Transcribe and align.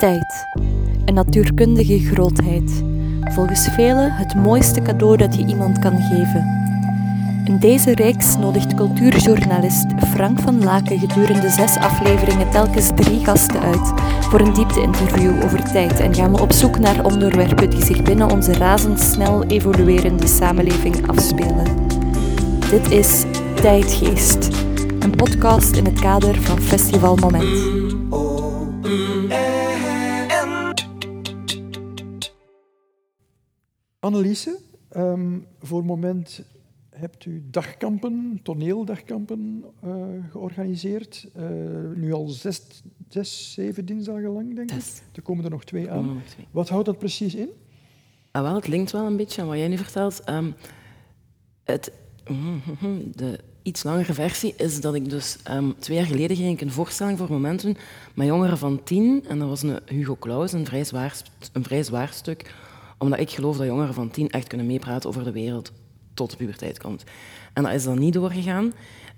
Tijd. 0.00 0.46
Een 1.04 1.14
natuurkundige 1.14 1.98
grootheid. 1.98 2.84
Volgens 3.20 3.68
velen 3.68 4.12
het 4.12 4.34
mooiste 4.34 4.82
cadeau 4.82 5.16
dat 5.16 5.34
je 5.34 5.46
iemand 5.46 5.78
kan 5.78 6.00
geven. 6.00 6.44
In 7.44 7.58
deze 7.58 7.94
reeks 7.94 8.36
nodigt 8.36 8.74
cultuurjournalist 8.74 9.86
Frank 10.14 10.40
van 10.40 10.64
Laken 10.64 10.98
gedurende 10.98 11.48
zes 11.48 11.76
afleveringen 11.76 12.50
telkens 12.50 12.90
drie 12.94 13.24
gasten 13.24 13.60
uit 13.60 13.92
voor 14.20 14.40
een 14.40 14.54
diepte-interview 14.54 15.44
over 15.44 15.62
tijd 15.72 16.00
en 16.00 16.14
gaan 16.14 16.32
we 16.32 16.40
op 16.40 16.52
zoek 16.52 16.78
naar 16.78 17.04
onderwerpen 17.04 17.70
die 17.70 17.84
zich 17.84 18.02
binnen 18.02 18.30
onze 18.30 18.52
razendsnel 18.52 19.44
evoluerende 19.44 20.26
samenleving 20.26 21.08
afspelen. 21.08 21.66
Dit 22.70 22.90
is 22.90 23.24
Tijdgeest, 23.54 24.48
een 24.98 25.16
podcast 25.16 25.76
in 25.76 25.84
het 25.84 26.00
kader 26.00 26.42
van 26.42 26.60
Festival 26.60 27.16
Moment. 27.16 27.79
Anneliese, 34.10 34.58
ehm, 34.88 35.38
voor 35.60 35.78
het 35.78 35.86
moment 35.86 36.42
hebt 36.90 37.24
u 37.24 37.42
dagkampen, 37.50 38.40
toneeldagkampen 38.42 39.64
uh, 39.84 39.92
georganiseerd. 40.30 41.28
Uh, 41.36 41.44
nu 41.94 42.12
al 42.12 42.28
zes, 42.28 42.82
zes, 43.08 43.52
zeven 43.52 43.86
dinsdagen 43.86 44.30
lang, 44.30 44.54
denk 44.54 44.70
ik. 44.70 44.82
Er 45.12 45.22
komen 45.22 45.44
er 45.44 45.50
nog 45.50 45.64
twee 45.64 45.90
aan. 45.90 46.22
Twee. 46.28 46.46
Wat 46.50 46.68
houdt 46.68 46.86
dat 46.86 46.98
precies 46.98 47.34
in? 47.34 47.48
Ah, 48.30 48.42
wel, 48.42 48.54
het 48.54 48.68
linkt 48.68 48.90
wel 48.90 49.06
een 49.06 49.16
beetje 49.16 49.42
aan 49.42 49.48
wat 49.48 49.56
jij 49.56 49.68
nu 49.68 49.76
vertelt. 49.76 50.28
Um, 50.28 50.54
het, 51.64 51.92
de 53.14 53.38
iets 53.62 53.82
langere 53.82 54.12
versie 54.12 54.54
is 54.56 54.80
dat 54.80 54.94
ik 54.94 55.10
dus 55.10 55.36
um, 55.50 55.78
twee 55.78 55.96
jaar 55.96 56.06
geleden 56.06 56.36
ging 56.36 56.52
ik 56.52 56.60
een 56.60 56.72
voorstelling 56.72 57.18
voor 57.18 57.30
Momentum 57.30 57.74
met 58.14 58.26
jongeren 58.26 58.58
van 58.58 58.82
tien. 58.82 59.24
En 59.28 59.38
dat 59.38 59.48
was 59.48 59.62
een 59.62 59.78
Hugo 59.86 60.16
Claus, 60.16 60.52
een 60.52 60.66
vrij 60.66 60.84
zwaar, 60.84 61.22
een 61.52 61.64
vrij 61.64 61.82
zwaar 61.82 62.08
stuk 62.08 62.54
omdat 63.00 63.18
ik 63.18 63.30
geloof 63.30 63.56
dat 63.56 63.66
jongeren 63.66 63.94
van 63.94 64.10
tien 64.10 64.30
echt 64.30 64.46
kunnen 64.46 64.66
meepraten 64.66 65.08
over 65.08 65.24
de 65.24 65.32
wereld 65.32 65.72
tot 66.14 66.30
de 66.30 66.36
puberteit 66.36 66.78
komt. 66.78 67.04
En 67.52 67.62
dat 67.62 67.72
is 67.72 67.84
dan 67.84 67.98
niet 67.98 68.12
doorgegaan. 68.12 68.64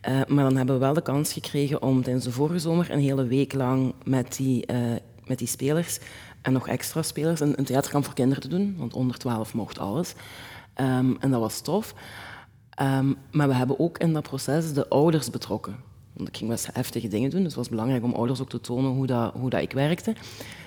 Uh, 0.08 0.20
maar 0.28 0.44
dan 0.44 0.56
hebben 0.56 0.74
we 0.74 0.80
wel 0.80 0.94
de 0.94 1.02
kans 1.02 1.33
gekregen 1.33 1.83
om 1.83 2.02
tijdens 2.02 2.24
de 2.24 2.33
vorige 2.33 2.58
zomer 2.58 2.91
een 2.91 3.00
hele 3.00 3.27
week 3.27 3.52
lang 3.52 3.94
met 4.05 4.36
die, 4.36 4.72
uh, 4.72 4.78
met 5.24 5.39
die 5.39 5.48
spelers 5.48 5.98
en 6.42 6.52
nog 6.52 6.69
extra 6.69 7.02
spelers 7.02 7.41
een, 7.41 7.58
een, 7.58 7.64
theaterkamp 7.64 8.05
voor 8.05 8.14
kinderen 8.14 8.42
te 8.42 8.48
doen. 8.48 8.74
Want 8.78 8.94
onder 8.94 9.19
12 9.19 9.55
mocht 9.55 9.78
alles. 9.78 10.14
Um, 10.77 11.17
en 11.20 11.30
dat 11.30 11.41
was 11.41 11.61
tof. 11.61 11.94
Um, 12.83 13.17
maar 13.30 13.48
we 13.48 13.55
hebben 13.55 13.78
ook 13.78 13.98
in 13.98 14.12
dat 14.12 14.22
proces 14.22 14.72
de 14.72 14.89
ouders 14.89 15.30
betrokken. 15.30 15.77
Ik 16.27 16.37
ging 16.37 16.51
best 16.51 16.69
heftige 16.73 17.09
dingen 17.09 17.31
doen, 17.31 17.39
dus 17.39 17.48
het 17.48 17.56
was 17.56 17.69
belangrijk 17.69 18.05
om 18.05 18.15
ouders 18.15 18.41
ook 18.41 18.48
te 18.48 18.61
tonen 18.61 18.91
hoe 18.91 19.06
dat, 19.06 19.33
hoe 19.34 19.51
dat 19.51 19.62
ik 19.62 19.73
werkte. 19.73 20.15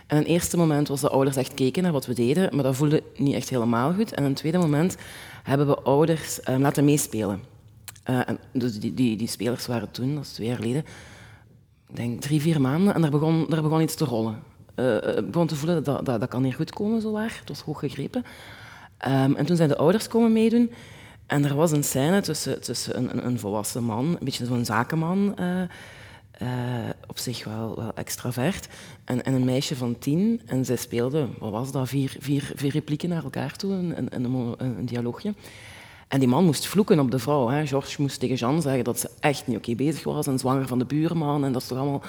En 0.08 0.17
een 0.17 0.23
eerste 0.23 0.58
moment 0.58 0.88
was 0.88 1.02
dat 1.02 1.12
ouders 1.12 1.36
echt 1.36 1.53
keken 1.53 1.84
naar 1.84 1.92
wat 1.92 2.06
we 2.06 2.14
deden, 2.14 2.56
maar 2.56 2.64
dat 2.64 2.75
voelde 2.75 3.03
niet 3.16 3.34
echt 3.34 3.50
helemaal 3.50 3.94
goed. 3.94 4.14
En 4.14 4.23
een 4.23 4.34
tweede 4.34 4.58
moment 4.58 4.97
hebben 5.44 5.67
we 5.67 5.80
ouders 5.80 6.39
uh, 6.50 6.58
laten 6.58 6.86
meespelen. 6.86 7.39
Uh, 8.09 8.30
en 8.30 8.39
dus 8.53 8.80
die, 8.80 8.94
die, 8.94 9.17
die, 9.17 9.28
spelers 9.28 9.67
waren 9.67 9.92
toen, 9.92 10.16
dat 10.16 10.23
is 10.23 10.31
twee 10.31 10.47
jaar 10.47 10.56
geleden, 10.56 10.86
ik 11.90 11.95
denk 11.95 12.22
drie, 12.22 12.42
vier 12.42 12.62
maanden, 12.62 12.94
en 12.94 13.02
daar 13.02 13.12
begon, 13.12 13.45
daar 13.50 13.62
begon 13.62 13.81
iets 13.81 13.95
te 13.95 14.06
rollen. 14.06 14.44
Uh, 14.75 14.95
ik 14.95 15.31
begon 15.31 15.47
te 15.47 15.56
voelen 15.56 15.84
dat, 15.84 16.06
dat 16.06 16.19
dat 16.19 16.30
kan 16.30 16.44
hier 16.44 16.53
goed 16.53 16.72
komen, 16.72 17.02
zo 17.02 17.12
waar. 17.12 17.38
Het 17.40 17.50
was 17.50 17.62
hoog 17.62 17.80
gegrepen. 17.80 18.23
Um, 19.08 19.36
en 19.36 19.45
toen 19.45 19.56
zijn 19.56 19.69
de 19.69 19.78
ouders 19.78 20.08
komen 20.08 20.34
meedoen. 20.34 20.72
En 21.26 21.45
er 21.45 21.56
was 21.56 21.72
een 21.72 21.84
scène 21.84 22.22
tussen, 22.22 22.62
tussen 22.62 22.98
een, 22.98 23.26
een, 23.26 23.40
volwassen 23.40 23.84
man, 23.84 24.06
een 24.06 24.26
beetje 24.26 24.45
zo'n 24.45 24.66
zakenman, 24.66 25.36
uh, 26.42 26.90
op 27.08 27.18
zich 27.18 27.44
wel, 27.44 27.76
wel 27.76 27.94
extravert. 27.94 28.68
En, 29.04 29.23
en, 29.23 29.34
een 29.34 29.44
meisje 29.44 29.76
van 29.76 30.00
tien. 30.00 30.42
En 30.46 30.66
zij 30.66 30.76
speelde, 30.76 31.28
wat 31.40 31.52
was 31.52 31.72
dat, 31.72 31.88
vier, 31.88 32.16
vier, 32.20 32.52
vier 32.56 32.72
replieken 32.72 33.09
naar 33.09 33.23
elkaar 33.23 33.56
toe, 33.56 33.73
een, 33.73 34.08
een, 34.16 34.56
een, 34.58 34.86
dialoogje. 34.86 35.34
En 36.08 36.19
die 36.19 36.28
man 36.28 36.46
moest 36.46 36.66
vloeken 36.66 37.00
op 37.00 37.12
de 37.12 37.19
vrouw. 37.19 37.47
Hè. 37.47 37.68
George 37.68 38.02
moest 38.02 38.19
tegen 38.19 38.35
Jean 38.35 38.62
zeggen 38.62 38.84
dat 38.84 39.00
ze 39.00 39.09
echt 39.19 39.47
niet 39.47 39.58
oké 39.58 39.75
bezig 39.75 40.03
was 40.03 40.28
en 40.28 40.40
zwanger 40.40 40.68
van 40.68 40.80
de 40.80 40.85
buurman. 40.85 41.46
En 41.46 41.52
dat 41.52 41.62
is 41.62 41.68
toch 41.68 41.78
allemaal 41.78 42.02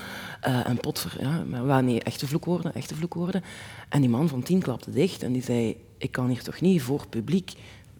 uh, 0.48 0.60
een 0.64 0.80
pot 0.80 1.06
Ja, 1.18 1.44
maar 1.44 1.84
nee, 1.84 2.02
echte 2.02 2.26
vloekwoorden, 2.26 2.74
echte 2.74 2.94
vloekwoorden. 2.94 3.42
En 3.88 4.00
die 4.00 4.10
man 4.10 4.28
van 4.28 4.42
tien 4.42 4.60
klapte 4.60 4.90
dicht 4.90 5.22
en 5.22 5.32
die 5.32 5.42
zei... 5.42 5.76
Ik 5.98 6.12
kan 6.12 6.28
hier 6.28 6.42
toch 6.42 6.60
niet 6.60 6.82
voor 6.82 7.06
publiek 7.08 7.52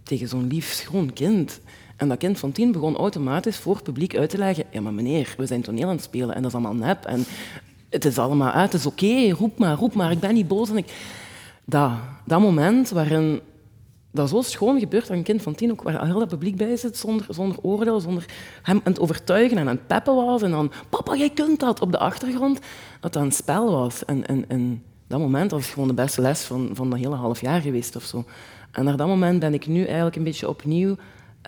tegen 0.07 0.29
zo'n 0.29 0.47
lief, 0.47 0.73
schoon 0.73 1.13
kind 1.13 1.61
en 1.97 2.09
dat 2.09 2.19
kind 2.19 2.39
van 2.39 2.53
tien 2.53 2.73
begon 2.73 2.97
automatisch 2.97 3.57
voor 3.57 3.75
het 3.75 3.83
publiek 3.83 4.17
uit 4.17 4.31
te 4.31 4.39
leggen: 4.39 4.65
ja, 4.71 4.81
maar 4.81 4.95
meneer, 4.95 5.35
we 5.37 5.47
zijn 5.47 5.63
toneel 5.63 5.89
aan 5.89 5.95
het 5.95 6.05
spelen 6.05 6.35
en 6.35 6.43
dat 6.43 6.51
is 6.51 6.57
allemaal 6.57 6.87
nep. 6.87 7.05
En 7.05 7.25
het 7.91 8.05
is 8.05 8.19
allemaal 8.19 8.51
uit, 8.51 8.73
het 8.73 8.81
is 8.81 8.87
oké, 8.87 9.31
roep 9.31 9.59
maar, 9.59 9.77
roep 9.77 9.95
maar, 9.95 10.11
ik 10.11 10.21
ben 10.21 10.35
niet 10.35 10.49
boos. 10.49 10.71
En 10.71 10.77
ik... 10.77 10.93
dat, 11.65 11.91
dat 12.25 12.41
moment 12.41 12.91
waarin 12.91 13.41
dat 14.11 14.29
zo 14.29 14.43
schoon 14.43 14.79
gebeurt 14.79 15.07
dat 15.07 15.17
een 15.17 15.23
kind 15.23 15.43
van 15.43 15.55
tien 15.55 15.71
ook 15.71 15.83
waar 15.83 16.07
heel 16.07 16.19
dat 16.19 16.29
publiek 16.29 16.57
bij 16.57 16.77
zit, 16.77 16.97
zonder, 16.97 17.27
zonder 17.31 17.59
oordeel, 17.63 18.01
zonder 18.01 18.25
hem 18.63 18.81
aan 18.85 18.93
het 18.93 19.01
overtuigen 19.01 19.59
en 19.59 19.69
aan 19.69 19.77
het 19.77 19.87
peppen 19.87 20.15
was. 20.15 20.43
En 20.43 20.51
dan, 20.51 20.73
papa, 20.89 21.17
jij 21.17 21.31
kunt 21.31 21.61
dat, 21.61 21.81
op 21.81 21.93
de 21.93 21.99
achtergrond. 21.99 22.61
Dat 23.01 23.13
dat 23.13 23.23
een 23.23 23.33
spel 23.33 23.71
was. 23.71 24.05
En, 24.05 24.27
en, 24.27 24.45
en 24.49 24.83
dat 25.07 25.19
moment 25.19 25.51
was 25.51 25.67
gewoon 25.67 25.89
de 25.89 25.95
beste 25.95 26.21
les 26.21 26.41
van, 26.43 26.71
van 26.73 26.91
dat 26.91 26.99
hele 26.99 27.15
half 27.15 27.41
jaar 27.41 27.61
geweest 27.61 27.97
of 27.97 28.03
zo. 28.03 28.25
En 28.77 28.85
naar 28.85 28.97
dat 28.97 29.07
moment 29.07 29.41
ben 29.41 29.55
ik 29.55 29.67
nu 29.67 29.85
eigenlijk 29.85 30.17
een 30.17 30.25
beetje 30.25 30.49
opnieuw 30.49 30.97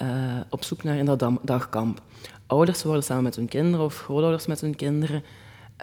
uh, 0.02 0.08
op 0.50 0.64
zoek 0.64 0.82
naar 0.82 0.96
in 0.96 1.04
dat 1.04 1.24
dagkamp. 1.42 2.02
Ouders 2.46 2.82
worden 2.82 3.02
samen 3.02 3.22
met 3.22 3.36
hun 3.36 3.48
kinderen 3.48 3.84
of 3.84 3.98
grootouders 3.98 4.46
met 4.46 4.60
hun 4.60 4.76
kinderen. 4.76 5.22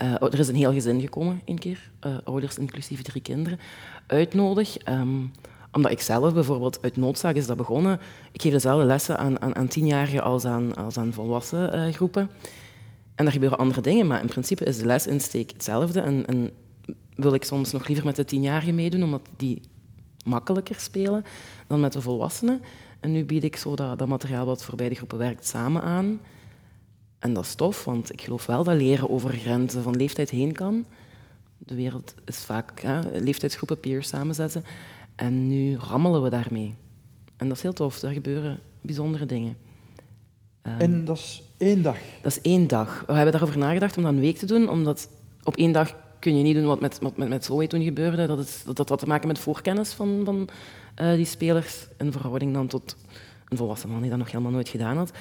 Uh, 0.04 0.22
er 0.22 0.40
is 0.40 0.48
een 0.48 0.56
heel 0.56 0.74
gezin 0.74 1.02
gekomen, 1.02 1.42
één 1.46 1.60
keer. 1.60 1.92
Uh, 2.06 2.16
ouders 2.24 2.58
inclusief 2.58 3.02
drie 3.02 3.22
kinderen. 3.22 3.60
Uitnodig. 4.08 4.88
Um, 4.90 5.32
omdat 5.72 5.92
ik 5.92 6.02
zelf 6.02 6.34
bijvoorbeeld 6.34 6.80
uit 6.82 6.98
noodzaak 6.98 7.36
is 7.36 7.46
dat 7.46 7.58
begonnen. 7.58 8.00
Ik 8.32 8.42
geef 8.42 8.52
dezelfde 8.52 8.86
lessen 8.86 9.18
aan, 9.18 9.42
aan, 9.42 9.56
aan 9.56 9.68
tienjarigen 9.68 10.24
als 10.24 10.46
aan, 10.46 10.76
als 10.76 10.98
aan 10.98 11.14
volwassen 11.14 11.94
groepen. 11.94 12.30
En 13.16 13.26
er 13.26 13.32
gebeuren 13.32 13.58
andere 13.58 13.82
dingen, 13.82 14.08
maar 14.08 14.22
in 14.22 14.28
principe 14.28 14.66
is 14.66 14.78
de 14.78 14.86
lesinsteek 14.86 15.52
hetzelfde. 15.52 16.00
En, 16.00 16.26
en 16.26 16.52
wil 17.16 17.34
ik 17.34 17.44
soms 17.44 17.72
nog 17.72 17.88
liever 17.88 18.06
met 18.06 18.16
de 18.16 18.26
tienjarigen 18.26 18.76
meedoen, 18.76 19.04
omdat 19.04 19.28
die 19.38 19.62
makkelijker 20.26 20.76
spelen 20.80 21.26
dan 21.68 21.80
met 21.80 21.94
de 21.94 22.02
volwassenen. 22.02 22.62
En 23.00 23.12
nu 23.12 23.26
bied 23.26 23.44
ik 23.44 23.56
zo 23.56 23.76
dat, 23.76 24.00
dat 24.00 24.08
materiaal 24.08 24.46
wat 24.46 24.64
voor 24.64 24.76
beide 24.76 24.96
groepen 24.96 25.18
werkt 25.18 25.48
samen 25.48 25.82
aan. 25.82 26.20
En 27.20 27.34
dat 27.34 27.44
is 27.44 27.56
tof, 27.56 27.84
want 27.84 28.14
ik 28.14 28.22
geloof 28.22 28.46
wel 28.46 28.64
dat 28.64 28.76
leren 28.76 29.10
over 29.10 29.30
grenzen 29.30 29.84
van 29.84 29.96
leeftijd 29.96 30.30
heen 30.30 30.52
kan. 30.52 30.86
De 31.58 31.76
wereld 31.76 32.14
is 32.26 32.38
vaak 32.38 32.84
leeftijdsgroepen, 33.14 33.80
peers 33.80 34.08
samenzetten. 34.08 34.64
En 35.16 35.48
nu 35.48 35.76
rammelen 35.76 36.24
we 36.24 36.30
daarmee. 36.30 36.76
En 37.38 37.48
dat 37.48 37.58
is 37.58 37.64
heel 37.64 37.74
tof, 37.74 38.02
er 38.02 38.12
gebeuren 38.12 38.60
bijzondere 38.82 39.26
dingen. 39.26 39.58
Um, 40.62 40.80
en 40.80 41.06
dat 41.06 41.18
is 41.18 41.44
één 41.58 41.82
dag? 41.82 41.98
Dat 42.22 42.32
is 42.32 42.42
één 42.42 42.68
dag. 42.68 43.04
We 43.08 43.14
hebben 43.14 43.32
daarover 43.32 43.58
nagedacht 43.58 43.98
om 43.98 44.04
dat 44.04 44.14
een 44.14 44.20
week 44.20 44.38
te 44.38 44.46
doen, 44.46 44.70
omdat 44.70 45.10
op 45.44 45.56
één 45.56 45.72
dag 45.72 45.96
kun 46.26 46.38
je 46.38 46.44
niet 46.44 46.56
doen 46.56 46.66
wat 46.66 46.80
met, 46.80 47.02
met, 47.02 47.18
met, 47.18 47.30
met 47.30 47.70
toen 47.70 47.84
gebeurde. 47.84 48.28
Dat, 48.28 48.38
het, 48.38 48.62
dat, 48.66 48.76
dat 48.76 48.90
had 48.90 49.00
te 49.00 49.08
maken 49.08 49.28
met 49.28 49.40
voorkennis 49.40 49.94
van, 49.94 50.22
van 50.24 50.48
uh, 51.02 51.14
die 51.14 51.26
spelers 51.26 51.88
in 51.98 52.12
verhouding 52.12 52.54
dan 52.54 52.68
tot 52.68 52.96
een 53.50 53.58
volwassen 53.58 53.90
man 53.90 54.02
die 54.02 54.10
dat 54.10 54.20
nog 54.20 54.32
helemaal 54.32 54.52
nooit 54.52 54.70
gedaan 54.70 54.98
had. 54.98 55.12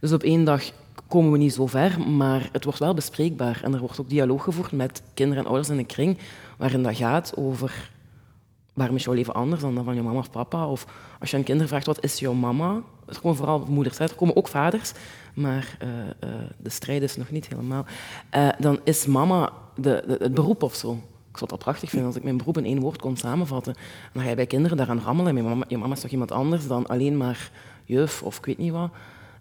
Dus 0.00 0.12
op 0.12 0.22
één 0.22 0.44
dag 0.44 0.62
komen 1.08 1.32
we 1.32 1.38
niet 1.38 1.54
zo 1.54 1.66
ver, 1.66 2.00
maar 2.00 2.48
het 2.52 2.64
wordt 2.64 2.78
wel 2.78 2.94
bespreekbaar. 2.94 3.60
En 3.64 3.74
er 3.74 3.80
wordt 3.80 4.00
ook 4.00 4.08
dialoog 4.08 4.44
gevoerd 4.44 4.72
met 4.72 5.02
kinderen 5.14 5.42
en 5.42 5.48
ouders 5.48 5.68
in 5.70 5.78
een 5.78 5.86
kring, 5.86 6.18
waarin 6.58 6.82
dat 6.82 6.96
gaat 6.96 7.32
over 7.36 7.90
waarom 8.74 8.96
is 8.96 9.04
jouw 9.04 9.14
leven 9.14 9.34
anders 9.34 9.60
dan 9.60 9.74
dat 9.74 9.84
van 9.84 9.94
je 9.94 10.02
mama 10.02 10.18
of 10.18 10.30
papa? 10.30 10.68
Of 10.68 10.86
als 11.20 11.30
je 11.30 11.36
aan 11.36 11.42
kinderen 11.42 11.68
vraagt, 11.68 11.86
wat 11.86 12.04
is 12.04 12.18
jouw 12.18 12.32
mama? 12.32 12.82
Er 13.06 13.20
komen 13.20 13.36
vooral 13.36 13.66
moeders 13.68 14.00
uit, 14.00 14.10
er 14.10 14.16
komen 14.16 14.36
ook 14.36 14.48
vaders, 14.48 14.92
maar 15.34 15.76
uh, 15.82 15.88
uh, 15.88 16.34
de 16.56 16.70
strijd 16.70 17.02
is 17.02 17.16
nog 17.16 17.30
niet 17.30 17.48
helemaal. 17.48 17.84
Dan 18.58 18.80
is 18.84 19.06
mama 19.06 19.52
de, 19.76 20.04
de, 20.06 20.16
het 20.18 20.34
beroep 20.34 20.62
of 20.62 20.74
zo. 20.74 20.92
Ik 21.30 21.36
zou 21.40 21.50
dat 21.50 21.58
prachtig 21.58 21.90
vinden 21.90 22.08
als 22.08 22.16
ik 22.16 22.22
mijn 22.22 22.36
beroep 22.36 22.58
in 22.58 22.64
één 22.64 22.80
woord 22.80 23.00
kon 23.00 23.16
samenvatten. 23.16 23.74
En 23.74 24.10
dan 24.12 24.22
ga 24.22 24.28
je 24.28 24.34
bij 24.34 24.46
kinderen 24.46 24.76
daaraan 24.76 25.00
rammelen. 25.00 25.36
Je 25.36 25.42
mama, 25.42 25.64
je 25.68 25.78
mama 25.78 25.94
is 25.94 26.00
toch 26.00 26.10
iemand 26.10 26.32
anders 26.32 26.66
dan 26.66 26.86
alleen 26.86 27.16
maar 27.16 27.50
juf 27.84 28.22
of 28.22 28.38
ik 28.38 28.44
weet 28.44 28.58
niet 28.58 28.72
wat. 28.72 28.90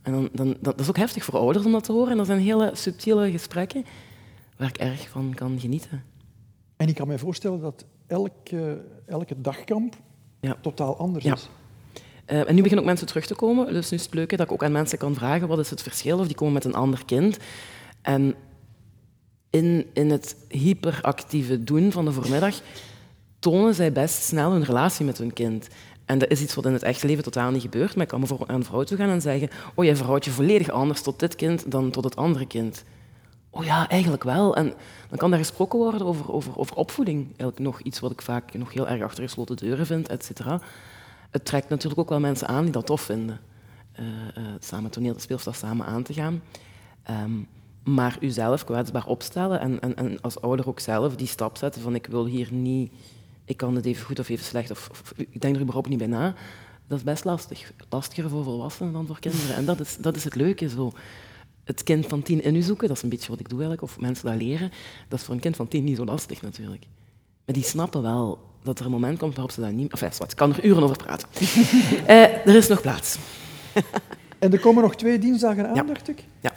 En 0.02 0.12
dan, 0.12 0.30
dan, 0.32 0.56
dat 0.62 0.80
is 0.80 0.90
ook 0.90 0.98
heftig 0.98 1.24
voor 1.24 1.40
ouders 1.40 1.66
om 1.66 1.72
dat 1.72 1.84
te 1.84 1.92
horen. 1.92 2.12
En 2.12 2.18
dat 2.18 2.26
zijn 2.26 2.40
hele 2.40 2.72
subtiele 2.74 3.32
gesprekken 3.32 3.86
waar 4.58 4.68
ik 4.68 4.78
erg 4.78 5.10
van 5.10 5.34
kan 5.34 5.60
genieten. 5.60 6.04
En 6.78 6.88
ik 6.88 6.96
kan 6.96 7.08
me 7.08 7.18
voorstellen 7.18 7.62
dat 7.62 7.86
elke, 8.08 8.86
elke 9.06 9.42
dagkamp 9.42 9.96
ja. 10.40 10.58
totaal 10.62 10.98
anders 10.98 11.24
ja. 11.24 11.34
is. 11.34 11.50
Uh, 12.28 12.50
en 12.50 12.56
nu 12.56 12.62
beginnen 12.62 12.80
ook 12.80 12.86
mensen 12.86 13.08
terug 13.08 13.26
te 13.26 13.36
komen. 13.36 13.74
Dus 13.74 13.90
nu 13.90 13.98
is 13.98 14.04
het 14.04 14.14
leuke 14.14 14.36
dat 14.36 14.46
ik 14.46 14.52
ook 14.52 14.64
aan 14.64 14.72
mensen 14.72 14.98
kan 14.98 15.16
vragen 15.16 15.48
wat 15.48 15.60
is 15.60 15.70
het 15.70 15.82
verschil. 15.82 16.20
Of 16.20 16.28
die 16.28 16.36
komen 16.36 16.54
met 16.54 16.66
een 16.66 16.74
ander 16.74 17.06
kind. 17.06 17.38
En 18.02 18.36
in, 19.54 19.86
in 19.94 20.12
het 20.12 20.36
hyperactieve 20.50 21.64
doen 21.64 21.92
van 21.92 22.06
de 22.06 22.12
voormiddag 22.12 22.62
tonen 23.40 23.76
zij 23.76 23.92
best 23.92 24.24
snel 24.24 24.52
hun 24.52 24.64
relatie 24.64 25.06
met 25.06 25.18
hun 25.18 25.34
kind. 25.34 25.68
En 26.06 26.18
dat 26.18 26.30
is 26.30 26.42
iets 26.42 26.54
wat 26.54 26.66
in 26.66 26.74
het 26.74 26.84
echte 26.84 27.08
leven 27.08 27.24
totaal 27.24 27.52
niet 27.52 27.62
gebeurt. 27.62 27.94
Maar 27.94 28.04
ik 28.04 28.10
kan 28.10 28.20
bijvoorbeeld 28.20 28.50
naar 28.50 28.58
een 28.58 28.66
vrouw 28.66 28.84
toe 28.84 28.98
gaan 28.98 29.10
en 29.10 29.22
zeggen: 29.22 29.50
Oh, 29.76 29.86
jij 29.86 29.96
verhoudt 29.96 30.26
je 30.26 30.32
volledig 30.32 30.70
anders 30.70 31.02
tot 31.02 31.20
dit 31.20 31.36
kind 31.36 31.72
dan 31.72 31.92
tot 31.92 32.04
het 32.04 32.16
andere 32.16 32.48
kind. 32.48 32.84
Oh 33.50 33.64
ja, 33.64 33.90
eigenlijk 33.90 34.24
wel. 34.24 34.56
En 34.56 34.74
dan 35.10 35.18
kan 35.18 35.30
daar 35.30 35.40
gesproken 35.40 35.80
worden 35.80 36.06
over, 36.06 36.32
over, 36.32 36.58
over 36.58 36.76
opvoeding. 36.76 37.26
Eigenlijk 37.26 37.60
nog 37.60 37.82
iets 37.82 38.00
wat 38.00 38.12
ik 38.12 38.22
vaak 38.22 38.54
nog 38.54 38.74
heel 38.74 38.88
erg 38.88 39.02
achter 39.02 39.24
gesloten 39.24 39.56
deuren 39.56 39.86
vind, 39.86 40.08
et 40.08 40.26
cetera. 40.26 40.62
Het 41.30 41.46
trekt 41.46 41.70
natuurlijk 41.70 42.02
ook 42.02 42.10
wel 42.10 42.20
mensen 42.20 42.48
aan 42.48 42.64
die 42.64 42.72
dat 42.72 42.86
tof 42.86 43.02
vinden. 43.02 43.40
Uh, 44.00 44.06
samen 44.60 44.90
toneel, 44.92 45.20
speelstaf 45.20 45.56
samen 45.56 45.86
aan 45.86 46.04
te 46.04 46.14
gaan. 46.14 46.42
Um, 47.10 47.48
maar 47.84 48.18
uzelf 48.20 48.64
kwetsbaar 48.64 49.06
opstellen 49.06 49.60
en, 49.60 49.80
en, 49.80 49.96
en 49.96 50.22
als 50.22 50.42
ouder 50.42 50.68
ook 50.68 50.80
zelf 50.80 51.16
die 51.16 51.28
stap 51.28 51.58
zetten 51.58 51.82
van 51.82 51.96
ik 51.96 52.06
wil 52.06 52.26
hier 52.26 52.48
niet, 52.52 52.92
ik 53.46 53.58
kan 53.58 53.76
het 53.76 53.86
even 53.86 54.06
goed 54.06 54.20
of 54.20 54.30
even 54.30 54.46
slecht, 54.46 54.72
of, 54.72 54.90
of 54.92 55.14
ik 55.18 55.42
denk 55.42 55.56
er 55.56 55.62
überhaupt 55.62 55.90
niet 55.90 55.98
bij 55.98 56.08
na, 56.08 56.36
dat 56.88 56.98
is 56.98 57.04
best 57.04 57.24
lastig. 57.24 57.72
Lastiger 57.90 58.30
voor 58.30 58.44
volwassenen 58.44 58.94
dan 58.94 59.06
voor 59.06 59.20
kinderen. 59.20 59.56
En 59.56 59.66
dat 59.66 59.80
is, 59.80 59.98
dat 59.98 60.16
is 60.16 60.24
het 60.24 60.36
leuke. 60.36 60.70
Zo. 60.70 60.92
Het 61.64 61.84
kind 61.84 62.06
van 62.06 62.22
tien 62.22 62.44
in 62.44 62.56
u 62.56 62.62
zoeken, 62.62 62.88
dat 62.88 62.98
is 62.98 63.04
een 63.04 63.10
beetje 63.10 63.30
wat 63.30 63.40
ik 63.40 63.50
doe 63.50 63.60
eigenlijk, 63.60 63.92
of 63.92 64.00
mensen 64.00 64.26
dat 64.26 64.42
leren, 64.42 64.72
dat 65.08 65.20
is 65.20 65.26
voor 65.26 65.34
een 65.34 65.40
kind 65.40 65.56
van 65.56 65.68
tien 65.68 65.84
niet 65.84 65.98
zo 65.98 66.06
lastig 66.06 66.42
natuurlijk. 66.42 66.86
Maar 67.46 67.56
die 67.56 67.64
snappen 67.64 68.02
wel 68.02 68.40
dat 68.64 68.80
er 68.80 68.86
een 68.86 68.92
moment 68.92 69.20
komt 69.20 69.34
waarop 69.34 69.52
ze 69.52 69.62
dat 69.62 69.72
niet... 69.72 69.92
Enfin, 69.92 70.10
wat, 70.18 70.32
ik 70.32 70.38
kan 70.38 70.54
er 70.54 70.66
uren 70.66 70.84
over 70.84 70.98
praten. 70.98 71.28
uh, 71.40 72.48
er 72.48 72.56
is 72.56 72.68
nog 72.68 72.82
plaats. 72.82 73.18
en 74.40 74.54
er 74.54 74.60
komen 74.60 74.84
nog 74.84 74.96
twee 74.96 75.20
dinsdagen 75.20 75.68
aan, 75.70 75.76
ja. 75.76 75.84
dacht 75.84 76.10
ik? 76.10 76.24
Ja. 76.40 76.53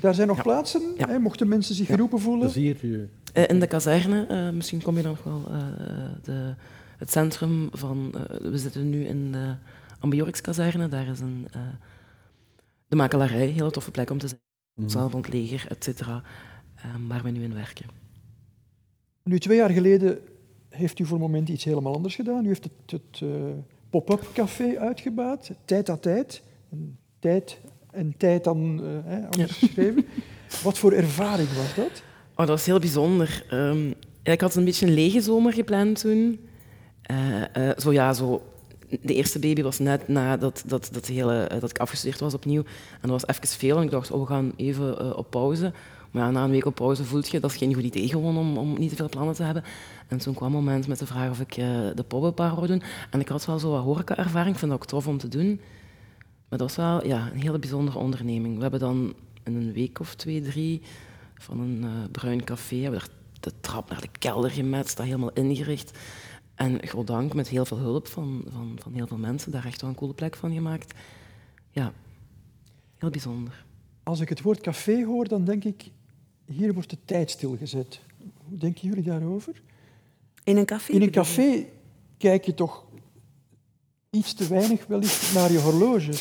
Daar 0.00 0.14
zijn 0.14 0.28
nog 0.28 0.42
plaatsen, 0.42 0.82
Ja. 0.96 1.08
hè, 1.08 1.18
mochten 1.18 1.48
mensen 1.48 1.74
zich 1.74 1.86
geroepen 1.86 2.18
voelen. 2.20 2.50
Plezier. 2.50 2.76
je. 2.86 3.08
Eh, 3.32 3.48
in 3.48 3.60
de 3.60 3.66
kazerne, 3.66 4.26
eh, 4.26 4.50
misschien 4.50 4.82
kom 4.82 4.96
je 4.96 5.02
dan 5.02 5.10
nog 5.10 5.22
wel, 5.24 5.54
eh, 5.54 5.66
de, 6.22 6.54
het 6.96 7.10
centrum 7.10 7.68
van... 7.72 8.12
eh, 8.14 8.50
we 8.50 8.58
zitten 8.58 8.90
nu 8.90 9.04
in 9.04 9.32
de 9.32 9.54
Ambiorix-kazerne, 9.98 10.88
daar 10.88 11.08
is 11.08 11.20
een, 11.20 11.46
eh, 11.52 11.60
de 12.88 12.96
makelarij, 12.96 13.48
een 13.48 13.52
hele 13.54 13.70
toffe 13.70 13.90
plek 13.90 14.10
om 14.10 14.18
te 14.18 14.28
zijn. 14.28 14.40
Mhm. 14.74 14.88
Zaal 14.88 15.10
van 15.10 15.20
het 15.20 15.32
leger, 15.32 15.66
et 15.68 15.84
cetera, 15.84 16.22
eh, 16.74 16.84
waar 17.08 17.22
we 17.22 17.30
nu 17.30 17.42
in 17.42 17.54
werken. 17.54 17.86
Nu, 19.24 19.38
twee 19.38 19.56
jaar 19.56 19.70
geleden 19.70 20.18
heeft 20.68 20.98
u 20.98 21.04
voor 21.04 21.16
een 21.16 21.22
moment 21.22 21.48
iets 21.48 21.64
helemaal 21.64 21.94
anders 21.94 22.14
gedaan. 22.14 22.44
U 22.44 22.48
heeft 22.48 22.64
het, 22.64 22.90
het 23.02 23.20
eh, 23.22 23.28
pop-up 23.90 24.30
café 24.34 24.78
uitgebaat, 24.78 25.50
tijd 25.64 25.88
à 25.90 25.96
tijd. 25.96 26.42
En 26.70 26.98
tijd 27.18 27.60
en 27.92 28.14
tijd 28.16 28.44
dan 28.44 28.80
eh, 28.84 29.12
hè, 29.12 29.24
anders 29.24 29.52
geschreven. 29.52 30.06
Wat 30.64 30.78
voor 30.78 30.92
ervaring 30.92 31.48
was 31.48 31.74
dat? 31.74 32.02
Oh, 32.30 32.46
dat 32.46 32.48
was 32.48 32.66
heel 32.66 32.78
bijzonder. 32.78 33.44
Ehm, 33.50 33.90
ik 34.22 34.40
had 34.40 34.54
een 34.54 34.64
beetje 34.64 34.86
een 34.86 34.94
lege 34.94 35.20
zomer 35.20 35.52
gepland 35.52 36.00
toen. 36.00 36.40
Eh, 37.02 37.68
eh, 37.68 37.78
zo 37.78 37.92
ja, 37.92 38.12
zo... 38.12 38.42
De 39.02 39.14
eerste 39.14 39.38
baby 39.38 39.62
was 39.62 39.78
net 39.78 40.08
nadat 40.08 40.62
dat, 40.66 40.88
dat, 40.92 41.06
hele, 41.06 41.50
dat 41.60 41.70
ik 41.70 41.78
afgestudeerd 41.78 42.20
was 42.20 42.34
opnieuw. 42.34 42.62
En 43.00 43.08
dat 43.08 43.10
was 43.10 43.26
even 43.26 43.58
veel. 43.58 43.76
En 43.76 43.82
ik 43.82 43.90
dacht, 43.90 44.10
oh, 44.10 44.20
we 44.20 44.26
gaan 44.26 44.52
even 44.56 44.98
eh, 44.98 45.16
op 45.16 45.30
pauze. 45.30 45.72
Maar 46.10 46.22
ja, 46.24 46.30
na 46.30 46.44
een 46.44 46.50
week 46.50 46.66
op 46.66 46.74
pauze 46.74 47.04
voelt 47.04 47.28
je, 47.28 47.40
dat 47.40 47.50
is 47.50 47.56
geen 47.56 47.74
goed 47.74 47.82
idee 47.82 48.08
gewoon 48.08 48.36
om, 48.36 48.58
om 48.58 48.78
niet 48.78 48.90
te 48.90 48.96
veel 48.96 49.08
plannen 49.08 49.34
te 49.34 49.42
hebben. 49.42 49.64
En 50.08 50.18
toen 50.18 50.34
kwam 50.34 50.48
een 50.48 50.54
moment 50.54 50.86
met 50.86 50.98
de 50.98 51.06
vraag 51.06 51.30
of 51.30 51.40
ik 51.40 51.54
de 51.94 52.04
pop-up 52.08 52.38
wou 52.38 52.66
doen. 52.66 52.82
En 53.10 53.20
ik 53.20 53.28
had 53.28 53.46
wel 53.46 53.58
zo 53.58 53.70
wat 53.70 53.82
horeca-ervaring, 53.82 54.52
ik 54.52 54.58
vind 54.58 54.70
dat 54.70 54.80
ook 54.80 54.86
tof 54.86 55.06
om 55.06 55.18
te 55.18 55.28
doen. 55.28 55.60
Maar 56.50 56.58
dat 56.58 56.74
was 56.74 56.76
wel 56.76 57.06
ja, 57.06 57.30
een 57.32 57.40
hele 57.40 57.58
bijzondere 57.58 57.98
onderneming. 57.98 58.56
We 58.56 58.62
hebben 58.62 58.80
dan 58.80 59.14
in 59.44 59.54
een 59.54 59.72
week 59.72 60.00
of 60.00 60.14
twee, 60.14 60.42
drie 60.42 60.82
van 61.34 61.60
een 61.60 61.84
eh, 61.84 62.10
bruin 62.10 62.44
café 62.44 62.76
hebben 62.76 63.00
we 63.00 63.06
daar 63.06 63.16
de 63.40 63.52
trap 63.60 63.90
naar 63.90 64.00
de 64.00 64.08
kelder 64.18 64.50
gemet, 64.50 64.96
dat 64.96 65.06
helemaal 65.06 65.32
ingericht. 65.32 65.98
En 66.54 66.88
goddank 66.88 67.34
met 67.34 67.48
heel 67.48 67.64
veel 67.64 67.78
hulp 67.78 68.06
van, 68.06 68.44
van, 68.48 68.78
van 68.82 68.92
heel 68.92 69.06
veel 69.06 69.16
mensen 69.16 69.52
daar 69.52 69.66
echt 69.66 69.80
wel 69.80 69.90
een 69.90 69.96
coole 69.96 70.14
plek 70.14 70.36
van 70.36 70.52
gemaakt. 70.52 70.94
Ja, 71.70 71.92
heel 72.96 73.10
bijzonder. 73.10 73.64
Als 74.02 74.20
ik 74.20 74.28
het 74.28 74.42
woord 74.42 74.60
café 74.60 75.04
hoor, 75.04 75.28
dan 75.28 75.44
denk 75.44 75.64
ik, 75.64 75.90
hier 76.44 76.74
wordt 76.74 76.90
de 76.90 76.98
tijd 77.04 77.30
stilgezet. 77.30 78.00
Hoe 78.48 78.58
denken 78.58 78.88
jullie 78.88 79.02
daarover? 79.02 79.62
In 80.44 80.56
een 80.56 80.64
café? 80.64 80.92
In 80.92 81.02
een 81.02 81.10
café 81.10 81.66
kijk 82.18 82.44
je 82.44 82.54
toch 82.54 82.84
iets 84.10 84.32
te 84.32 84.48
weinig 84.48 84.86
wellicht 84.86 85.34
naar 85.34 85.52
je 85.52 85.58
horloge. 85.58 86.12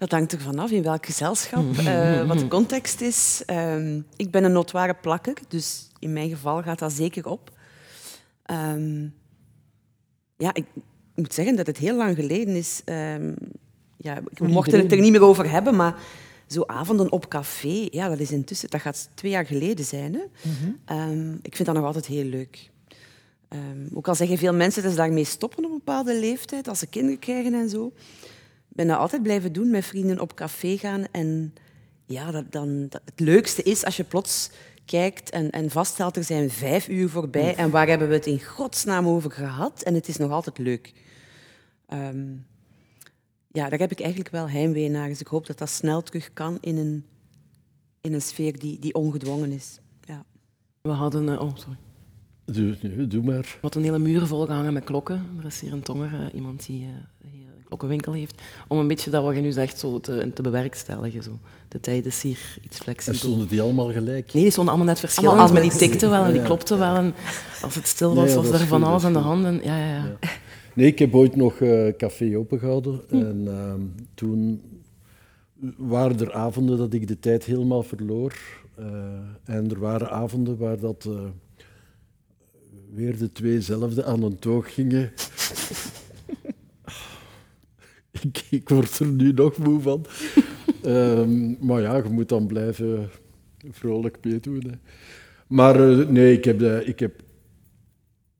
Dat 0.00 0.10
hangt 0.10 0.32
er 0.32 0.40
vanaf 0.40 0.70
in 0.70 0.82
welk 0.82 1.06
gezelschap, 1.06 1.76
eh, 1.76 2.26
wat 2.28 2.38
de 2.38 2.48
context 2.48 3.00
is. 3.00 3.42
Ehm, 3.46 4.00
ik 4.16 4.30
ben 4.30 4.44
een 4.44 4.52
notoire 4.52 4.94
plakker, 4.94 5.34
dus 5.48 5.88
in 5.98 6.12
mijn 6.12 6.28
geval 6.28 6.62
gaat 6.62 6.78
dat 6.78 6.92
zeker 6.92 7.26
op. 7.26 7.52
Ehm, 8.42 9.06
ja, 10.36 10.54
ik 10.54 10.64
moet 11.14 11.34
zeggen 11.34 11.56
dat 11.56 11.66
het 11.66 11.76
heel 11.76 11.96
lang 11.96 12.16
geleden 12.16 12.56
is. 12.56 12.82
ehm, 12.84 13.32
ja, 13.96 14.22
we 14.32 14.48
mochten 14.48 14.78
het 14.80 14.92
er 14.92 15.00
niet 15.00 15.12
meer 15.12 15.22
over 15.22 15.50
hebben, 15.50 15.76
maar 15.76 15.94
zo 16.46 16.62
avonden 16.66 17.12
op 17.12 17.28
café, 17.28 17.88
ja, 17.90 18.08
dat 18.08 18.18
is 18.18 18.30
intussen, 18.30 18.70
dat 18.70 18.80
gaat 18.80 19.08
twee 19.14 19.30
jaar 19.30 19.46
geleden 19.46 19.84
zijn. 19.84 20.14
Hè? 20.14 20.20
Ehm, 20.84 21.32
ik 21.42 21.56
vind 21.56 21.66
dat 21.68 21.76
nog 21.76 21.84
altijd 21.84 22.06
heel 22.06 22.24
leuk. 22.24 22.70
Ook 23.94 24.08
al 24.08 24.14
zeggen 24.14 24.38
veel 24.38 24.54
mensen 24.54 24.82
dat 24.82 24.90
ze 24.90 24.96
daarmee 24.96 25.24
stoppen 25.24 25.64
op 25.64 25.70
een 25.70 25.76
bepaalde 25.76 26.18
leeftijd, 26.18 26.68
als 26.68 26.78
ze 26.78 26.86
kinderen 26.86 27.18
krijgen 27.18 27.54
en 27.54 27.68
zo. 27.68 27.92
Ik 28.80 28.86
ben 28.86 28.94
dat 28.94 29.04
altijd 29.04 29.22
blijven 29.22 29.52
doen, 29.52 29.70
met 29.70 29.84
vrienden 29.84 30.20
op 30.20 30.34
café 30.34 30.76
gaan. 30.76 31.04
En 31.10 31.54
ja, 32.04 32.30
dat, 32.30 32.52
dan, 32.52 32.86
dat, 32.88 33.00
het 33.04 33.20
leukste 33.20 33.62
is 33.62 33.84
als 33.84 33.96
je 33.96 34.04
plots 34.04 34.50
kijkt 34.84 35.30
en, 35.30 35.50
en 35.50 35.70
vaststelt, 35.70 36.16
er 36.16 36.24
zijn 36.24 36.50
vijf 36.50 36.88
uur 36.88 37.08
voorbij 37.08 37.54
en 37.56 37.70
waar 37.70 37.86
hebben 37.88 38.08
we 38.08 38.14
het 38.14 38.26
in 38.26 38.44
godsnaam 38.44 39.06
over 39.06 39.30
gehad? 39.30 39.82
En 39.82 39.94
het 39.94 40.08
is 40.08 40.16
nog 40.16 40.30
altijd 40.30 40.58
leuk. 40.58 40.92
Ehm, 41.86 42.26
ja, 43.48 43.68
daar 43.68 43.78
heb 43.78 43.90
ik 43.90 44.00
eigenlijk 44.00 44.30
wel 44.30 44.48
heimwee 44.48 44.88
naar. 44.88 45.08
Dus 45.08 45.20
ik 45.20 45.26
hoop 45.26 45.46
dat 45.46 45.58
dat 45.58 45.70
snel 45.70 46.02
terug 46.02 46.32
kan 46.32 46.58
in 46.60 46.76
een, 46.76 47.04
in 48.00 48.12
een 48.12 48.22
sfeer 48.22 48.58
die, 48.58 48.78
die 48.78 48.94
ongedwongen 48.94 49.52
is. 49.52 49.80
Ja. 50.04 50.24
We 50.82 50.90
hadden, 50.90 51.28
eh, 51.28 51.40
oh 51.40 51.56
sorry, 51.56 51.78
Doe, 52.44 53.06
doe 53.06 53.22
maar. 53.22 53.42
we 53.42 53.58
hadden 53.60 53.82
een 53.82 53.92
hele 53.92 54.04
muur 54.04 54.26
volgehangen 54.26 54.72
met 54.72 54.84
klokken. 54.84 55.26
Er 55.38 55.46
is 55.46 55.60
hier 55.60 55.72
een 55.72 55.82
tonger, 55.82 56.14
eh, 56.14 56.34
iemand 56.34 56.66
die 56.66 56.84
eh, 56.84 57.30
hier 57.70 57.88
een 57.90 57.98
klokkenwinkel 58.00 58.12
heeft. 58.12 58.42
Om 58.68 58.78
een 58.78 58.88
beetje 58.88 59.10
dat 59.10 59.24
wat 59.24 59.34
je 59.34 59.40
nu 59.40 59.52
zegt 59.52 59.78
zo 59.78 60.00
te, 60.00 60.30
te 60.34 60.42
bewerkstelligen. 60.42 61.22
Zo. 61.22 61.38
De 61.68 61.80
tijd 61.80 62.06
is 62.06 62.22
hier 62.22 62.38
iets 62.62 62.76
En 62.78 62.82
flexibel. 62.82 63.18
stonden 63.18 63.48
die 63.48 63.60
allemaal 63.62 63.92
gelijk? 63.92 64.32
Nee, 64.32 64.42
die 64.42 64.50
stonden 64.52 64.74
allemaal 64.74 64.92
net 64.92 65.00
verschillend, 65.00 65.32
Allemaal 65.38 65.52
maar 65.52 65.62
die 65.62 65.78
tikten 65.78 66.10
wel 66.10 66.24
en 66.24 66.30
die 66.32 66.40
Ja. 66.40 66.46
klopten 66.46 66.78
wel. 66.78 66.94
En 66.96 67.14
als 67.62 67.74
het 67.74 67.86
stil 67.86 68.12
Nee, 68.14 68.24
was, 68.24 68.30
ja, 68.44 68.50
was 68.50 68.60
er 68.60 68.66
van 68.66 68.82
alles 68.82 69.04
aan 69.04 69.12
de 69.12 69.18
goed. 69.18 69.26
hand. 69.28 69.44
En, 69.44 69.60
ja, 69.64 69.78
ja, 69.78 69.94
ja. 69.94 70.16
Nee, 70.74 70.86
ik 70.86 70.98
heb 70.98 71.14
ooit 71.14 71.36
nog 71.36 71.60
eh, 71.60 71.88
café 71.96 72.36
opengehouden. 72.38 73.00
En 73.10 73.42
ehm, 73.46 73.80
toen 74.14 74.62
waren 75.76 76.18
er 76.20 76.32
avonden 76.32 76.78
dat 76.78 76.92
ik 76.92 77.08
de 77.08 77.18
tijd 77.18 77.44
helemaal 77.44 77.82
verloor. 77.82 78.34
Eh, 78.74 78.86
en 79.44 79.70
er 79.70 79.78
waren 79.80 80.10
avonden 80.10 80.56
waar 80.58 80.78
dat 80.78 81.04
eh, 81.08 81.12
weer 82.94 83.18
de 83.18 83.32
tweezelfde 83.32 84.04
aan 84.04 84.22
een 84.22 84.38
toog 84.38 84.74
gingen. 84.74 85.12
Ik, 88.22 88.46
ik 88.50 88.68
word 88.68 88.98
er 88.98 89.06
nu 89.06 89.32
nog 89.32 89.58
moe 89.58 89.80
van. 89.80 90.06
Ehm, 90.82 91.66
maar 91.66 91.80
ja, 91.80 91.96
je 91.96 92.08
moet 92.08 92.28
dan 92.28 92.46
blijven 92.46 93.08
vrolijk 93.70 94.18
meedoen. 94.22 94.64
Hè. 94.66 94.76
Maar 95.46 95.90
eh, 95.90 96.08
nee, 96.08 96.36
ik 96.36 96.44
heb, 96.44 96.62
ik 96.62 97.00
heb 97.00 97.22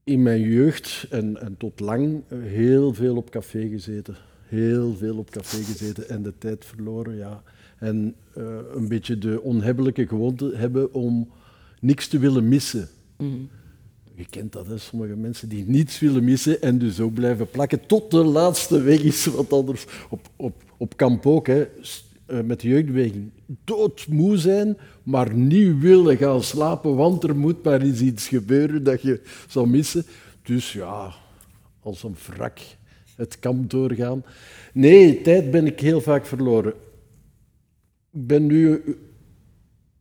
in 0.04 0.22
mijn 0.22 0.40
jeugd 0.40 1.06
en, 1.10 1.40
en 1.40 1.56
tot 1.56 1.80
lang 1.80 2.22
heel 2.34 2.94
veel 2.94 3.16
op 3.16 3.30
café 3.30 3.68
gezeten. 3.68 4.16
Heel 4.46 4.94
veel 4.94 5.18
op 5.18 5.30
café 5.30 5.62
gezeten 5.62 6.08
en 6.08 6.22
de 6.22 6.32
tijd 6.38 6.64
verloren, 6.64 7.16
ja. 7.16 7.42
En 7.78 8.14
eh, 8.34 8.58
een 8.74 8.88
beetje 8.88 9.18
de 9.18 9.40
onhebbelijke 9.40 10.06
gewoonte 10.06 10.52
hebben 10.54 10.94
om 10.94 11.30
niks 11.80 12.08
te 12.08 12.18
willen 12.18 12.48
missen. 12.48 12.88
Mhm. 13.16 13.34
Je 14.20 14.26
kent 14.30 14.52
dat, 14.52 14.66
hè? 14.66 14.78
sommige 14.78 15.16
mensen 15.16 15.48
die 15.48 15.64
niets 15.66 15.98
willen 15.98 16.24
missen 16.24 16.62
en 16.62 16.78
dus 16.78 17.00
ook 17.00 17.14
blijven 17.14 17.50
plakken 17.50 17.86
tot 17.86 18.10
de 18.10 18.24
laatste 18.24 18.82
weg 18.82 19.00
is. 19.00 19.26
Want 19.26 19.52
anders, 19.52 19.86
op, 20.10 20.28
op, 20.36 20.62
op 20.76 20.96
kamp 20.96 21.26
ook, 21.26 21.46
hè, 21.46 21.66
eh, 22.26 22.40
met 22.40 22.60
de 22.60 22.68
jeugdbeweging, 22.68 23.30
doodmoe 23.64 24.36
zijn, 24.36 24.76
maar 25.02 25.34
niet 25.34 25.78
willen 25.78 26.16
gaan 26.16 26.42
slapen, 26.42 26.96
want 26.96 27.24
er 27.24 27.36
moet 27.36 27.62
maar 27.62 27.80
eens 27.80 28.00
iets 28.00 28.28
gebeuren 28.28 28.82
dat 28.84 29.02
je 29.02 29.20
zal 29.48 29.66
missen. 29.66 30.04
Dus 30.42 30.72
ja, 30.72 31.12
als 31.80 32.02
een 32.02 32.16
wrak 32.26 32.58
het 33.16 33.38
kamp 33.38 33.70
doorgaan. 33.70 34.24
Nee, 34.72 35.22
tijd 35.22 35.50
ben 35.50 35.66
ik 35.66 35.80
heel 35.80 36.00
vaak 36.00 36.26
verloren. 36.26 36.72
Ik 38.12 38.26
ben 38.26 38.46
nu 38.46 38.82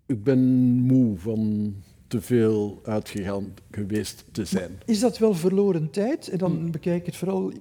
ik 0.05 0.23
ben 0.23 0.39
moe 0.79 1.17
van 1.17 1.73
te 2.10 2.22
veel 2.22 2.80
uitgegaan 2.84 3.54
geweest 3.72 4.25
te 4.32 4.46
zijn. 4.46 4.80
Is 4.86 5.00
dat 5.00 5.18
wel 5.18 5.34
verloren 5.34 5.89
tijd? 5.89 6.28
En 6.28 6.38
dan 6.38 6.72
bekijk 6.72 7.00
ik 7.00 7.06
het 7.06 7.16
vooral 7.16 7.51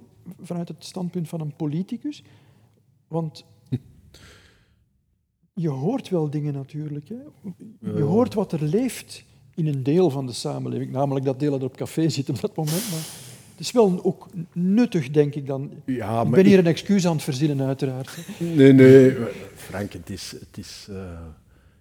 vanuit 0.41 0.67
het 0.67 0.85
standpunt 0.85 1.29
van 1.29 1.41
een 1.41 1.55
politicus. 1.55 2.23
Want 3.07 3.45
je 5.53 5.69
hoort 5.69 6.09
wel 6.09 6.29
dingen 6.29 6.53
natuurlijk. 6.53 7.09
Hè? 7.09 7.15
Je 7.79 7.97
Ja. 7.97 8.01
hoort 8.01 8.33
wat 8.33 8.51
er 8.51 8.63
leeft 8.63 9.23
in 9.55 9.67
een 9.67 9.83
deel 9.83 10.09
van 10.09 10.25
de 10.25 10.33
samenleving. 10.33 10.91
Namelijk 10.91 11.25
dat 11.25 11.39
delen 11.39 11.59
er 11.59 11.65
op 11.65 11.77
café 11.77 12.09
zitten 12.09 12.33
op 12.33 12.41
dat 12.41 12.55
moment. 12.55 12.89
Maar 12.91 12.99
het 13.51 13.59
is 13.59 13.71
wel 13.71 14.03
ook 14.03 14.27
nuttig, 14.53 15.09
denk 15.11 15.35
ik 15.35 15.45
dan. 15.47 15.71
Ja, 15.85 16.21
ik 16.21 16.29
ben 16.29 16.45
hier 16.45 16.59
een 16.59 16.65
excuus 16.67 17.07
aan 17.07 17.13
het 17.13 17.23
verzinnen, 17.23 17.67
uiteraard. 17.67 18.17
Nee, 18.39 18.73
nee, 18.73 19.15
Frank, 19.55 19.93
het 19.93 20.09
is... 20.09 20.31
Het 20.39 20.57
is 20.57 20.87
eh, 20.89 21.19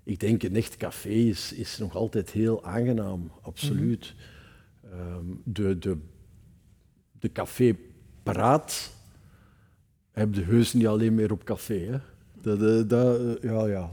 ik 0.09 0.21
denk 0.21 0.43
een 0.43 0.57
echt 0.57 0.77
café 0.77 1.09
is, 1.09 1.53
is 1.53 1.79
nog 1.79 1.97
altijd 1.97 2.31
heel 2.31 2.65
aangenaam, 2.65 3.31
absoluut. 3.43 4.15
Ehm, 4.93 5.25
de, 5.45 5.79
de, 5.79 5.99
de 7.19 7.33
café-praat 7.33 8.93
heb 10.11 10.35
je 10.35 10.41
heus 10.41 10.73
niet 10.73 10.87
alleen 10.87 11.15
meer 11.15 11.33
op 11.33 11.45
café. 11.45 11.79
Hè. 11.79 11.99
Dat, 12.41 12.63
eh, 12.63 12.89
dat, 12.89 13.21
eh, 13.21 13.51
ja, 13.51 13.67
ja. 13.67 13.91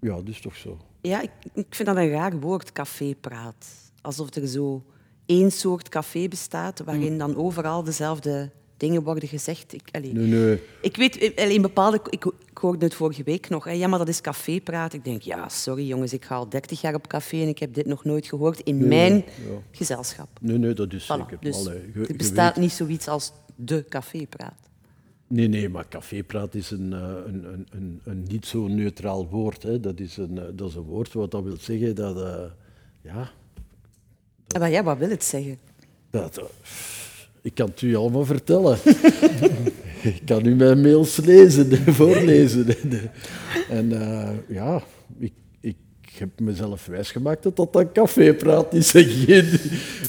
Ja, 0.00 0.14
dat 0.14 0.28
is 0.28 0.40
toch 0.40 0.56
zo. 0.56 0.78
Ja, 1.00 1.20
ik, 1.20 1.30
ik 1.52 1.74
vind 1.74 1.88
dat 1.88 1.96
een 1.96 2.10
raar 2.10 2.40
woord, 2.40 2.72
cafépraat. 2.72 3.66
Alsof 4.00 4.34
er 4.34 4.46
zo 4.46 4.84
één 5.24 5.50
soort 5.52 5.88
café 5.88 6.28
bestaat, 6.28 6.78
waarin 6.78 7.18
dan 7.18 7.36
overal 7.36 7.82
dezelfde 7.82 8.50
dingen 8.76 9.02
worden 9.02 9.28
gezegd. 9.28 9.72
Ik, 9.72 9.82
allee, 9.92 10.12
Nee, 10.12 10.26
nee. 10.26 10.62
ik 10.80 10.96
weet, 10.96 11.16
eh, 11.18 11.44
allee, 11.44 11.54
in 11.54 11.62
bepaalde... 11.62 12.00
Ik, 12.10 12.24
ik 12.50 12.58
hoorde 12.62 12.84
het 12.84 12.94
vorige 12.94 13.22
week 13.22 13.48
nog. 13.48 13.64
Hè, 13.64 13.70
ja, 13.70 13.86
maar 13.88 13.98
dat 13.98 14.08
is 14.08 14.20
cafépraat. 14.20 14.92
Ik 14.92 15.04
denk, 15.04 15.22
ja, 15.22 15.48
sorry 15.48 15.86
jongens, 15.86 16.12
ik 16.12 16.24
ga 16.24 16.34
al 16.34 16.48
30 16.48 16.80
jaar 16.80 16.94
op 16.94 17.06
café 17.06 17.40
en 17.42 17.48
ik 17.48 17.58
heb 17.58 17.74
dit 17.74 17.86
nog 17.86 18.04
nooit 18.04 18.26
gehoord 18.26 18.60
in 18.60 18.88
mijn 18.88 19.14
ja. 19.14 19.22
gezelschap. 19.70 20.28
Nee, 20.40 20.58
nee, 20.58 20.72
dat 20.74 20.92
is 20.92 21.04
Voilà, 21.04 21.38
dus 21.40 21.56
Allee, 21.66 21.90
je- 21.94 22.06
er 22.06 22.16
bestaat 22.16 22.54
weet- 22.54 22.62
niet 22.64 22.72
zoiets 22.72 23.08
als 23.08 23.32
de 23.56 23.84
cafépraat. 23.88 24.54
Nee, 25.28 25.48
nee, 25.48 25.68
maar 25.68 25.88
cafépraat 25.88 26.54
is 26.54 26.70
een, 26.70 26.92
eh, 26.92 27.00
een, 27.26 27.44
een, 27.44 27.66
een, 27.70 28.00
een 28.04 28.22
niet 28.28 28.46
zo 28.46 28.66
neutraal 28.68 29.28
woord. 29.28 29.62
Hè. 29.62 29.80
Dat, 29.80 30.00
is 30.00 30.16
een, 30.16 30.38
eh, 30.38 30.44
dat 30.54 30.68
is 30.68 30.74
een 30.74 30.82
woord 30.82 31.12
wat 31.12 31.30
dat 31.30 31.42
wil 31.42 31.56
zeggen 31.60 31.94
dat... 31.94 32.16
ja, 33.02 33.30
Ja, 34.46 34.58
maar 34.58 34.70
ja, 34.70 34.82
wat 34.82 34.98
wil 34.98 35.08
het 35.10 35.24
zeggen? 35.24 35.58
dat, 36.10 36.40
ik 37.46 37.54
kan 37.54 37.66
het 37.68 37.82
u 37.82 37.94
allemaal 37.96 38.24
vertellen. 38.24 38.78
ik 40.12 40.22
kan 40.24 40.46
u 40.46 40.54
mijn 40.54 40.80
mails 40.80 41.16
lezen, 41.16 41.76
voorlezen. 42.00 42.66
en 43.68 43.92
eh, 44.00 44.30
ja, 44.48 44.82
ik, 45.18 45.32
ik 45.60 45.76
heb 46.18 46.40
mezelf 46.40 46.86
wijsgemaakt 46.86 47.42
dat 47.42 47.56
dat 47.56 47.76
een 47.76 47.92
cafépraat 47.92 48.74
is 48.74 48.94
en 48.94 49.04
geen 49.04 49.44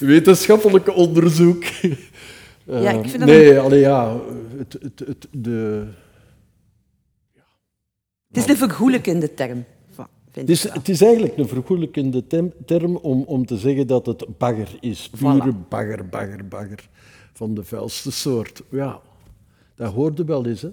wetenschappelijk 0.00 0.96
onderzoek. 0.96 1.64
Ja, 1.64 2.90
ik 2.90 3.04
Eh, 3.04 3.08
vind 3.10 3.18
dat 3.18 3.28
nee, 3.28 3.58
allee, 3.58 3.80
ja, 3.80 4.20
het, 4.56 4.72
het, 4.72 4.98
het, 5.06 5.26
de, 5.30 5.86
Het 8.28 8.36
is 8.36 8.48
een 8.48 8.56
vergoelijkende 8.56 9.34
term. 9.34 9.64
Het 10.32 10.48
is, 10.50 10.62
het 10.72 10.88
is 10.88 11.02
eigenlijk 11.02 11.36
een 11.36 11.48
vergoelijkende 11.48 12.24
term 12.64 12.96
om, 12.96 13.22
om 13.22 13.46
te 13.46 13.56
zeggen 13.56 13.86
dat 13.86 14.06
het 14.06 14.24
bagger 14.38 14.68
is. 14.80 15.10
Pure 15.18 15.52
Voilà. 15.52 15.68
bagger, 15.68 16.08
bagger, 16.08 16.48
bagger. 16.48 16.88
Van 17.38 17.54
de 17.54 17.64
vuilste 17.64 18.10
soort. 18.12 18.62
Ja, 18.70 19.00
dat 19.74 19.92
hoorde 19.92 20.24
wel 20.24 20.46
eens. 20.46 20.62
Hè. 20.62 20.68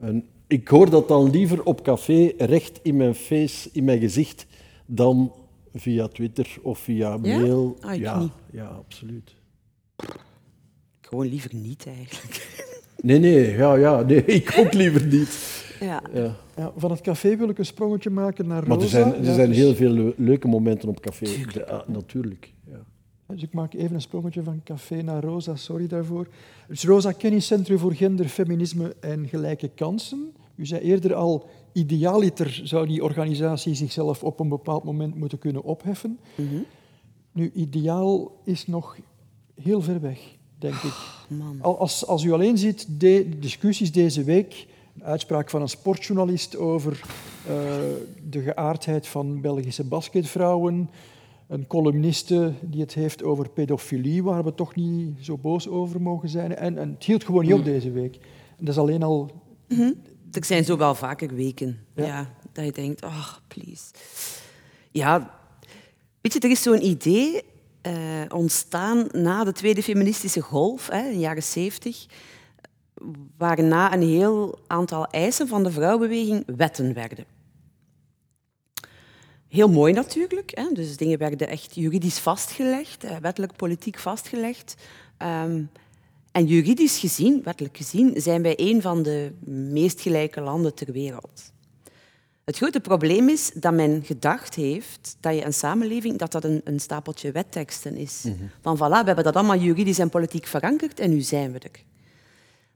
En 0.00 0.24
ik 0.46 0.68
hoor 0.68 0.90
dat 0.90 1.08
dan 1.08 1.30
liever 1.30 1.64
op 1.64 1.82
café 1.82 2.32
recht 2.38 2.80
in 2.82 2.96
mijn 2.96 3.14
face, 3.14 3.68
in 3.72 3.84
mijn 3.84 4.00
gezicht, 4.00 4.46
dan 4.86 5.32
via 5.74 6.08
Twitter 6.08 6.56
of 6.62 6.78
via 6.78 7.16
mail. 7.16 7.76
Ah, 7.80 7.94
ik 7.94 8.00
ja, 8.00 8.18
niet. 8.18 8.30
ja, 8.50 8.64
absoluut. 8.66 9.34
Gewoon 11.00 11.26
liever 11.26 11.54
niet, 11.54 11.86
eigenlijk. 11.86 12.42
Nee, 13.02 13.18
nee, 13.18 13.50
ja, 13.56 13.74
ja, 13.74 14.02
nee, 14.02 14.24
ik 14.40 14.54
ook 14.58 14.72
liever 14.72 15.06
niet. 15.06 15.62
Ja. 15.80 16.02
Ja. 16.12 16.36
Ja, 16.56 16.72
van 16.76 16.90
het 16.90 17.00
café 17.00 17.36
wil 17.36 17.48
ik 17.48 17.58
een 17.58 17.66
sprongetje 17.66 18.10
maken 18.10 18.46
naar 18.46 18.62
Maar 18.68 18.76
er 18.76 18.82
Rosa. 18.82 18.88
zijn, 18.88 19.14
er 19.14 19.24
Ja, 19.24 19.34
zijn 19.34 19.48
dus- 19.48 19.56
heel 19.56 19.74
veel 19.74 19.90
le- 19.90 20.12
leuke 20.16 20.48
momenten 20.48 20.88
op 20.88 21.00
café. 21.00 21.26
Ja, 21.52 21.84
natuurlijk. 21.86 22.52
Ja. 22.66 22.84
Dus 23.26 23.42
ik 23.42 23.52
maak 23.52 23.74
even 23.74 23.94
een 23.94 24.00
sprongetje 24.00 24.42
van 24.42 24.60
café 24.64 25.02
naar 25.02 25.22
Rosa, 25.24 25.56
sorry 25.56 25.86
daarvoor. 25.86 26.28
Dus 26.68 26.84
Rosa 26.84 27.12
Kenniscentrum 27.12 27.78
voor 27.78 27.94
Gender, 27.94 28.28
Feminisme 28.28 28.94
en 29.00 29.28
Gelijke 29.28 29.68
Kansen. 29.68 30.32
U 30.54 30.66
zei 30.66 30.80
eerder 30.82 31.14
al, 31.14 31.48
idealiter 31.72 32.60
zou 32.64 32.86
die 32.86 33.02
organisatie 33.04 33.74
zichzelf 33.74 34.22
op 34.24 34.40
een 34.40 34.48
bepaald 34.48 34.84
moment 34.84 35.14
moeten 35.14 35.38
kunnen 35.38 35.62
opheffen. 35.62 36.18
Mhm. 36.34 36.54
Nu, 37.32 37.50
ideaal 37.54 38.40
is 38.44 38.66
nog 38.66 38.96
heel 39.62 39.80
ver 39.82 40.00
weg, 40.00 40.18
denk 40.58 40.74
ik. 40.74 40.94
Al- 41.60 41.78
Als, 41.78 42.06
als 42.06 42.22
u 42.24 42.32
alleen 42.32 42.58
ziet, 42.58 42.86
de 43.00 43.28
discussies 43.38 43.92
deze 43.92 44.24
week, 44.24 44.66
een 44.94 45.04
uitspraak 45.04 45.50
van 45.50 45.60
een 45.62 45.68
sportjournalist 45.68 46.56
over 46.56 47.00
eh, 47.46 47.54
de 48.30 48.40
geaardheid 48.40 49.06
van 49.06 49.40
Belgische 49.40 49.84
basketvrouwen, 49.84 50.90
een 51.54 51.66
columniste 51.66 52.52
die 52.60 52.80
het 52.80 52.94
heeft 52.94 53.22
over 53.22 53.50
pedofilie, 53.50 54.22
waar 54.22 54.44
we 54.44 54.54
toch 54.54 54.74
niet 54.74 55.16
zo 55.20 55.38
boos 55.38 55.68
over 55.68 56.02
mogen 56.02 56.28
zijn. 56.28 56.56
En, 56.56 56.78
en 56.78 56.90
het 56.90 57.04
hield 57.04 57.24
gewoon 57.24 57.44
niet 57.44 57.54
op 57.54 57.64
deze 57.64 57.90
week. 57.90 58.14
En 58.58 58.64
dat 58.64 58.74
is 58.74 58.80
alleen 58.80 59.02
al... 59.02 59.30
Er 60.30 60.44
zijn 60.44 60.64
zo 60.64 60.76
wel 60.76 60.94
vaker 60.94 61.34
weken 61.34 61.78
Ja. 61.94 62.04
ja. 62.04 62.34
dat 62.52 62.64
je 62.64 62.72
denkt, 62.72 63.04
oh, 63.04 63.32
please. 63.48 63.84
Ja, 64.90 65.38
weet 66.20 66.32
je, 66.32 66.38
er 66.38 66.50
is 66.50 66.62
zo'n 66.62 66.84
idee 66.84 67.42
eh, 67.80 67.94
ontstaan 68.28 69.08
na 69.12 69.44
de 69.44 69.52
tweede 69.52 69.82
feministische 69.82 70.40
golf, 70.40 70.88
hè, 70.88 71.04
in 71.04 71.12
de 71.12 71.18
jaren 71.18 71.42
zeventig, 71.42 72.06
waarna 73.36 73.92
een 73.92 74.02
heel 74.02 74.58
aantal 74.66 75.06
eisen 75.06 75.48
van 75.48 75.62
de 75.62 75.70
vrouwenbeweging 75.70 76.42
wetten 76.56 76.94
werden. 76.94 77.33
Heel 79.54 79.68
mooi 79.68 79.92
natuurlijk, 79.92 80.50
hè, 80.54 80.72
dus 80.72 80.96
dingen 80.96 81.18
werden 81.18 81.48
echt 81.48 81.74
juridisch 81.74 82.18
vastgelegd, 82.18 83.04
eh, 83.04 83.16
wettelijk 83.16 83.56
politiek 83.56 83.98
vastgelegd. 83.98 84.74
Ehm, 85.16 85.62
en 86.32 86.46
juridisch 86.46 86.98
gezien, 86.98 87.42
wettelijk 87.44 87.76
gezien, 87.76 88.20
zijn 88.20 88.42
wij 88.42 88.54
een 88.56 88.82
van 88.82 89.02
de 89.02 89.32
meest 89.46 90.00
gelijke 90.00 90.40
landen 90.40 90.74
ter 90.74 90.92
wereld. 90.92 91.52
Het 92.44 92.56
grote 92.56 92.80
probleem 92.80 93.28
is 93.28 93.50
dat 93.54 93.72
men 93.72 94.02
gedacht 94.04 94.54
heeft 94.54 95.16
dat 95.20 95.34
je 95.34 95.44
een 95.44 95.54
samenleving 95.54 96.18
dat 96.18 96.32
dat 96.32 96.44
een, 96.44 96.60
een 96.64 96.80
stapeltje 96.80 97.32
wetteksten 97.32 97.96
is. 97.96 98.24
Van 98.60 98.76
voilà, 98.76 99.00
we 99.00 99.06
hebben 99.06 99.24
dat 99.24 99.36
allemaal 99.36 99.58
juridisch 99.58 99.98
en 99.98 100.10
politiek 100.10 100.46
verankerd 100.46 101.00
en 101.00 101.10
nu 101.10 101.20
zijn 101.20 101.52
we 101.52 101.58
er. 101.58 101.82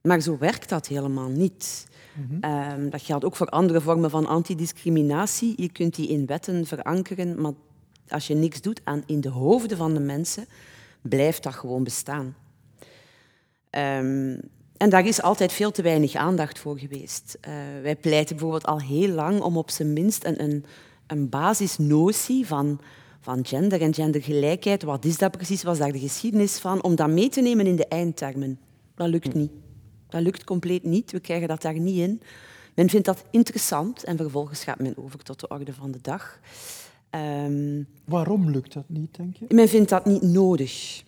Maar 0.00 0.20
zo 0.20 0.38
werkt 0.38 0.68
dat 0.68 0.86
helemaal 0.86 1.28
niet. 1.28 1.86
Ehm, 2.40 2.88
dat 2.90 3.02
geldt 3.02 3.24
ook 3.24 3.36
voor 3.36 3.46
andere 3.46 3.80
vormen 3.80 4.10
van 4.10 4.26
antidiscriminatie. 4.26 5.52
Je 5.56 5.72
kunt 5.72 5.94
die 5.94 6.08
in 6.08 6.26
wetten 6.26 6.66
verankeren, 6.66 7.40
maar 7.40 7.52
als 8.08 8.26
je 8.26 8.34
niks 8.34 8.60
doet 8.60 8.80
aan 8.84 9.02
in 9.06 9.20
de 9.20 9.28
hoofden 9.28 9.76
van 9.76 9.94
de 9.94 10.00
mensen, 10.00 10.46
blijft 11.02 11.42
dat 11.42 11.54
gewoon 11.54 11.84
bestaan. 11.84 12.36
Ehm, 13.70 14.38
en 14.76 14.90
daar 14.90 15.06
is 15.06 15.22
altijd 15.22 15.52
veel 15.52 15.70
te 15.70 15.82
weinig 15.82 16.14
aandacht 16.14 16.58
voor 16.58 16.78
geweest. 16.78 17.38
Eh, 17.40 17.52
wij 17.82 17.96
pleiten 17.96 18.36
bijvoorbeeld 18.36 18.66
al 18.66 18.80
heel 18.80 19.08
lang 19.08 19.40
om 19.40 19.56
op 19.56 19.70
zijn 19.70 19.92
minst 19.92 20.24
een, 20.24 20.42
een, 20.42 20.64
een 21.06 21.28
basisnotie 21.28 22.46
van, 22.46 22.80
van 23.20 23.46
gender 23.46 23.80
en 23.80 23.94
gendergelijkheid. 23.94 24.82
Wat 24.82 25.04
is 25.04 25.18
dat 25.18 25.30
precies? 25.30 25.62
Wat 25.62 25.72
is 25.72 25.80
daar 25.80 25.92
de 25.92 25.98
geschiedenis 25.98 26.58
van? 26.58 26.82
Om 26.82 26.94
dat 26.94 27.08
mee 27.08 27.28
te 27.28 27.40
nemen 27.40 27.66
in 27.66 27.76
de 27.76 27.86
eindtermen. 27.86 28.58
Dat 28.94 29.08
lukt 29.08 29.34
niet. 29.34 29.50
Dat 30.08 30.22
lukt 30.22 30.44
compleet 30.44 30.84
niet. 30.84 31.12
We 31.12 31.20
krijgen 31.20 31.48
dat 31.48 31.62
daar 31.62 31.78
niet 31.80 31.98
in. 31.98 32.22
Men 32.74 32.88
vindt 32.88 33.06
dat 33.06 33.24
interessant 33.30 34.04
en 34.04 34.16
vervolgens 34.16 34.64
gaat 34.64 34.78
men 34.78 34.94
over 34.96 35.22
tot 35.22 35.40
de 35.40 35.48
orde 35.48 35.72
van 35.72 35.90
de 35.90 35.98
dag. 36.02 36.40
Ehm, 37.10 37.82
Waarom 38.04 38.50
lukt 38.50 38.72
dat 38.72 38.84
niet, 38.86 39.16
denk 39.16 39.36
je? 39.36 39.44
men 39.48 39.68
vindt 39.68 39.88
dat 39.88 40.04
niet 40.06 40.22
nodig. 40.22 41.02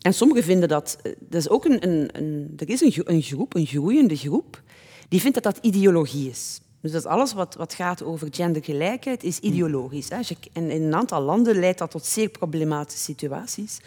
En 0.00 0.14
sommigen 0.14 0.42
vinden 0.44 0.68
dat... 0.68 0.98
eh, 1.02 1.12
dat 1.20 1.40
is 1.40 1.48
ook 1.48 1.64
een, 1.64 1.88
een, 1.88 2.08
een, 2.12 2.52
er 2.56 2.68
is 2.68 2.80
een, 2.80 2.92
een 3.04 3.22
groep, 3.22 3.54
een 3.54 3.66
groeiende 3.66 4.16
groep, 4.16 4.62
die 5.08 5.20
vindt 5.20 5.42
dat 5.42 5.54
dat 5.54 5.64
ideologie 5.64 6.30
is. 6.30 6.60
Dus 6.80 6.92
dat 6.92 7.00
is 7.04 7.08
alles 7.10 7.32
wat, 7.32 7.54
wat 7.54 7.74
gaat 7.74 8.02
over 8.02 8.28
gendergelijkheid, 8.30 9.22
is 9.22 9.38
ideologisch. 9.38 10.08
Hè. 10.08 10.16
En 10.52 10.70
in 10.70 10.82
een 10.82 10.94
aantal 10.94 11.22
landen 11.22 11.58
leidt 11.58 11.78
dat 11.78 11.90
tot 11.90 12.04
zeer 12.04 12.28
problematische 12.28 13.02
situaties. 13.04 13.78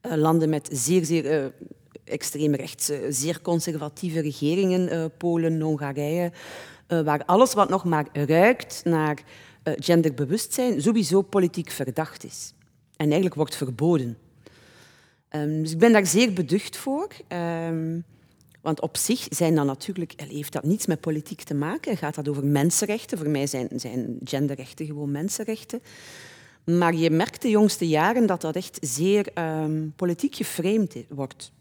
Eh, 0.00 0.14
landen 0.16 0.48
met 0.48 0.68
zeer, 0.72 1.04
zeer 1.04 1.26
eh, 1.30 1.46
extreemrechtse, 2.04 3.06
zeer 3.08 3.40
conservatieve 3.40 4.20
regeringen, 4.20 4.88
eh, 4.88 5.04
Polen, 5.18 5.60
Hongarije, 5.60 6.32
eh, 6.86 7.00
waar 7.00 7.24
alles 7.24 7.54
wat 7.54 7.68
nog 7.68 7.84
maar 7.84 8.06
ruikt 8.12 8.80
naar 8.84 9.22
eh, 9.62 9.72
genderbewustzijn 9.76 10.82
sowieso 10.82 11.22
politiek 11.22 11.70
verdacht 11.70 12.24
is. 12.24 12.52
En 12.96 13.04
eigenlijk 13.06 13.34
wordt 13.34 13.56
verboden. 13.56 14.18
Ehm, 15.28 15.62
dus 15.62 15.72
ik 15.72 15.78
ben 15.78 15.92
daar 15.92 16.06
zeer 16.06 16.32
beducht 16.32 16.76
voor. 16.76 17.08
Ehm, 17.28 18.00
want 18.60 18.80
op 18.80 18.96
zich 18.96 19.26
zijn 19.28 19.54
dat 19.54 19.64
natuurlijk, 19.66 20.14
heeft 20.28 20.52
dat 20.52 20.64
niets 20.64 20.86
met 20.86 21.00
politiek 21.00 21.42
te 21.42 21.54
maken. 21.54 21.96
Gaat 21.96 22.14
dat 22.14 22.28
over 22.28 22.44
mensenrechten? 22.44 23.18
Voor 23.18 23.28
mij 23.28 23.46
zijn, 23.46 23.68
zijn 23.74 24.18
genderrechten 24.24 24.86
gewoon 24.86 25.10
mensenrechten. 25.10 25.82
Maar 26.64 26.94
je 26.94 27.10
merkt 27.10 27.42
de 27.42 27.50
jongste 27.50 27.88
jaren 27.88 28.26
dat 28.26 28.40
dat 28.40 28.56
echt 28.56 28.78
zeer 28.80 29.26
ehm, 29.34 29.88
politiek 29.96 30.34
geframed 30.34 31.04
wordt. 31.08 31.52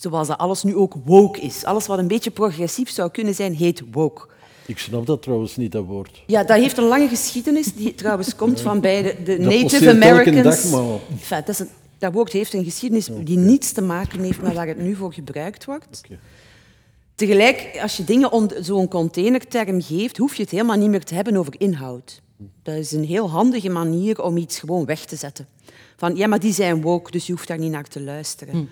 Zoals 0.00 0.28
dat 0.28 0.38
alles 0.38 0.62
nu 0.62 0.76
ook 0.76 0.94
woke 1.04 1.40
is. 1.40 1.64
Alles 1.64 1.86
wat 1.86 1.98
een 1.98 2.06
beetje 2.08 2.30
progressief 2.30 2.90
zou 2.90 3.10
kunnen 3.10 3.34
zijn, 3.34 3.54
heet 3.54 3.82
woke. 3.90 4.26
Ik 4.66 4.78
snap 4.78 5.06
dat 5.06 5.22
trouwens 5.22 5.56
niet, 5.56 5.72
dat 5.72 5.84
woord. 5.84 6.22
Ja, 6.26 6.44
dat 6.44 6.56
heeft 6.58 6.78
een 6.78 6.84
lange 6.84 7.08
geschiedenis, 7.08 7.72
die 7.74 7.94
trouwens 7.94 8.36
komt 8.36 8.60
van 8.60 8.80
bij 8.80 9.02
de, 9.02 9.22
de 9.24 9.38
Native 9.38 9.90
Americans. 9.90 10.62
dag, 10.62 10.70
maar- 10.70 10.98
Enfin, 11.10 11.36
dat, 11.38 11.48
is 11.48 11.58
een- 11.58 11.68
dat 11.98 12.12
woord 12.12 12.32
heeft 12.32 12.52
een 12.54 12.64
geschiedenis 12.64 13.08
die 13.24 13.36
niets 13.38 13.72
te 13.72 13.82
maken 13.82 14.20
heeft 14.22 14.40
met 14.42 14.54
waar 14.54 14.66
het 14.66 14.78
nu 14.80 14.94
voor 14.94 15.12
gebruikt 15.12 15.64
wordt. 15.64 16.00
Oké. 16.04 16.18
Tegelijk, 17.14 17.78
als 17.82 17.96
je 17.96 18.04
dingen 18.04 18.32
onder 18.32 18.64
zo'n 18.64 18.88
containerterm 18.88 19.82
geeft, 19.82 20.16
hoef 20.16 20.34
je 20.34 20.42
het 20.42 20.50
helemaal 20.50 20.76
niet 20.76 20.88
meer 20.90 21.04
te 21.04 21.14
hebben 21.14 21.36
over 21.36 21.54
inhoud. 21.58 22.20
Dat 22.62 22.74
is 22.74 22.92
een 22.92 23.04
heel 23.04 23.30
handige 23.30 23.68
manier 23.68 24.22
om 24.22 24.36
iets 24.36 24.58
gewoon 24.58 24.84
weg 24.84 25.04
te 25.04 25.16
zetten. 25.16 25.46
Van, 25.96 26.16
ja, 26.16 26.26
maar 26.26 26.40
die 26.40 26.52
zijn 26.52 26.80
woke, 26.82 27.10
dus 27.10 27.26
je 27.26 27.32
hoeft 27.32 27.48
daar 27.48 27.58
niet 27.58 27.70
naar 27.70 27.88
te 27.88 28.00
luisteren. 28.00 28.68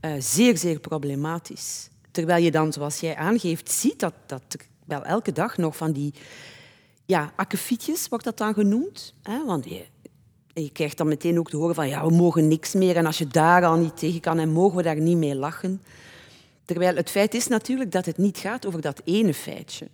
Uh, 0.00 0.12
zeer, 0.18 0.58
zeer 0.58 0.80
problematisch. 0.80 1.88
Terwijl 2.10 2.44
je 2.44 2.50
dan, 2.50 2.72
zoals 2.72 3.00
jij 3.00 3.16
aangeeft, 3.16 3.70
ziet 3.70 4.00
dat, 4.00 4.14
dat 4.26 4.42
er 4.48 4.60
wel 4.84 5.04
elke 5.04 5.32
dag 5.32 5.56
nog 5.56 5.76
van 5.76 5.92
die 5.92 6.14
ja, 7.04 7.32
akkefietjes, 7.36 8.08
wordt 8.08 8.24
dat 8.24 8.38
dan 8.38 8.54
genoemd. 8.54 9.14
Hè? 9.22 9.44
Want 9.44 9.64
je, 9.64 9.84
je 10.52 10.70
krijgt 10.70 10.96
dan 10.96 11.08
meteen 11.08 11.38
ook 11.38 11.50
te 11.50 11.56
horen 11.56 11.74
van 11.74 11.88
ja, 11.88 12.06
we 12.06 12.14
mogen 12.14 12.48
niks 12.48 12.74
meer 12.74 12.96
en 12.96 13.06
als 13.06 13.18
je 13.18 13.26
daar 13.26 13.64
al 13.64 13.76
niet 13.76 13.96
tegen 13.96 14.20
kan, 14.20 14.38
en 14.38 14.52
mogen 14.52 14.76
we 14.76 14.82
daar 14.82 15.00
niet 15.00 15.16
mee 15.16 15.34
lachen. 15.34 15.82
Terwijl 16.64 16.96
het 16.96 17.10
feit 17.10 17.34
is 17.34 17.46
natuurlijk 17.46 17.92
dat 17.92 18.06
het 18.06 18.18
niet 18.18 18.38
gaat 18.38 18.66
over 18.66 18.80
dat 18.80 19.00
ene 19.04 19.34
feitje, 19.34 19.88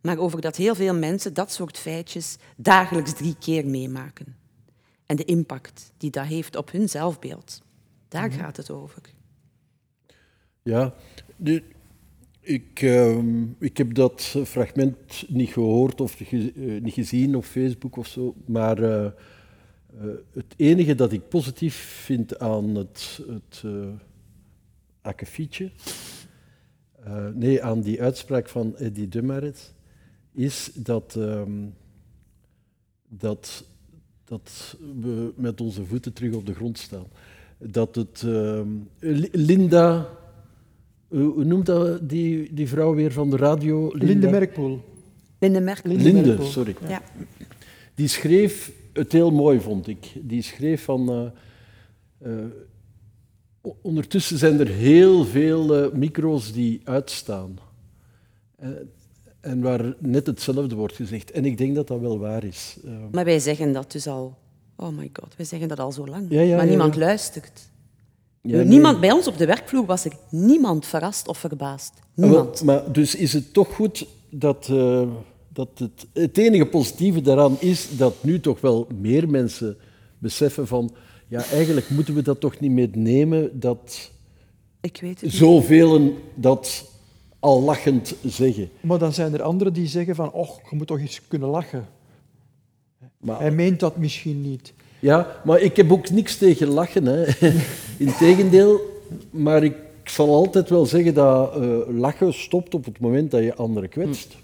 maar 0.00 0.18
over 0.18 0.40
dat 0.40 0.56
heel 0.56 0.74
veel 0.74 0.94
mensen 0.94 1.34
dat 1.34 1.52
soort 1.52 1.78
feitjes 1.78 2.36
dagelijks 2.56 3.12
drie 3.12 3.36
keer 3.38 3.66
meemaken. 3.66 4.36
En 5.06 5.16
de 5.16 5.24
impact 5.24 5.92
die 5.96 6.10
dat 6.10 6.24
heeft 6.24 6.56
op 6.56 6.70
hun 6.70 6.88
zelfbeeld. 6.88 7.62
Daar 8.08 8.28
mhm. 8.28 8.38
gaat 8.38 8.56
het 8.56 8.70
over. 8.70 9.02
Ja, 10.70 10.94
ik, 12.40 12.82
uh, 12.82 13.18
ik 13.58 13.76
heb 13.76 13.94
dat 13.94 14.22
fragment 14.44 15.24
niet 15.28 15.48
gehoord 15.48 16.00
of 16.00 16.12
ge, 16.12 16.52
uh, 16.54 16.80
niet 16.82 16.94
gezien 16.94 17.36
op 17.36 17.44
Facebook 17.44 17.96
of 17.96 18.06
zo, 18.06 18.34
maar 18.44 18.78
uh, 18.78 19.06
het 20.32 20.54
enige 20.56 20.94
dat 20.94 21.12
ik 21.12 21.28
positief 21.28 21.74
vind 22.04 22.38
aan 22.38 22.74
het, 22.74 23.22
het 23.28 23.64
akkefietje, 25.00 25.70
nee, 27.34 27.62
aan 27.62 27.80
die 27.80 28.02
uitspraak 28.02 28.48
van 28.48 28.76
Eddie 28.76 29.08
Demaret, 29.08 29.74
is 30.32 30.70
dat, 30.74 31.16
ehm, 31.16 31.66
dat, 33.08 33.64
dat 34.24 34.76
we 35.00 35.32
met 35.36 35.60
onze 35.60 35.84
voeten 35.84 36.12
terug 36.12 36.34
op 36.34 36.46
de 36.46 36.54
grond 36.54 36.78
staan. 36.78 37.06
Dat 37.58 37.94
het 37.94 38.22
ehm, 38.26 38.68
Linda 39.32 40.18
hoe 41.10 41.44
noemt 41.44 41.66
dat 41.66 42.08
die, 42.08 42.54
die 42.54 42.68
vrouw 42.68 42.94
weer 42.94 43.12
van 43.12 43.30
de 43.30 43.36
radio? 43.36 43.90
Linde 43.92 44.30
Merkpoel. 44.30 44.80
Linde 45.38 45.60
Merkpoel. 45.60 45.96
Linde, 45.96 46.42
sorry. 46.42 46.74
Ja. 46.88 47.02
Die 47.94 48.08
schreef 48.08 48.72
het 48.92 49.12
heel 49.12 49.30
mooi, 49.30 49.60
vond 49.60 49.86
ik. 49.86 50.12
Die 50.22 50.42
schreef 50.42 50.84
van... 50.84 51.32
Uh, 52.22 52.32
uh, 52.32 52.44
ondertussen 53.82 54.38
zijn 54.38 54.60
er 54.60 54.68
heel 54.68 55.24
veel 55.24 55.84
uh, 55.84 55.92
micro's 55.92 56.52
die 56.52 56.80
uitstaan. 56.84 57.58
en 59.40 59.60
waar 59.60 59.94
net 59.98 60.26
hetzelfde 60.26 60.74
wordt 60.74 60.94
gezegd. 60.96 61.30
En 61.30 61.44
ik 61.44 61.58
denk 61.58 61.74
dat 61.74 61.86
dat 61.86 62.00
wel 62.00 62.18
waar 62.18 62.44
is. 62.44 62.76
Maar 63.10 63.24
wij 63.24 63.38
zeggen 63.38 63.72
dat 63.72 63.92
dus 63.92 64.06
al... 64.06 64.38
Oh 64.76 64.96
my 64.96 65.10
god, 65.12 65.36
wij 65.36 65.46
zeggen 65.46 65.68
dat 65.68 65.78
al 65.78 65.92
zo 65.92 66.06
lang. 66.06 66.26
Ja, 66.28 66.40
ja, 66.40 66.56
maar 66.56 66.66
niemand 66.66 66.96
luistert. 66.96 67.69
Niemand, 68.42 69.00
Bij 69.00 69.12
ons 69.12 69.26
op 69.26 69.38
de 69.38 69.46
werkvloer 69.46 69.84
was 69.86 70.04
er 70.04 70.12
niemand 70.30 70.86
verrast 70.86 71.28
of 71.28 71.38
verbaasd. 71.38 71.92
Niemand. 72.14 72.62
maar 72.62 72.92
dus 72.92 73.14
is 73.14 73.32
het 73.32 73.52
toch 73.52 73.74
goed 73.74 74.06
dat, 74.30 74.68
uh, 74.70 75.02
dat 75.48 75.68
het, 75.74 76.06
het 76.12 76.38
enige 76.38 76.66
positieve 76.66 77.20
daaraan 77.20 77.56
is 77.60 77.96
dat 77.96 78.14
nu 78.20 78.40
toch 78.40 78.60
wel 78.60 78.86
meer 79.00 79.28
mensen 79.28 79.76
beseffen 80.18 80.66
van 80.66 80.90
ja, 81.28 81.44
eigenlijk 81.44 81.90
moeten 81.90 82.14
we 82.14 82.22
dat 82.22 82.40
toch 82.40 82.60
niet 82.60 82.70
meer 82.70 82.88
nemen 82.92 83.60
dat 83.60 84.10
Ik 84.80 84.98
weet 85.00 85.20
het 85.20 85.32
zoveel 85.32 86.14
dat 86.34 86.90
al 87.38 87.62
lachend 87.62 88.14
zeggen. 88.24 88.70
Maar 88.80 88.98
dan 88.98 89.12
zijn 89.12 89.34
er 89.34 89.42
anderen 89.42 89.72
die 89.72 89.86
zeggen 89.86 90.14
van 90.14 90.32
och, 90.32 90.70
je 90.70 90.76
moet 90.76 90.86
toch 90.86 90.98
eens 90.98 91.20
kunnen 91.28 91.48
lachen. 91.48 91.88
Maar, 93.18 93.40
Hij 93.40 93.50
meent 93.50 93.80
dat 93.80 93.96
misschien 93.96 94.40
niet. 94.40 94.72
Ja, 95.00 95.40
maar 95.44 95.60
ik 95.60 95.76
heb 95.76 95.92
ook 95.92 96.10
niks 96.10 96.36
tegen 96.36 96.68
lachen. 96.68 97.06
Hè. 97.06 97.24
Integendeel, 97.98 98.80
maar 99.30 99.64
ik 99.64 99.76
zal 100.04 100.34
altijd 100.34 100.70
wel 100.70 100.86
zeggen 100.86 101.14
dat 101.14 101.56
uh, 101.56 101.78
lachen 101.88 102.34
stopt 102.34 102.74
op 102.74 102.84
het 102.84 103.00
moment 103.00 103.30
dat 103.30 103.42
je 103.42 103.54
anderen 103.54 103.88
kwetst. 103.88 104.28
Dat 104.28 104.38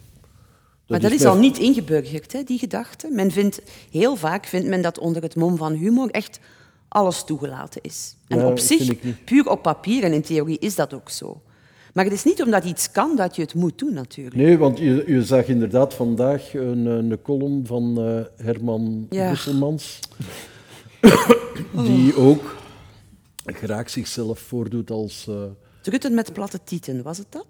maar 0.86 1.10
dat 1.10 1.18
is, 1.18 1.24
al 1.24 1.36
niet 1.36 1.58
ingeburgerd, 1.58 2.32
hè, 2.32 2.42
die 2.42 2.58
gedachte. 2.58 3.08
Men 3.10 3.30
vindt, 3.30 3.62
heel 3.90 4.16
vaak 4.16 4.46
vindt 4.46 4.66
men 4.66 4.82
dat 4.82 4.98
onder 4.98 5.22
het 5.22 5.36
mom 5.36 5.56
van 5.56 5.72
humor 5.72 6.10
echt 6.10 6.40
alles 6.88 7.24
toegelaten 7.24 7.82
is. 7.82 8.16
En 8.28 8.44
op 8.44 8.58
zich, 8.58 8.92
puur 9.24 9.50
op 9.50 9.62
papier 9.62 10.02
en 10.02 10.12
in 10.12 10.22
theorie, 10.22 10.58
is 10.58 10.74
dat 10.74 10.94
ook 10.94 11.10
zo. 11.10 11.40
Maar 11.96 12.04
het 12.04 12.14
is 12.14 12.24
niet 12.24 12.42
omdat 12.42 12.64
iets 12.64 12.90
kan 12.90 13.16
dat 13.16 13.36
je 13.36 13.42
het 13.42 13.54
moet 13.54 13.78
doen, 13.78 13.92
natuurlijk. 13.92 14.36
Nee, 14.36 14.58
want 14.58 14.78
je, 14.78 15.04
je 15.06 15.24
zag 15.24 15.46
inderdaad 15.46 15.94
vandaag 15.94 16.54
een, 16.54 16.86
een 16.86 17.22
column 17.22 17.66
van 17.66 17.94
uh, 17.98 18.20
Herman 18.46 19.06
ja. 19.10 19.30
Busselmans, 19.30 20.00
die 21.86 22.16
ook 22.16 22.56
graag 23.44 23.90
zichzelf 23.90 24.38
voordoet 24.38 24.90
als... 24.90 25.26
Uh, 25.28 25.42
Rutten 25.82 26.14
met 26.14 26.32
platte 26.32 26.60
tieten, 26.64 27.02
was 27.02 27.18
het 27.18 27.26
dat? 27.30 27.46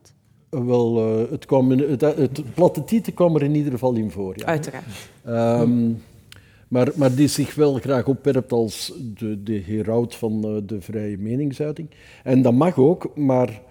wel, 0.64 1.20
uh, 1.22 1.30
het, 1.30 1.46
kwam 1.46 1.72
in, 1.72 1.90
het, 1.90 2.00
het, 2.00 2.54
platte 2.54 2.84
tieten 2.84 3.14
kwam 3.14 3.34
er 3.34 3.42
in 3.42 3.54
ieder 3.54 3.72
geval 3.72 3.94
in 3.94 4.10
voor. 4.10 4.38
Ja. 4.38 4.44
Uiteraard. 4.44 4.84
Um, 5.26 6.02
maar, 6.68 6.92
maar 6.94 7.14
die 7.14 7.28
zich 7.28 7.54
wel 7.54 7.74
graag 7.74 8.06
opwerpt 8.06 8.52
als 8.52 8.92
de, 9.18 9.42
de 9.42 9.62
heraut 9.66 10.14
van 10.14 10.62
de 10.66 10.80
vrije 10.80 11.18
meningsuiting. 11.18 11.90
En 12.22 12.42
dat 12.42 12.54
mag 12.54 12.78
ook, 12.78 13.16
maar 13.16 13.62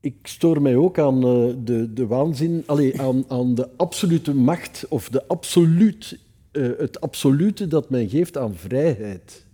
ik 0.00 0.14
stoor 0.22 0.62
mij 0.62 0.76
ook 0.76 0.98
aan 0.98 1.16
uh, 1.26 1.54
de, 1.64 1.92
de 1.92 2.06
waanzin, 2.06 2.62
allez, 2.66 2.98
aan, 2.98 3.24
aan 3.28 3.54
de 3.54 3.68
absolute 3.76 4.34
macht 4.34 4.86
of 4.88 5.08
de 5.08 5.26
absoluut, 5.26 6.18
uh, 6.56 6.78
het 6.78 7.00
absolute 7.00 7.66
dat 7.66 7.90
men 7.90 8.08
geeft 8.08 8.36
aan 8.36 8.54
vrijheid. 8.54 9.46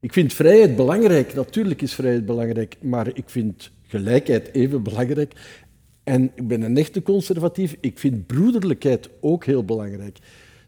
Ik 0.00 0.12
vind 0.12 0.32
vrijheid 0.32 0.76
belangrijk, 0.76 1.34
natuurlijk 1.34 1.82
is 1.82 1.94
vrijheid 1.94 2.26
belangrijk, 2.26 2.76
maar 2.80 3.10
ik 3.16 3.30
vind 3.30 3.70
gelijkheid 3.82 4.52
even 4.52 4.82
belangrijk. 4.82 5.32
En 6.04 6.30
ik 6.34 6.48
ben 6.48 6.62
een 6.62 6.76
echte 6.76 7.02
conservatief, 7.02 7.76
ik 7.80 7.98
vind 7.98 8.26
broederlijkheid 8.26 9.08
ook 9.20 9.44
heel 9.44 9.64
belangrijk. 9.64 10.18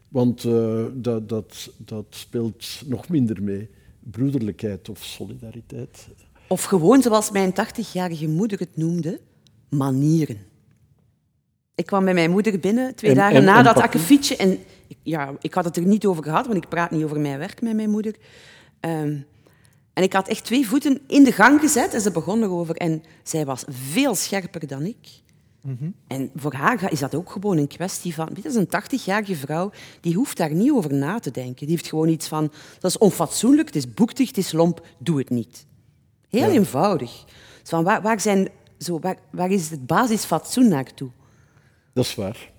Want 0.09 0.43
uh, 0.43 0.85
dat, 0.93 1.29
dat, 1.29 1.69
dat 1.77 2.05
speelt 2.09 2.81
nog 2.85 3.09
minder 3.09 3.43
mee. 3.43 3.69
Broederlijkheid 3.99 4.89
of 4.89 5.03
solidariteit. 5.03 6.07
Of 6.47 6.63
gewoon, 6.63 7.01
zoals 7.01 7.31
mijn 7.31 7.51
80-jarige 7.51 8.27
moeder 8.27 8.59
het 8.59 8.77
noemde, 8.77 9.19
manieren. 9.69 10.37
Ik 11.75 11.85
kwam 11.85 12.03
bij 12.03 12.13
mijn 12.13 12.31
moeder 12.31 12.59
binnen, 12.59 12.95
twee 12.95 13.13
dagen 13.13 13.43
na 13.43 13.61
dat 13.61 13.75
akkefietje. 13.75 14.35
En 14.35 14.59
ja, 15.03 15.33
ik 15.39 15.53
had 15.53 15.65
het 15.65 15.77
er 15.77 15.85
niet 15.85 16.05
over 16.05 16.23
gehad, 16.23 16.45
want 16.47 16.63
ik 16.63 16.69
praat 16.69 16.91
niet 16.91 17.03
over 17.03 17.19
mijn 17.19 17.39
werk 17.39 17.61
met 17.61 17.75
mijn 17.75 17.89
moeder. 17.89 18.15
Ehm, 18.79 19.17
en 19.93 20.03
ik 20.03 20.13
had 20.13 20.27
echt 20.27 20.43
twee 20.43 20.67
voeten 20.67 21.01
in 21.07 21.23
de 21.23 21.31
gang 21.31 21.59
gezet 21.59 21.93
en 21.93 22.01
ze 22.01 22.11
begon 22.11 22.43
erover. 22.43 22.75
En 22.75 23.03
zij 23.23 23.45
was 23.45 23.63
veel 23.69 24.15
scherper 24.15 24.67
dan 24.67 24.85
ik. 24.85 25.21
Mhm. 25.61 25.89
En 26.07 26.31
voor 26.35 26.53
haar 26.53 26.91
is 26.91 26.99
dat 26.99 27.15
ook 27.15 27.31
gewoon 27.31 27.57
een 27.57 27.67
kwestie 27.67 28.13
van... 28.13 28.29
Dit 28.33 28.45
is 28.45 28.55
een 28.55 28.67
80-jarige 28.67 29.35
vrouw, 29.35 29.71
die 30.01 30.15
hoeft 30.15 30.37
daar 30.37 30.53
niet 30.53 30.71
over 30.71 30.93
na 30.93 31.19
te 31.19 31.31
denken. 31.31 31.67
Die 31.67 31.75
heeft 31.75 31.87
gewoon 31.87 32.07
iets 32.07 32.27
van... 32.27 32.51
Dat 32.79 32.91
is 32.91 32.97
onfatsoenlijk, 32.97 33.67
het 33.67 33.75
is 33.75 33.93
boektig, 33.93 34.27
het 34.27 34.37
is 34.37 34.51
lomp, 34.51 34.85
doe 34.97 35.17
het 35.17 35.29
niet. 35.29 35.65
Heel 36.29 36.49
eenvoudig. 36.49 37.23
van 37.63 37.83
waar, 37.83 38.01
waar, 38.01 38.19
zijn, 38.19 38.49
zo, 38.77 38.99
waar, 38.99 39.17
waar 39.31 39.51
is 39.51 39.69
het 39.69 39.85
basisfatsoen 39.85 40.67
naartoe? 40.67 41.09
Dat 41.93 42.05
is 42.05 42.15
waar. 42.15 42.51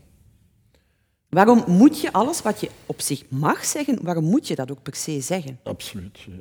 Waarom 1.33 1.65
moet 1.67 2.01
je 2.01 2.13
alles 2.13 2.43
wat 2.43 2.61
je 2.61 2.71
op 2.87 3.01
zich 3.01 3.25
mag 3.29 3.65
zeggen, 3.65 3.99
waarom 4.03 4.25
moet 4.25 4.49
je 4.49 4.55
dat 4.55 4.71
ook 4.71 4.83
per 4.83 4.95
se 4.95 5.21
zeggen? 5.21 5.59
Absoluut, 5.63 6.21
ja. 6.21 6.33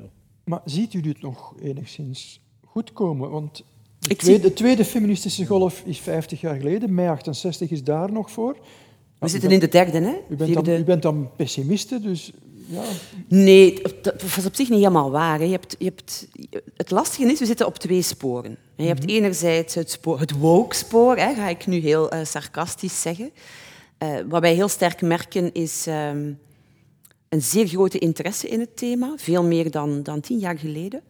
Maar 0.43 0.62
ziet 0.65 0.93
u 0.93 1.01
dit 1.01 1.21
nog 1.21 1.54
enigszins 1.62 2.41
goed 2.65 2.93
komen? 2.93 3.30
Want 3.30 3.63
de, 3.99 4.15
tweede, 4.15 4.41
de 4.41 4.54
tweede 4.54 4.86
feministische 4.86 5.45
golf 5.45 5.82
is 5.86 5.99
50 5.99 6.41
jaar 6.41 6.56
geleden, 6.56 6.93
mei 6.93 7.10
68 7.10 7.69
is 7.69 7.84
daar 7.84 8.12
nog 8.12 8.32
voor. 8.32 8.58
We 9.19 9.27
zitten 9.27 9.51
in 9.51 9.60
de 9.60 9.67
derde, 9.67 9.99
hè? 9.99 10.15
U 10.30 10.36
bent, 10.36 10.54
dan, 10.54 10.69
u 10.69 10.84
bent 10.84 11.01
dan 11.01 11.30
pessimiste, 11.36 11.99
dus 11.99 12.32
ja. 12.67 12.84
Nee, 13.27 13.82
dat 14.01 14.21
is 14.21 14.45
op 14.45 14.56
zich 14.56 14.69
niet 14.69 14.80
helemaal 14.80 15.12
waar. 15.12 15.43
Je 15.43 15.51
hebt, 15.51 15.75
je 15.80 15.86
hebt, 15.86 16.27
het 16.75 16.91
lastige 16.91 17.32
is, 17.32 17.39
we 17.39 17.45
zitten 17.45 17.65
op 17.65 17.77
twee 17.77 18.01
sporen. 18.01 18.58
Je 18.75 18.88
hebt 18.88 19.06
mhm. 19.06 19.10
enerzijds 19.10 19.75
het, 19.75 19.91
spoor, 19.91 20.19
het 20.19 20.32
woke-spoor, 20.32 21.17
ga 21.17 21.47
ik 21.47 21.67
nu 21.67 21.77
heel 21.77 22.13
uh, 22.13 22.19
sarcastisch 22.23 23.01
zeggen. 23.01 23.32
Uh, 24.04 24.20
wat 24.28 24.42
wij 24.42 24.54
heel 24.54 24.68
sterk 24.68 25.02
merken 25.02 25.54
is 25.54 25.86
um, 25.88 26.40
een 27.30 27.42
zeer 27.42 27.68
grote 27.68 28.00
interesse 28.00 28.48
in 28.48 28.60
het 28.60 28.78
thema, 28.78 29.14
veel 29.18 29.44
meer 29.44 29.72
dan, 29.72 30.04
dan 30.04 30.22
tien 30.22 30.40
jaar 30.40 30.58
geleden. 30.58 31.02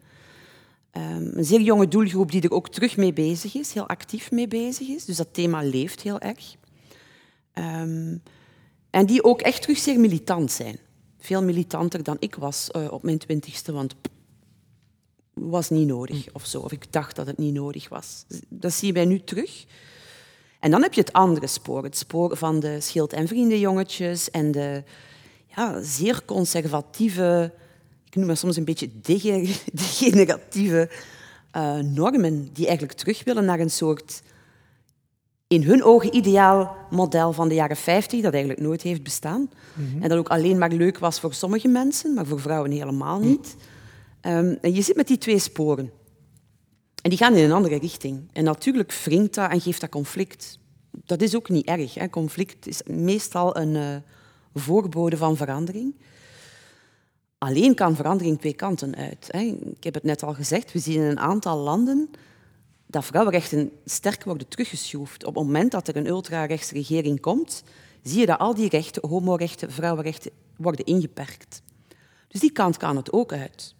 Um, 0.92 1.30
een 1.34 1.44
zeer 1.44 1.60
jonge 1.60 1.88
doelgroep 1.88 2.30
die 2.30 2.42
er 2.42 2.50
ook 2.50 2.68
terug 2.68 2.96
mee 2.96 3.12
bezig 3.12 3.54
is, 3.54 3.72
heel 3.72 3.88
actief 3.88 4.30
mee 4.30 4.48
bezig 4.48 4.88
is. 4.88 5.04
Dus 5.04 5.16
dat 5.16 5.28
thema 5.34 5.62
leeft 5.62 6.00
heel 6.00 6.20
erg. 6.20 6.56
Um, 7.54 8.22
en 8.90 9.06
die 9.06 9.24
ook 9.24 9.40
echt 9.40 9.62
terug 9.62 9.78
zeer 9.78 10.00
militant 10.00 10.52
zijn 10.52 10.78
veel 11.24 11.42
militanter 11.42 12.02
dan 12.02 12.16
ik 12.18 12.34
was 12.34 12.68
uh, 12.76 12.92
op 12.92 13.02
mijn 13.02 13.18
twintigste. 13.18 13.72
Want 13.72 13.94
was 15.32 15.70
niet 15.70 15.86
nodig 15.86 16.26
of 16.32 16.46
zo. 16.46 16.60
Of 16.60 16.72
ik 16.72 16.92
dacht 16.92 17.16
dat 17.16 17.26
het 17.26 17.38
niet 17.38 17.54
nodig 17.54 17.88
was. 17.88 18.24
Dat 18.48 18.72
zie 18.72 18.86
je 18.86 18.92
bij 18.92 19.04
nu 19.04 19.20
terug. 19.20 19.64
En 20.62 20.70
dan 20.70 20.82
heb 20.82 20.92
je 20.92 21.00
het 21.00 21.12
andere 21.12 21.46
spoor. 21.46 21.82
Het 21.82 21.96
spoor 21.96 22.36
van 22.36 22.60
de 22.60 22.80
schild- 22.80 23.12
en 23.12 23.28
vriendenjongetjes 23.28 24.30
en 24.30 24.52
de 24.52 24.82
ja, 25.56 25.82
zeer 25.82 26.24
conservatieve, 26.24 27.52
ik 28.06 28.16
noem 28.16 28.28
het 28.28 28.38
soms 28.38 28.56
een 28.56 28.64
beetje 28.64 28.90
degeneratieve 29.72 30.90
uh, 31.56 31.78
normen 31.78 32.48
die 32.52 32.66
eigenlijk 32.66 32.98
terug 32.98 33.24
willen 33.24 33.44
naar 33.44 33.60
een 33.60 33.70
soort 33.70 34.22
in 35.46 35.62
hun 35.62 35.84
ogen 35.84 36.14
ideaal 36.16 36.76
model 36.90 37.32
van 37.32 37.48
de 37.48 37.54
jaren 37.54 37.76
50, 37.76 38.20
dat 38.20 38.32
eigenlijk 38.32 38.62
nooit 38.62 38.82
heeft 38.82 39.02
bestaan. 39.02 39.50
En 40.00 40.08
dat 40.08 40.18
ook 40.18 40.28
alleen 40.28 40.58
maar 40.58 40.70
leuk 40.70 40.98
was 40.98 41.20
voor 41.20 41.34
sommige 41.34 41.68
mensen, 41.68 42.14
maar 42.14 42.26
voor 42.26 42.40
vrouwen 42.40 42.70
helemaal 42.70 43.20
niet. 43.20 43.56
Um, 44.20 44.58
en 44.60 44.74
je 44.74 44.82
zit 44.82 44.96
met 44.96 45.06
die 45.06 45.18
twee 45.18 45.38
sporen. 45.38 45.90
En 47.02 47.10
die 47.10 47.18
gaan 47.18 47.34
in 47.34 47.44
een 47.44 47.52
andere 47.52 47.78
richting. 47.78 48.28
En 48.32 48.44
natuurlijk 48.44 48.92
wringt 48.92 49.34
dat 49.34 49.50
en 49.50 49.60
geeft 49.60 49.80
dat 49.80 49.90
conflict. 49.90 50.58
Dat 50.90 51.22
is 51.22 51.36
ook 51.36 51.48
niet 51.48 51.66
erg. 51.66 51.94
Hè. 51.94 52.08
Conflict 52.08 52.66
is 52.66 52.82
meestal 52.82 53.56
een 53.56 53.74
uh, 53.74 53.96
voorbode 54.54 55.16
van 55.16 55.36
verandering. 55.36 55.94
Alleen 57.38 57.74
kan 57.74 57.96
verandering 57.96 58.38
twee 58.38 58.54
kanten 58.54 58.96
uit. 58.96 59.28
Hè. 59.30 59.40
Ik 59.76 59.84
heb 59.84 59.94
het 59.94 60.02
net 60.02 60.22
al 60.22 60.34
gezegd, 60.34 60.72
we 60.72 60.78
zien 60.78 60.94
in 60.94 61.10
een 61.10 61.18
aantal 61.18 61.58
landen 61.58 62.10
dat 62.86 63.04
vrouwenrechten 63.04 63.70
sterk 63.84 64.24
worden 64.24 64.48
teruggeschroefd. 64.48 65.24
Op 65.24 65.34
het 65.34 65.44
moment 65.44 65.70
dat 65.70 65.88
er 65.88 65.96
een 65.96 66.06
ultrarechtse 66.06 66.74
regering 66.74 67.20
komt, 67.20 67.62
zie 68.02 68.20
je 68.20 68.26
dat 68.26 68.38
al 68.38 68.54
die 68.54 68.68
rechten, 68.68 69.08
homorechten, 69.08 69.70
vrouwenrechten, 69.72 70.30
worden 70.56 70.84
ingeperkt. 70.84 71.62
Dus 72.28 72.40
die 72.40 72.52
kant 72.52 72.76
kan 72.76 72.96
het 72.96 73.12
ook 73.12 73.32
uit. 73.32 73.74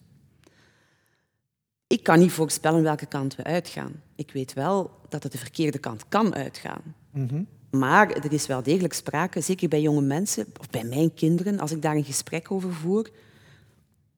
Ik 1.93 2.03
kan 2.03 2.19
niet 2.19 2.33
voorspellen 2.33 2.83
welke 2.83 3.07
kant 3.07 3.37
we 3.37 3.45
uitgaan. 3.45 4.03
Ik 4.17 4.31
weet 4.33 4.53
wel 4.53 4.91
dat 5.09 5.23
het 5.23 5.33
de 5.33 5.39
verkeerde 5.39 5.79
kant 5.79 6.09
kan 6.09 6.35
uitgaan. 6.35 6.95
Mhm. 7.11 7.43
Maar 7.71 8.11
er 8.11 8.33
is 8.33 8.47
wel 8.47 8.63
degelijk 8.63 8.93
sprake, 8.93 9.41
zeker 9.41 9.69
bij 9.69 9.81
jonge 9.81 10.01
mensen, 10.01 10.47
of 10.61 10.71
bij 10.71 10.85
mijn 10.85 11.15
kinderen, 11.15 11.61
als 11.61 11.71
ik 11.71 11.83
daar 11.83 11.97
een 11.97 12.05
gesprek 12.05 12.51
over 12.51 12.73
voer. 12.73 13.11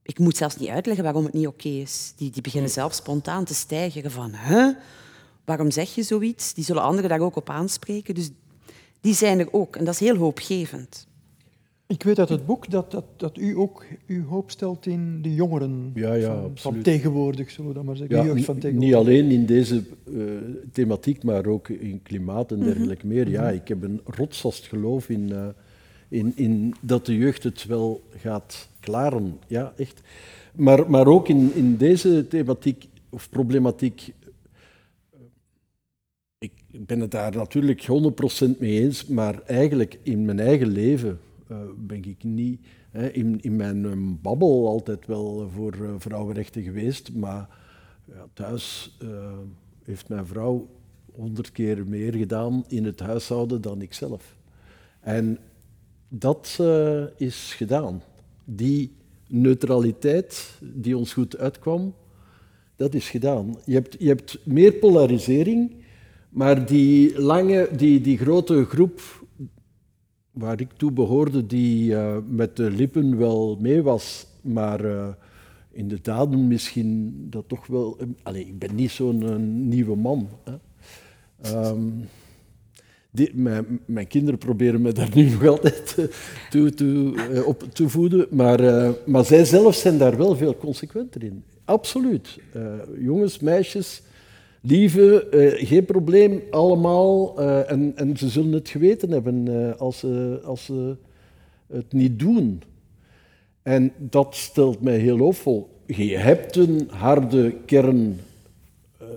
Ik 0.03 0.19
moet 0.19 0.37
zelfs 0.37 0.57
niet 0.57 0.69
uitleggen 0.69 1.05
waarom 1.05 1.25
het 1.25 1.33
niet 1.33 1.47
oké 1.47 1.69
is. 1.69 2.13
Die, 2.17 2.31
die 2.31 2.43
beginnen 2.43 2.71
zelf 2.71 2.95
spontaan 2.95 3.45
te 3.45 3.55
stijgen 3.55 4.11
van, 4.11 4.35
huh? 4.35 4.69
waarom 5.45 5.71
zeg 5.71 5.95
je 5.95 6.03
zoiets? 6.03 6.55
Die 6.55 6.65
zullen 6.65 6.83
anderen 6.83 7.11
daar 7.11 7.21
ook 7.21 7.37
op 7.37 7.51
aanspreken. 7.51 8.15
Dus 8.15 8.31
die 9.01 9.15
zijn 9.15 9.39
er 9.39 9.53
ook. 9.53 9.77
En 9.77 9.85
dat 9.85 9.95
is 9.95 10.01
heel 10.01 10.17
hoopgevend. 10.17 11.07
Ik 11.87 12.03
weet 12.03 12.19
uit 12.19 12.29
het 12.29 12.47
boek 12.47 12.71
dat, 12.71 12.91
dat, 12.91 13.05
dat 13.17 13.39
u 13.39 13.57
ook 13.57 13.85
uw 14.07 14.25
hoop 14.25 14.51
stelt 14.51 14.87
in 14.87 15.23
de 15.23 15.35
jongeren 15.35 15.91
ja, 15.95 16.15
ja, 16.15 16.41
van, 16.41 16.51
van, 16.55 16.83
tegenwoordig, 16.83 17.51
zullen 17.51 17.69
we 17.69 17.77
dat 17.77 17.85
maar 17.85 17.97
zeggen. 17.97 18.37
Ja, 18.37 18.43
van 18.43 18.59
niet 18.73 18.95
alleen 18.95 19.31
in 19.31 19.47
deze 19.47 19.83
uh, 20.05 20.33
thematiek, 20.73 21.23
maar 21.23 21.47
ook 21.47 21.69
in 21.69 22.03
klimaat 22.03 22.53
en 22.53 22.59
mhm. 22.59 22.67
dergelijke 22.67 23.07
meer. 23.07 23.29
Ja, 23.29 23.43
mhm. 23.43 23.55
ik 23.55 23.69
heb 23.69 23.83
een 23.83 24.01
rotsvast 24.05 24.67
geloof 24.67 25.09
in, 25.09 25.29
uh, 25.31 25.47
in, 26.09 26.33
in 26.37 26.75
dat 26.81 27.07
de 27.07 27.17
jeugd 27.17 27.43
het 27.43 27.65
wel 27.67 28.03
gaat 28.17 28.69
klaren. 28.81 29.39
Ja, 29.47 29.73
echt. 29.77 30.01
Maar, 30.55 30.91
maar 30.91 31.07
ook 31.07 31.29
in, 31.29 31.55
in 31.55 31.77
deze 31.77 32.29
thematiek 32.29 32.89
of 33.11 33.29
problematiek 33.31 34.13
ik 36.39 36.87
ben 36.87 37.01
het 37.01 37.11
daar 37.11 37.37
natuurlijk 37.37 37.83
100% 37.83 38.59
mee 38.59 38.81
eens, 38.81 39.07
maar 39.07 39.43
eigenlijk 39.43 39.99
in 40.03 40.25
mijn 40.25 40.41
eigen 40.41 40.69
leven 40.69 41.19
uh, 41.51 41.59
ben 41.77 42.05
ik 42.05 42.25
niet 42.25 42.61
hè, 42.91 43.09
in, 43.09 43.41
in 43.41 43.57
mijn 43.57 43.85
um, 43.85 44.19
babbel 44.23 44.69
altijd 44.69 45.07
wel 45.07 45.51
voor 45.55 45.77
uh, 45.77 45.95
vrouwenrechten 45.99 46.63
geweest, 46.63 47.13
maar 47.13 47.49
ja, 48.05 48.27
thuis 48.33 48.97
heeft 49.85 50.09
mijn 50.09 50.27
vrouw 50.27 50.69
honderd 51.13 51.53
keer 51.53 51.87
meer 51.87 52.15
gedaan 52.15 52.65
in 52.69 52.85
het 52.85 53.01
huishouden 53.01 53.61
dan 53.61 53.83
ik 53.83 53.95
zelf. 53.95 54.37
En 55.01 55.39
dat 56.09 56.59
is 57.17 57.55
gedaan. 57.57 58.03
Die 58.45 58.93
neutraliteit 59.29 60.59
die 60.61 60.97
ons 60.97 61.13
goed 61.13 61.37
uitkwam, 61.37 61.95
dat 62.77 62.95
is 62.95 63.11
gedaan. 63.11 63.57
Je 63.65 63.75
hebt, 63.75 63.97
je 63.99 64.09
hebt 64.09 64.39
meer 64.45 64.73
polarisering, 64.73 65.73
maar 66.29 66.67
die 66.67 67.21
lange, 67.21 67.69
die, 67.77 68.01
die 68.01 68.19
grote 68.19 68.65
groep 68.65 69.24
waar 70.35 70.61
ik 70.61 70.69
toe 70.77 70.93
behoorde, 70.93 71.47
die 71.47 71.91
uh, 71.91 72.17
met 72.29 72.57
de 72.57 72.71
lippen 72.71 73.19
wel 73.19 73.59
mee 73.61 73.83
was, 73.83 74.27
maar 74.41 74.85
uh, 74.85 75.09
in 75.71 75.89
de 75.89 75.99
daden 76.03 76.49
misschien 76.49 77.17
dat 77.31 77.45
toch 77.47 77.67
wel. 77.67 77.99
Allez, 78.23 78.47
ik 78.47 78.59
ben 78.59 78.75
niet 78.75 78.91
zo'n 78.91 79.69
nieuwe 79.69 79.97
man. 79.97 80.29
Hè. 80.45 80.55
Um, 81.69 82.09
die, 83.11 83.31
mijn, 83.35 83.81
mijn, 83.85 84.07
kinderen 84.07 84.39
proberen 84.39 84.83
me 84.83 84.93
daar 84.93 85.11
nu 85.15 85.31
nog 85.31 85.47
altijd 85.47 86.09
toe, 86.51 86.75
toe, 86.75 87.15
op 87.47 87.63
te 87.73 87.89
voeden, 87.89 88.27
maar, 88.31 88.93
maar 89.07 89.25
zij 89.25 89.45
zelf 89.45 89.75
zijn 89.75 89.99
daar 89.99 90.17
wel 90.17 90.37
veel 90.37 90.57
consequenter 90.57 91.23
in. 91.23 91.45
Absoluut. 91.65 92.39
jongens, 92.99 93.39
meisjes 93.39 94.03
Lieve, 94.67 95.27
uh, 95.31 95.69
geen 95.69 95.85
probleem, 95.85 96.43
allemaal. 96.51 97.41
Uh, 97.41 97.71
en, 97.71 97.93
en 97.97 98.17
ze 98.17 98.29
zullen 98.29 98.53
het 98.53 98.69
geweten 98.69 99.11
hebben 99.11 99.47
uh, 99.47 99.75
als, 99.77 99.99
ze, 99.99 100.41
als 100.45 100.65
ze 100.65 100.97
het 101.73 101.93
niet 101.93 102.19
doen. 102.19 102.63
En 103.63 103.93
dat 103.99 104.35
stelt 104.35 104.81
mij 104.81 104.97
heel 104.97 105.19
hoopvol. 105.19 105.69
Je 105.87 106.17
hebt 106.17 106.57
een 106.57 106.89
harde 106.91 107.55
kern, 107.67 108.21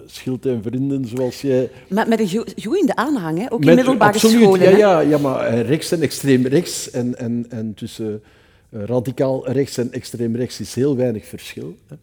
schild 0.06 0.46
en 0.46 0.64
vrienden, 0.64 1.06
zoals 1.06 1.42
jij... 1.42 1.70
Maar 1.90 2.08
met 2.08 2.20
een 2.20 2.46
groeiende 2.56 2.96
aanhang, 2.96 3.38
hè? 3.38 3.52
ook 3.52 3.66
in 3.66 3.76
middelbare 3.76 4.14
absoluut, 4.14 4.42
scholen. 4.42 4.70
Ja, 4.70 4.78
ja, 4.78 5.00
ja, 5.00 5.18
maar 5.18 5.62
rechts 5.62 5.92
en 5.92 6.02
extreem 6.02 6.46
rechts 6.46 6.92
en, 6.92 7.18
en, 7.18 7.46
en 7.50 7.74
tussen 7.74 8.22
radicaal 8.72 9.52
rechts 9.52 9.78
en 9.78 9.92
extreem 9.92 10.36
rechts 10.36 10.60
is 10.60 10.76
heel 10.76 10.96
weinig 10.96 11.26
verschil. 11.26 11.76
Hè. 11.88 11.96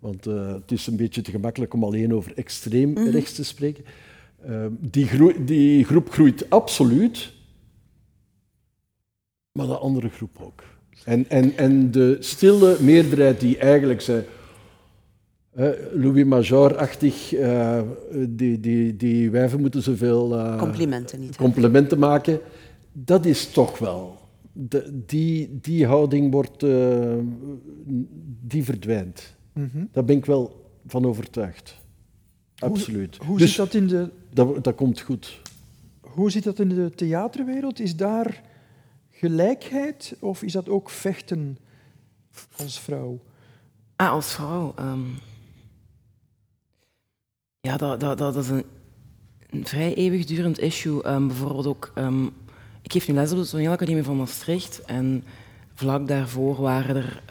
Want 0.00 0.26
uh, 0.26 0.52
het 0.52 0.72
is 0.72 0.86
een 0.86 0.96
beetje 0.96 1.22
te 1.22 1.30
gemakkelijk 1.30 1.74
om 1.74 1.84
alleen 1.84 2.14
over 2.14 2.32
extreem 2.34 2.90
mhm. 2.90 3.08
rechts 3.08 3.32
te 3.32 3.44
spreken. 3.44 3.84
Uh, 4.48 4.66
die, 4.80 5.44
die, 5.44 5.84
groep 5.84 6.10
groeit 6.10 6.50
absoluut, 6.50 7.32
maar 9.52 9.66
de 9.66 9.76
andere 9.76 10.08
groep 10.08 10.36
ook. 10.40 10.62
En, 11.04 11.28
en, 11.28 11.56
en 11.56 11.90
de 11.90 12.16
stille 12.20 12.76
meerderheid 12.80 13.40
die 13.40 13.58
eigenlijk 13.58 14.00
zei, 14.00 14.24
Louis 15.92 16.24
Major-achtig, 16.24 17.34
uh, 17.34 17.80
die, 18.28 18.60
die, 18.60 18.96
die 18.96 19.30
wijven 19.30 19.60
moeten 19.60 19.82
zoveel 19.82 20.56
complimenten, 20.58 21.20
niet, 21.20 21.36
complimenten 21.36 21.98
maken, 21.98 22.40
dat 22.92 23.26
is 23.26 23.50
toch 23.50 23.78
wel. 23.78 24.18
De, 24.52 25.02
die, 25.06 25.58
die 25.60 25.86
houding 25.86 26.32
wordt, 26.32 26.60
die 28.46 28.64
verdwijnt. 28.64 29.38
Mm 29.52 29.88
Daar 29.92 30.04
ben 30.04 30.16
ik 30.16 30.24
wel 30.24 30.72
van 30.86 31.06
overtuigd. 31.06 31.78
Absoluut. 32.58 33.16
Hoe, 33.16 33.38
dus 33.38 33.48
zit 33.48 33.56
dat 33.56 33.74
in 33.74 33.86
de... 33.86 34.10
Dat, 34.32 34.64
dat 34.64 34.74
komt 34.74 35.00
goed. 35.00 35.40
Hoe 36.00 36.30
zit 36.30 36.44
dat 36.44 36.58
in 36.58 36.68
de 36.68 36.90
theaterwereld? 36.94 37.80
Is 37.80 37.96
daar 37.96 38.42
gelijkheid 39.10 40.16
of 40.20 40.42
is 40.42 40.52
dat 40.52 40.68
ook 40.68 40.90
vechten 40.90 41.58
als 42.56 42.80
vrouw? 42.80 43.20
Ah, 43.96 44.10
als 44.10 44.32
vrouw? 44.32 44.74
Um... 44.78 45.18
Ja, 47.60 47.76
dat, 47.76 48.00
dat, 48.00 48.18
dat 48.18 48.36
is 48.36 48.48
een, 48.48 48.64
een 49.50 49.66
vrij 49.66 49.94
eeuwigdurend 49.94 50.58
issue. 50.58 51.08
Um, 51.08 51.26
bijvoorbeeld 51.26 51.66
ook... 51.66 51.92
Um, 51.94 52.32
ik 52.82 52.92
geef 52.92 53.08
nu 53.08 53.14
les 53.14 53.32
op 53.32 53.38
de 53.38 53.46
toneelacademie 53.46 54.02
van 54.02 54.16
Maastricht 54.16 54.80
en 54.84 55.24
vlak 55.74 56.08
daarvoor 56.08 56.60
waren 56.60 56.96
er 56.96 57.22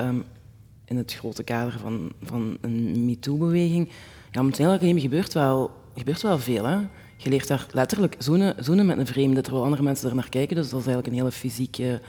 in 0.90 0.98
het 0.98 1.14
grote 1.14 1.44
kader 1.44 1.80
van, 1.80 2.12
van 2.24 2.58
een 2.62 3.06
MeToo-beweging. 3.06 3.90
Ja, 4.32 4.42
met 4.42 4.60
een 4.60 4.66
academie 4.66 5.02
gebeurt 5.02 5.34
wel, 5.34 5.72
gebeurt 5.96 6.22
wel 6.22 6.40
veel. 6.40 6.66
Hè? 6.66 6.78
Je 7.18 7.30
leert 7.30 7.48
daar 7.48 7.68
letterlijk 7.72 8.16
zoenen, 8.18 8.56
zoenen 8.64 8.86
met 8.86 8.98
een 8.98 9.08
vreemde, 9.08 9.42
terwijl 9.42 9.64
andere 9.64 9.84
mensen 9.84 10.10
er 10.10 10.16
naar 10.16 10.30
kijken. 10.30 10.56
Dus 10.56 10.70
dat 10.70 10.80
is 10.80 10.86
eigenlijk 10.86 11.08
een 11.08 11.22
hele 11.22 11.32
fysieke, 11.32 12.02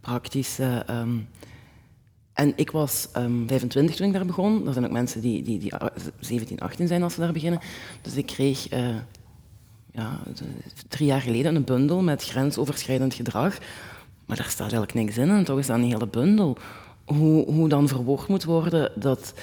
praktische... 0.00 0.86
Um... 0.90 1.28
En 2.32 2.52
ik 2.56 2.70
was 2.70 3.08
um, 3.16 3.22
ehm, 3.22 3.48
25 3.48 3.96
toen 3.96 4.06
ik 4.06 4.12
daar 4.12 4.26
begon. 4.26 4.66
Er 4.66 4.72
zijn 4.72 4.84
ook 4.84 4.90
mensen 4.90 5.20
die, 5.20 5.42
die, 5.42 5.58
die 5.58 5.72
17, 6.20 6.60
18 6.60 6.86
zijn 6.86 7.02
als 7.02 7.14
ze 7.14 7.20
daar 7.20 7.32
beginnen. 7.32 7.60
Dus 8.02 8.14
ik 8.16 8.26
kreeg 8.26 8.72
uh, 8.72 8.96
ja, 9.92 10.18
drie 10.88 11.06
jaar 11.06 11.20
geleden 11.20 11.54
een 11.54 11.64
bundel 11.64 12.02
met 12.02 12.24
grensoverschrijdend 12.24 13.14
gedrag. 13.14 13.58
Maar 14.26 14.36
daar 14.36 14.46
staat 14.46 14.72
eigenlijk 14.72 14.94
niks 14.94 15.16
in 15.16 15.30
en 15.30 15.44
toch 15.44 15.58
is 15.58 15.66
dat 15.66 15.76
een 15.76 15.84
hele 15.84 16.06
bundel 16.06 16.58
hoe, 17.16 17.52
hoe 17.52 17.68
dan 17.68 17.88
verwoord 17.88 18.28
moet 18.28 18.44
worden 18.44 18.92
dat 18.94 19.34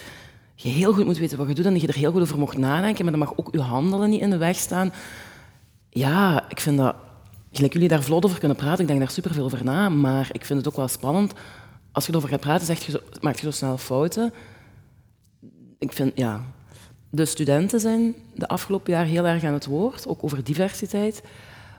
je 0.55 0.69
heel 0.69 0.93
goed 0.93 1.05
moet 1.05 1.17
weten 1.17 1.37
wat 1.37 1.47
je 1.47 1.53
doet 1.53 1.65
en 1.65 1.71
dat 1.71 1.81
je 1.81 1.87
er 1.87 1.95
heel 1.95 2.11
goed 2.11 2.21
over 2.21 2.39
mocht 2.39 2.57
nadenken, 2.57 3.03
maar 3.03 3.13
dan 3.13 3.27
mag 3.27 3.37
ook 3.37 3.49
je 3.51 3.61
handelen 3.61 4.09
niet 4.09 4.21
in 4.21 4.29
de 4.29 4.37
weg 4.37 4.55
staan. 4.55 4.93
Ja, 5.89 6.49
ik 6.49 6.59
vind 6.59 6.77
dat... 6.77 6.95
Gelijk 7.51 7.73
jullie 7.73 7.87
daar 7.87 8.03
vlot 8.03 8.25
over 8.25 8.39
kunnen 8.39 8.57
praten, 8.57 8.81
ik 8.81 8.87
denk 8.87 8.99
daar 8.99 9.09
superveel 9.09 9.43
over 9.43 9.63
na, 9.63 9.89
maar 9.89 10.29
ik 10.31 10.45
vind 10.45 10.59
het 10.59 10.67
ook 10.67 10.75
wel 10.75 10.87
spannend. 10.87 11.33
Als 11.91 12.05
je 12.05 12.11
erover 12.11 12.29
gaat 12.29 12.39
praten, 12.39 12.65
zeg 12.65 12.85
je 12.85 13.01
je 13.21 13.33
zo 13.37 13.51
snel 13.51 13.77
fouten. 13.77 14.33
ik 15.79 15.93
vind, 15.93 16.11
ja, 16.15 16.41
de 17.09 17.25
studenten 17.25 17.79
zijn 17.79 18.15
de 18.35 18.47
afgelopen 18.47 18.93
jaar 18.93 19.05
heel 19.05 19.25
erg 19.25 19.43
aan 19.43 19.53
het 19.53 19.65
woord, 19.65 20.07
ook 20.07 20.23
over 20.23 20.43
diversiteit. 20.43 21.23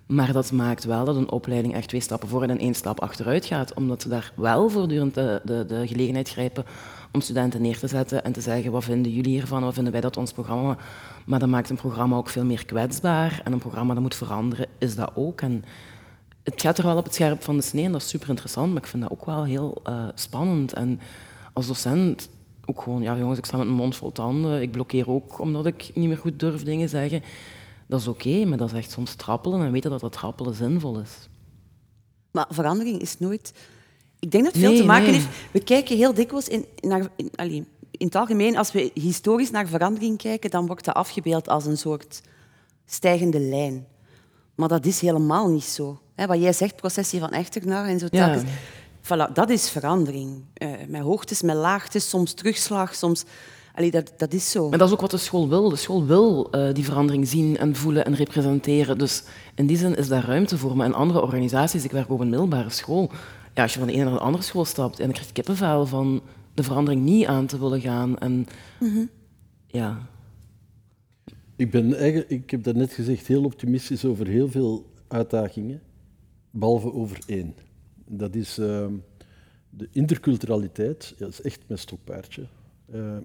Maar 0.09 0.33
dat 0.33 0.53
maakt 0.53 0.85
wel 0.85 1.05
dat 1.05 1.17
een 1.17 1.31
opleiding 1.31 1.75
echt 1.75 1.89
twee 1.89 2.01
stappen 2.01 2.29
voor 2.29 2.43
en 2.43 2.59
één 2.59 2.75
stap 2.75 3.01
achteruit 3.01 3.45
gaat, 3.45 3.75
omdat 3.75 4.03
ze 4.03 4.09
daar 4.09 4.33
wel 4.37 4.69
voortdurend 4.69 5.15
de, 5.15 5.41
de, 5.45 5.65
de 5.67 5.87
gelegenheid 5.87 6.29
grijpen 6.29 6.65
om 7.13 7.21
studenten 7.21 7.63
neer 7.63 7.79
te 7.79 7.87
zetten 7.87 8.25
en 8.25 8.33
te 8.33 8.41
zeggen 8.41 8.73
wat 8.73 8.85
vinden 8.85 9.13
jullie 9.13 9.33
hiervan, 9.33 9.63
wat 9.63 9.75
vinden 9.75 9.93
wij 9.93 10.01
dat 10.01 10.17
ons 10.17 10.33
programma... 10.33 10.77
Maar 11.27 11.39
dat 11.39 11.49
maakt 11.49 11.71
een 11.71 11.77
programma 11.77 12.17
ook 12.17 12.29
veel 12.29 12.45
meer 12.45 12.65
kwetsbaar 12.67 13.41
en 13.45 13.53
een 13.53 13.59
programma 13.59 13.95
dat 13.95 14.03
moet 14.03 14.15
veranderen, 14.15 14.67
is 14.79 14.95
dat 14.95 15.11
ook. 15.15 15.41
En 15.41 15.65
het 16.43 16.61
gaat 16.61 16.79
er 16.79 16.85
wel 16.85 16.97
op 16.97 17.05
het 17.05 17.15
scherp 17.15 17.43
van 17.43 17.57
de 17.57 17.63
snee 17.63 17.85
en 17.85 17.93
dat 17.93 18.03
is 18.03 18.09
super 18.09 18.29
interessant, 18.29 18.69
maar 18.73 18.83
ik 18.83 18.89
vind 18.89 19.03
dat 19.03 19.13
ook 19.13 19.25
wel 19.25 19.45
heel 19.45 19.83
uh, 19.89 20.05
spannend. 20.15 20.73
En 20.73 21.01
als 21.53 21.67
docent 21.67 22.29
ook 22.65 22.83
gewoon, 22.83 23.03
ja 23.03 23.17
jongens, 23.17 23.39
ik 23.39 23.45
sta 23.45 23.57
met 23.57 23.67
mijn 23.67 23.79
mond 23.79 23.97
vol 23.97 24.13
tanden, 24.13 24.63
ik 24.63 24.71
blokkeer 24.71 25.11
ook 25.11 25.39
omdat 25.39 25.67
ik 25.67 25.91
niet 25.95 26.09
meer 26.09 26.19
goed 26.19 26.41
durf 26.41 26.63
dingen 26.63 26.89
zeggen. 26.89 27.23
Dat 27.89 28.01
is 28.01 28.09
oké, 28.09 28.45
maar 28.45 28.59
dat 28.59 28.73
is 28.73 28.79
echt 28.79 28.91
soms 28.91 29.15
trappelen 29.15 29.61
en 29.61 29.73
weten 29.73 29.91
dat 29.91 30.01
dat 30.01 30.13
trappelen 30.13 30.55
zinvol 30.55 31.01
is. 31.01 31.29
Maar 32.31 32.47
verandering 32.51 33.01
is 33.01 33.19
nooit... 33.19 33.53
Ik 34.19 34.31
denk 34.31 34.45
dat 34.45 34.53
het 34.53 34.63
veel 34.63 34.77
te 34.77 34.85
maken 34.85 35.13
heeft... 35.13 35.27
We 35.51 35.61
kijken 35.61 35.97
heel 35.97 36.15
dikwijls 36.15 36.49
in, 36.49 36.67
naar... 36.81 37.09
In, 37.17 37.67
in 37.91 38.07
het 38.07 38.15
algemeen, 38.15 38.57
als 38.57 38.73
we 38.73 38.91
historisch 38.95 39.51
naar 39.51 39.67
verandering 39.67 40.19
kijken, 40.19 40.51
dan 40.51 40.67
wordt 40.67 40.85
dat 40.85 40.95
afgebeeld 40.95 41.49
als 41.49 41.67
een 41.67 41.79
soort 41.79 42.23
stijgende 42.87 43.41
lijn. 43.41 43.87
Maar 44.55 44.69
dat 44.69 44.87
is 44.87 45.01
helemaal 45.01 45.49
niet 45.49 45.65
zo. 45.65 46.01
wat 46.15 46.41
jij 46.41 46.53
zegt, 46.53 46.77
processie 46.77 47.21
van 47.21 47.31
Echternaar 47.31 47.87
en 47.87 47.99
zo. 47.99 48.07
Ja. 48.11 48.43
Voilà, 49.03 49.33
dat 49.33 49.51
is 49.51 49.71
verandering. 49.71 50.45
Uh, 50.55 50.71
met 50.87 51.03
hoogtes, 51.03 51.43
met 51.43 51.57
laagtes, 51.57 52.09
soms 52.09 52.33
terugslag, 52.33 52.95
soms... 52.95 53.25
Allee, 53.79 53.91
dat, 53.91 54.13
dat 54.17 54.33
is 54.33 54.51
zo. 54.51 54.69
Maar 54.69 54.79
dat 54.79 54.89
is 54.89 54.95
ook 54.95 55.01
wat 55.01 55.11
de 55.11 55.17
school 55.17 55.49
wil. 55.49 55.69
De 55.69 55.77
school 55.77 56.07
wil 56.07 56.49
uh, 56.55 56.73
die 56.73 56.85
verandering 56.85 57.29
zien 57.29 57.57
en 57.57 57.75
voelen 57.75 58.05
en 58.05 58.15
representeren. 58.15 58.99
Dus 58.99 59.23
in 59.55 59.67
die 59.67 59.77
zin 59.77 59.97
is 59.97 60.09
daar 60.09 60.25
ruimte 60.25 60.59
voor. 60.59 60.77
Maar 60.77 60.87
in 60.87 60.95
andere 60.95 61.23
organisaties, 61.23 61.85
ik 61.85 61.91
werk 61.91 62.11
op 62.11 62.21
een 62.21 62.29
middelbare 62.29 62.71
school, 62.71 63.11
ja, 63.55 63.63
als 63.63 63.73
je 63.73 63.79
van 63.79 63.89
de 63.89 63.95
ene 63.95 64.05
naar 64.05 64.13
de 64.13 64.19
andere 64.19 64.45
school 64.45 64.65
stapt 64.65 64.99
en 64.99 65.05
dan 65.05 65.13
krijg 65.13 65.27
je 65.27 65.33
kippenvel 65.33 65.87
van 65.87 66.23
de 66.55 66.63
verandering 66.63 67.03
niet 67.03 67.27
aan 67.27 67.47
te 67.47 67.59
willen 67.59 67.81
gaan. 67.81 68.19
En, 68.19 68.47
mhm. 68.81 69.05
ja. 69.67 70.09
ik, 71.57 71.71
ben 71.71 71.95
eigenlijk, 71.97 72.31
ik 72.31 72.51
heb 72.51 72.75
net 72.75 72.93
gezegd, 72.93 73.27
heel 73.27 73.45
optimistisch 73.45 74.05
over 74.05 74.27
heel 74.27 74.49
veel 74.49 74.87
uitdagingen, 75.09 75.81
behalve 76.51 76.93
over 76.93 77.19
één. 77.27 77.55
Dat 78.07 78.35
is 78.35 78.59
ehm, 78.59 78.93
de 79.71 79.89
interculturaliteit. 79.93 81.15
Ja, 81.19 81.25
dat 81.25 81.33
is 81.33 81.43
echt 81.43 81.61
mijn 81.67 81.81
stokpaardje. 81.81 82.47
Uh, 82.95 83.17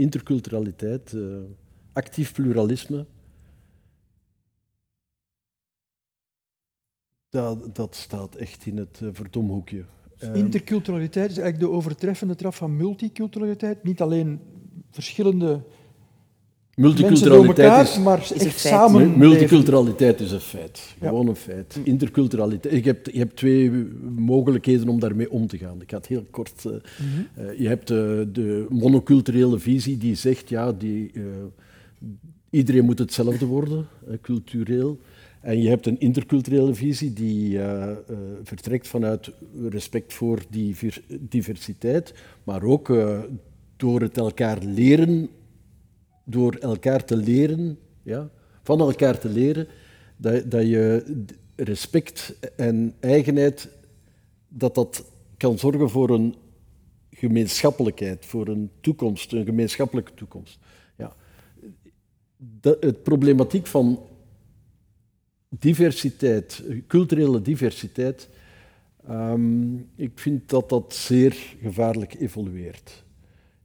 interculturaliteit, 0.00 1.12
uh, 1.12 1.36
actief 1.92 2.32
pluralisme. 2.32 3.06
Dat, 7.28 7.74
dat 7.74 7.94
staat 7.94 8.34
echt 8.34 8.66
in 8.66 8.76
het 8.76 9.00
uh, 9.02 9.08
verdomhoekje. 9.12 9.84
Ehm, 10.18 10.34
interculturaliteit 10.34 11.30
is 11.30 11.38
eigenlijk 11.38 11.70
de 11.70 11.76
overtreffende 11.76 12.34
trap 12.34 12.54
van 12.54 12.76
multiculturaliteit. 12.76 13.82
Niet 13.82 14.00
alleen 14.00 14.40
verschillende 14.90 15.64
Multiculturaliteit 16.76 17.88
is, 17.88 17.98
maar 17.98 18.18
is 18.18 18.32
echt 18.32 18.58
samen. 18.58 19.18
Multiculturaliteit 19.18 20.20
is 20.20 20.32
een 20.32 20.40
feit. 20.40 20.94
Gewoon 21.00 21.28
een 21.28 21.36
feit. 21.36 21.78
Interculturaliteit. 21.82 22.84
Je 22.84 22.90
hebt, 22.90 23.12
je 23.12 23.18
hebt 23.18 23.36
twee 23.36 23.70
mogelijkheden 24.16 24.88
om 24.88 25.00
daarmee 25.00 25.30
om 25.30 25.46
te 25.46 25.58
gaan. 25.58 25.80
Ik 25.82 25.90
ga 25.90 25.96
het 25.96 26.06
heel 26.06 26.26
kort. 26.30 26.64
Uh, 26.64 26.72
je 27.58 27.68
hebt 27.68 27.90
uh, 27.90 27.96
de 28.32 28.66
monoculturele 28.68 29.58
visie 29.58 29.96
die 29.96 30.14
zegt 30.14 30.48
ja, 30.48 30.72
die, 30.72 31.12
iedereen 32.50 32.84
moet 32.84 32.98
hetzelfde 32.98 33.46
worden, 33.46 33.86
cultureel. 34.22 34.98
En 35.40 35.62
je 35.62 35.68
hebt 35.68 35.86
een 35.86 36.00
interculturele 36.00 36.74
visie 36.74 37.12
die 37.12 37.52
uh, 37.52 37.60
uh, 37.60 38.16
vertrekt 38.42 38.88
vanuit 38.88 39.30
respect 39.68 40.12
voor 40.12 40.42
die 40.50 40.76
diversiteit, 41.20 42.14
maar 42.44 42.62
ook 42.62 42.88
uh, 42.88 43.18
door 43.76 44.00
het 44.00 44.16
elkaar 44.16 44.58
leren, 44.64 45.28
door 46.30 46.54
elkaar 46.54 47.04
te 47.04 47.16
leren, 47.16 47.78
ja, 48.02 48.30
van 48.62 48.80
elkaar 48.80 49.18
te 49.18 49.28
leren, 49.28 49.66
dat, 50.16 50.50
dat 50.50 50.66
je 50.66 51.04
respect 51.56 52.38
en 52.56 52.94
eigenheid, 53.00 53.68
dat 54.48 54.74
dat 54.74 55.04
kan 55.36 55.58
zorgen 55.58 55.90
voor 55.90 56.10
een 56.10 56.34
gemeenschappelijkheid, 57.10 58.26
voor 58.26 58.48
een 58.48 58.70
toekomst, 58.80 59.32
een 59.32 59.44
gemeenschappelijke 59.44 60.14
toekomst. 60.14 60.58
Ja. 60.96 61.12
Het 62.60 63.02
problematiek 63.02 63.66
van 63.66 64.00
diversiteit, 65.48 66.62
culturele 66.86 67.42
diversiteit, 67.42 68.28
um, 69.10 69.88
ik 69.96 70.10
vind 70.14 70.48
dat 70.48 70.68
dat 70.68 70.94
zeer 70.94 71.56
gevaarlijk 71.62 72.14
evolueert. 72.14 73.04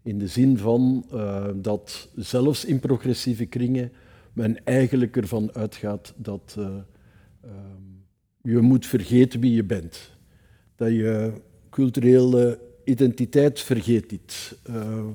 In 0.06 0.20
de 0.20 0.28
zin 0.28 0.58
van 0.58 1.06
uh, 1.13 1.48
dat 1.56 2.10
zelfs 2.15 2.65
in 2.65 2.80
progressieve 2.80 3.46
kringen 3.46 3.91
men 4.34 4.63
eigenlijk 4.63 5.18
ervan 5.18 5.54
uitgaat 5.54 6.13
dat 6.18 6.56
uh, 6.60 6.65
um, 6.65 8.04
je 8.41 8.60
moet 8.60 8.86
vergeten 8.86 9.39
wie 9.39 9.54
je 9.54 9.63
bent. 9.63 10.12
Dat 10.76 10.89
je 10.89 11.32
culturele 11.70 12.60
identiteit 12.84 13.60
vergeet 13.60 14.12
niet. 14.12 14.58
Uh, 14.70 15.06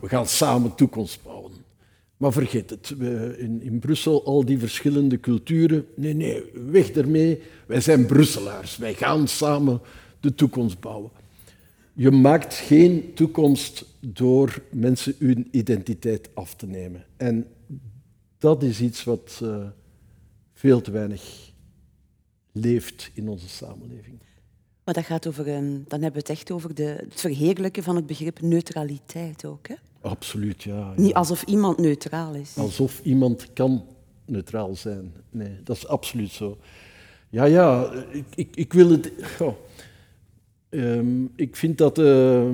we 0.00 0.08
gaan 0.08 0.26
samen 0.26 0.74
toekomst 0.74 1.22
bouwen. 1.22 1.52
Maar 2.16 2.32
vergeet 2.32 2.70
het. 2.70 2.94
In, 3.38 3.62
in 3.62 3.78
Brussel 3.78 4.24
al 4.24 4.44
die 4.44 4.58
verschillende 4.58 5.20
culturen. 5.20 5.86
Nee, 5.96 6.14
nee, 6.14 6.44
weg 6.70 6.90
ermee. 6.90 7.42
Wij 7.66 7.80
zijn 7.80 8.06
Brusselaars. 8.06 8.76
Wij 8.76 8.94
gaan 8.94 9.28
samen 9.28 9.80
de 10.20 10.34
toekomst 10.34 10.80
bouwen. 10.80 11.10
Je 12.02 12.10
maakt 12.10 12.54
geen 12.54 13.14
toekomst 13.14 13.84
door 14.00 14.62
mensen 14.70 15.14
hun 15.18 15.48
identiteit 15.50 16.30
af 16.34 16.54
te 16.54 16.66
nemen. 16.66 17.04
En 17.16 17.46
dat 18.38 18.62
is 18.62 18.80
iets 18.80 19.04
wat 19.04 19.40
uh, 19.42 19.66
veel 20.52 20.80
te 20.80 20.90
weinig 20.90 21.52
leeft 22.52 23.10
in 23.14 23.28
onze 23.28 23.48
samenleving. 23.48 24.18
Maar 24.84 24.94
dat 24.94 25.04
gaat 25.04 25.26
over, 25.26 25.48
um, 25.48 25.84
dan 25.88 26.02
hebben 26.02 26.12
we 26.12 26.18
het 26.18 26.28
echt 26.28 26.50
over 26.50 26.74
de, 26.74 26.84
het 26.84 27.20
verheerlijken 27.20 27.82
van 27.82 27.96
het 27.96 28.06
begrip 28.06 28.40
neutraliteit 28.40 29.44
ook. 29.44 29.68
Hè? 29.68 29.74
Absoluut, 30.00 30.62
ja, 30.62 30.92
Niet 30.96 31.14
alsof 31.14 31.42
iemand 31.42 31.78
neutraal 31.78 32.34
is. 32.34 32.56
Alsof 32.56 33.00
iemand 33.04 33.52
kan 33.52 33.84
neutraal 34.24 34.74
zijn. 34.76 35.12
Nee, 35.30 35.62
dat 35.64 35.76
is 35.76 35.86
absoluut 35.86 36.30
zo. 36.30 36.58
Ja, 37.28 37.44
ja, 37.44 37.92
ik, 38.10 38.24
ik, 38.34 38.56
ik 38.56 38.72
wil 38.72 38.90
het... 38.90 39.12
Oh. 39.40 39.54
Um, 40.74 41.30
ik 41.36 41.56
vind 41.56 41.78
dat 41.78 41.98
uh, 41.98 42.44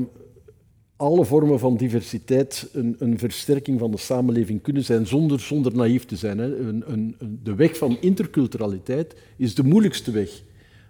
alle 0.96 1.24
vormen 1.24 1.58
van 1.58 1.76
diversiteit 1.76 2.68
een, 2.72 2.96
een, 2.98 3.18
versterking 3.18 3.78
van 3.78 3.90
de 3.90 3.96
samenleving 3.96 4.62
kunnen 4.62 4.84
zijn, 4.84 5.06
zonder, 5.06 5.40
zonder 5.40 5.74
naïef 5.74 6.04
te 6.04 6.16
zijn. 6.16 6.38
Hè. 6.38 6.56
Een, 6.56 6.84
een, 6.86 7.16
de 7.42 7.54
weg 7.54 7.76
van 7.76 7.96
interculturaliteit 8.00 9.14
is 9.36 9.54
de 9.54 9.62
moeilijkste 9.62 10.10
weg. 10.10 10.42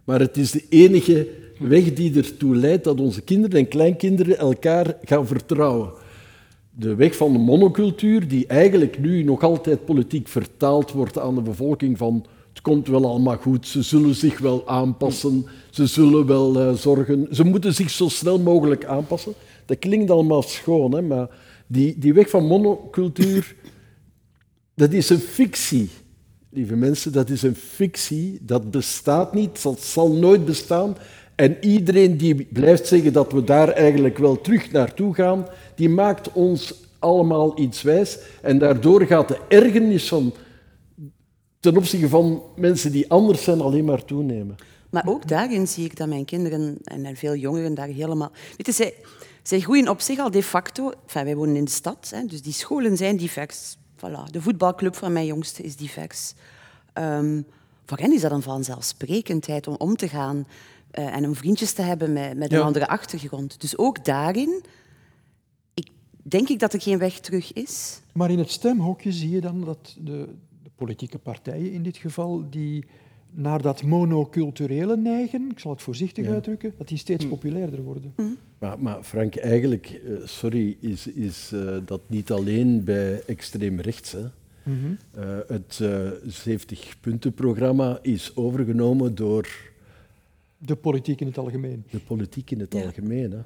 Maar 0.05 0.21
het 0.21 0.37
is 0.37 0.51
de 0.51 0.64
enige 0.69 1.29
weg 1.59 1.93
die 1.93 2.17
ertoe 2.17 2.57
leidt 2.57 2.85
dat 2.85 3.01
onze 3.01 3.23
kinderen 3.23 3.59
en 3.59 3.69
kleinkinderen 3.69 4.38
elkaar 4.38 4.97
gaan 5.05 5.27
vertrouwen 5.27 5.91
de 6.71 6.95
weg 6.95 7.17
van 7.17 7.33
de 7.33 7.38
monocultuur, 7.38 8.29
die 8.29 8.47
eigenlijk 8.47 8.99
nu 8.99 9.23
nog 9.23 9.43
altijd 9.43 9.85
politiek 9.85 10.29
vertaald 10.29 10.93
wordt 10.93 11.19
aan 11.19 11.35
de 11.35 11.43
bevolking 11.43 11.99
van 11.99 12.27
het 12.59 12.67
komt 12.67 12.88
wel 12.88 13.07
allemaal 13.07 13.37
goed, 13.37 13.67
ze 13.67 13.83
zullen 13.83 14.14
zich 14.14 14.38
wel 14.38 14.69
aanpassen, 14.69 15.47
ze 15.79 15.87
zullen 15.87 16.27
wel 16.27 16.61
uh, 16.61 16.73
zorgen, 16.73 17.27
ze 17.31 17.45
moeten 17.45 17.75
zich 17.75 17.91
zo 17.91 18.09
snel 18.09 18.38
mogelijk 18.38 18.85
aanpassen. 18.85 19.35
Dat 19.67 19.79
klinkt 19.79 20.11
allemaal 20.11 20.43
schoon, 20.43 20.95
hè, 20.95 21.03
maar 21.03 21.29
die, 21.67 21.99
die 21.99 22.14
weg 22.14 22.31
van 22.31 22.47
monocultuur, 22.47 23.55
dat 24.75 24.93
is 24.93 25.11
een 25.11 25.19
fictie. 25.19 25.91
Lieve 26.51 26.77
mensen, 26.77 27.12
dat 27.12 27.31
is 27.31 27.43
een 27.43 27.55
fictie, 27.55 28.38
dat 28.43 28.71
bestaat 28.71 29.35
niet, 29.35 29.62
dat 29.62 29.81
zal 29.81 30.12
nooit 30.12 30.45
bestaan. 30.45 30.97
En 31.35 31.57
iedereen 31.61 32.17
die 32.17 32.45
blijft 32.53 32.87
zeggen 32.87 33.12
dat 33.12 33.33
we 33.33 33.45
daar 33.45 33.69
eigenlijk 33.69 34.19
wel 34.19 34.41
terug 34.41 34.73
naartoe 34.73 35.14
gaan, 35.14 35.47
die 35.75 35.88
maakt 35.88 36.33
ons 36.33 36.75
allemaal 36.99 37.61
iets 37.61 37.83
wijs. 37.83 38.19
En 38.43 38.59
daardoor 38.59 39.03
gaat 39.03 39.29
de 39.29 39.38
ergernis 39.49 40.09
van, 40.09 40.33
ten 41.61 41.77
opzichte 41.77 42.09
van 42.09 42.43
mensen 42.57 42.93
die 42.93 43.11
anders 43.11 43.43
zijn 43.43 43.61
alleen 43.61 43.85
maar 43.85 44.05
toenemen. 44.05 44.57
Maar 44.90 45.07
ook 45.07 45.29
daarin 45.29 45.68
zie 45.68 45.85
ik 45.85 45.96
dat 45.96 46.09
mijn 46.09 46.24
kinderen 46.24 46.79
en 46.85 47.16
veel 47.16 47.35
jongeren 47.35 47.74
daar 47.74 47.87
helemaal... 47.87 48.31
Weet 48.57 48.74
zij, 48.74 48.94
zij 49.42 49.61
groeien 49.61 49.88
op 49.88 50.01
zich 50.01 50.18
al 50.18 50.31
de 50.31 50.42
facto... 50.42 50.90
Enfin, 51.03 51.24
wij 51.24 51.37
wonen 51.37 51.57
in 51.57 51.64
de 51.64 51.70
stad, 51.70 52.11
hè, 52.14 52.24
dus 52.24 52.42
die 52.42 52.53
scholen 52.53 52.96
zijn 52.96 53.16
divers. 53.16 53.77
Voilà. 53.96 54.31
De 54.31 54.42
voetbalclub 54.42 54.96
van 54.96 55.12
mijn 55.12 55.27
jongste 55.27 55.62
is 55.62 55.77
divers. 55.77 56.35
Um, 56.94 57.46
voor 57.87 57.98
hen 57.98 58.12
is 58.12 58.20
dat 58.20 58.31
een 58.31 58.42
vanzelfsprekendheid 58.42 59.66
om 59.66 59.74
om 59.79 59.96
te 59.96 60.09
gaan 60.09 60.46
uh, 60.98 61.16
en 61.16 61.24
om 61.24 61.35
vriendjes 61.35 61.72
te 61.72 61.83
hebben 61.83 62.12
met, 62.12 62.37
met 62.37 62.53
een 62.53 62.61
andere 62.61 62.88
achtergrond. 62.88 63.61
Dus 63.61 63.79
ook 63.79 64.05
daarin 64.05 64.64
denk 66.22 66.48
ik 66.48 66.59
dat 66.59 66.72
er 66.72 66.81
geen 66.81 66.98
weg 66.98 67.20
terug 67.20 67.53
is. 67.53 68.01
Maar 68.12 68.31
in 68.31 68.38
het 68.38 68.51
stemhokje 68.51 69.12
zie 69.12 69.31
je 69.31 69.40
dan 69.40 69.64
dat 69.64 69.96
de, 69.98 70.29
de 70.62 70.70
politieke 70.77 71.18
partijen 71.18 71.72
in 71.72 71.83
dit 71.83 71.96
geval, 71.96 72.51
die 72.51 72.85
naar 73.31 73.62
dat 73.62 73.83
monoculturele 73.83 74.97
neigen, 74.97 75.51
ik 75.51 75.59
zal 75.59 75.71
het 75.71 75.83
voorzichtig 75.83 76.25
Ja. 76.27 76.33
uitdrukken, 76.33 76.73
dat 76.79 76.88
die 76.88 76.99
steeds 76.99 77.29
populairder 77.29 77.83
worden. 77.83 78.14
Maar, 78.59 78.79
maar 78.81 79.03
Frank, 79.03 79.37
eigenlijk, 79.37 79.87
eh, 80.07 80.12
sorry, 80.27 80.77
is, 80.81 81.07
is 81.07 81.51
eh, 81.55 81.77
dat 81.85 82.01
niet 82.07 82.31
alleen 82.31 82.85
bij 82.85 83.23
extreem 83.27 83.81
rechts. 83.81 84.12
Hè? 84.12 84.25
Eh, 85.14 85.38
het 85.47 85.79
eh 85.83 86.11
70-puntenprogramma 86.27 87.99
is 88.03 88.37
overgenomen 88.37 89.14
door 89.14 89.49
De 90.59 90.77
politiek 90.77 91.21
in 91.21 91.27
het 91.27 91.38
algemeen. 91.38 91.85
de 91.91 91.99
politiek 92.01 92.51
in 92.51 92.61
het 92.61 92.73
Ja. 92.75 92.83
algemeen. 92.83 93.31
Hè? 93.31 93.38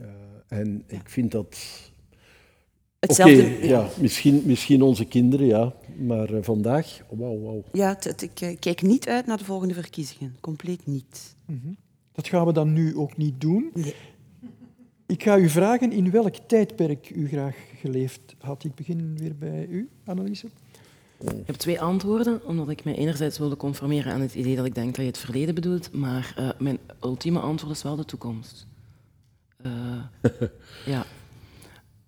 Eh, 0.00 0.02
en 0.48 0.82
ik 0.86 1.08
vind 1.08 1.30
dat... 1.30 1.56
Hetzelfde. 3.06 3.54
Oké, 3.54 3.64
ja, 3.64 3.88
misschien, 4.00 4.42
misschien 4.44 4.82
onze 4.82 5.04
kinderen, 5.04 5.46
ja. 5.46 5.74
Maar 5.96 6.32
eh, 6.34 6.42
vandaag, 6.42 7.00
wauw, 7.10 7.40
wauw. 7.40 7.64
Ja, 7.72 7.98
ik 8.18 8.40
eh, 8.40 8.56
kijk 8.58 8.82
niet 8.82 9.08
uit 9.08 9.26
naar 9.26 9.38
de 9.38 9.44
volgende 9.44 9.74
verkiezingen. 9.74 10.36
Compleet 10.40 10.86
niet. 10.86 11.36
Dat 12.12 12.28
gaan 12.28 12.46
we 12.46 12.52
dan 12.52 12.72
nu 12.72 12.96
ook 12.96 13.16
niet 13.16 13.40
doen. 13.40 13.70
Nee. 13.74 13.94
Ik 15.06 15.22
ga 15.22 15.38
u 15.38 15.48
vragen 15.48 15.92
in 15.92 16.10
welk 16.10 16.36
tijdperk 16.46 17.10
u 17.10 17.28
graag 17.28 17.56
geleefd 17.80 18.20
had. 18.38 18.64
Ik 18.64 18.74
begin 18.74 19.16
weer 19.16 19.36
bij 19.36 19.66
u, 19.66 19.88
Anneliese. 20.04 20.46
Ik 21.18 21.46
heb 21.46 21.56
twee 21.56 21.80
antwoorden, 21.80 22.46
omdat 22.46 22.68
ik 22.68 22.84
mij 22.84 22.94
enerzijds 22.94 23.38
wilde 23.38 23.56
conformeren 23.56 24.12
aan 24.12 24.20
het 24.20 24.34
idee 24.34 24.56
dat 24.56 24.66
ik 24.66 24.74
denk 24.74 24.86
dat 24.86 25.04
je 25.04 25.10
het 25.10 25.18
verleden 25.18 25.54
bedoelt, 25.54 25.92
maar 25.92 26.32
eh, 26.36 26.48
mijn 26.58 26.78
ultieme 27.02 27.38
antwoord 27.38 27.76
is 27.76 27.82
wel 27.82 27.96
de 27.96 28.04
toekomst. 28.04 28.66
Eh, 29.62 29.72
ja. 30.94 31.04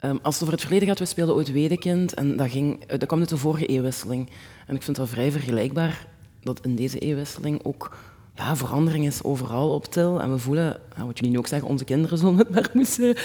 Ehm, 0.05 0.17
als 0.23 0.35
het 0.35 0.43
over 0.43 0.55
het 0.55 0.63
verleden 0.63 0.89
gaat, 0.89 0.99
we 0.99 1.05
speelden 1.05 1.35
ooit 1.35 1.53
Wedekind 1.53 2.15
en 2.15 2.37
dat, 2.37 2.51
ging, 2.51 2.85
eh, 2.87 2.99
dat 2.99 3.07
kwam 3.07 3.21
uit 3.21 3.29
de 3.29 3.37
vorige 3.37 3.67
eeuwwisseling. 3.67 4.31
En 4.67 4.75
ik 4.75 4.83
vind 4.83 4.97
dat 4.97 5.09
vrij 5.09 5.31
vergelijkbaar 5.31 6.07
dat 6.43 6.65
in 6.65 6.77
deze 6.77 6.99
eeuwwisseling 6.99 7.65
ook 7.65 7.97
ja, 8.35 8.57
verandering 8.57 9.07
is 9.07 9.23
overal 9.23 9.71
op 9.71 9.85
til. 9.85 10.21
En 10.21 10.31
we 10.33 10.39
voelen, 10.39 10.81
ja, 10.97 11.07
wat 11.07 11.19
jullie 11.19 11.33
nu 11.33 11.39
ook 11.39 11.47
zeggen, 11.47 11.69
onze 11.69 11.85
kinderen 11.85 12.19
zullen 12.23 12.37
het 12.37 12.51
maar 12.51 12.71
moeten, 12.73 13.17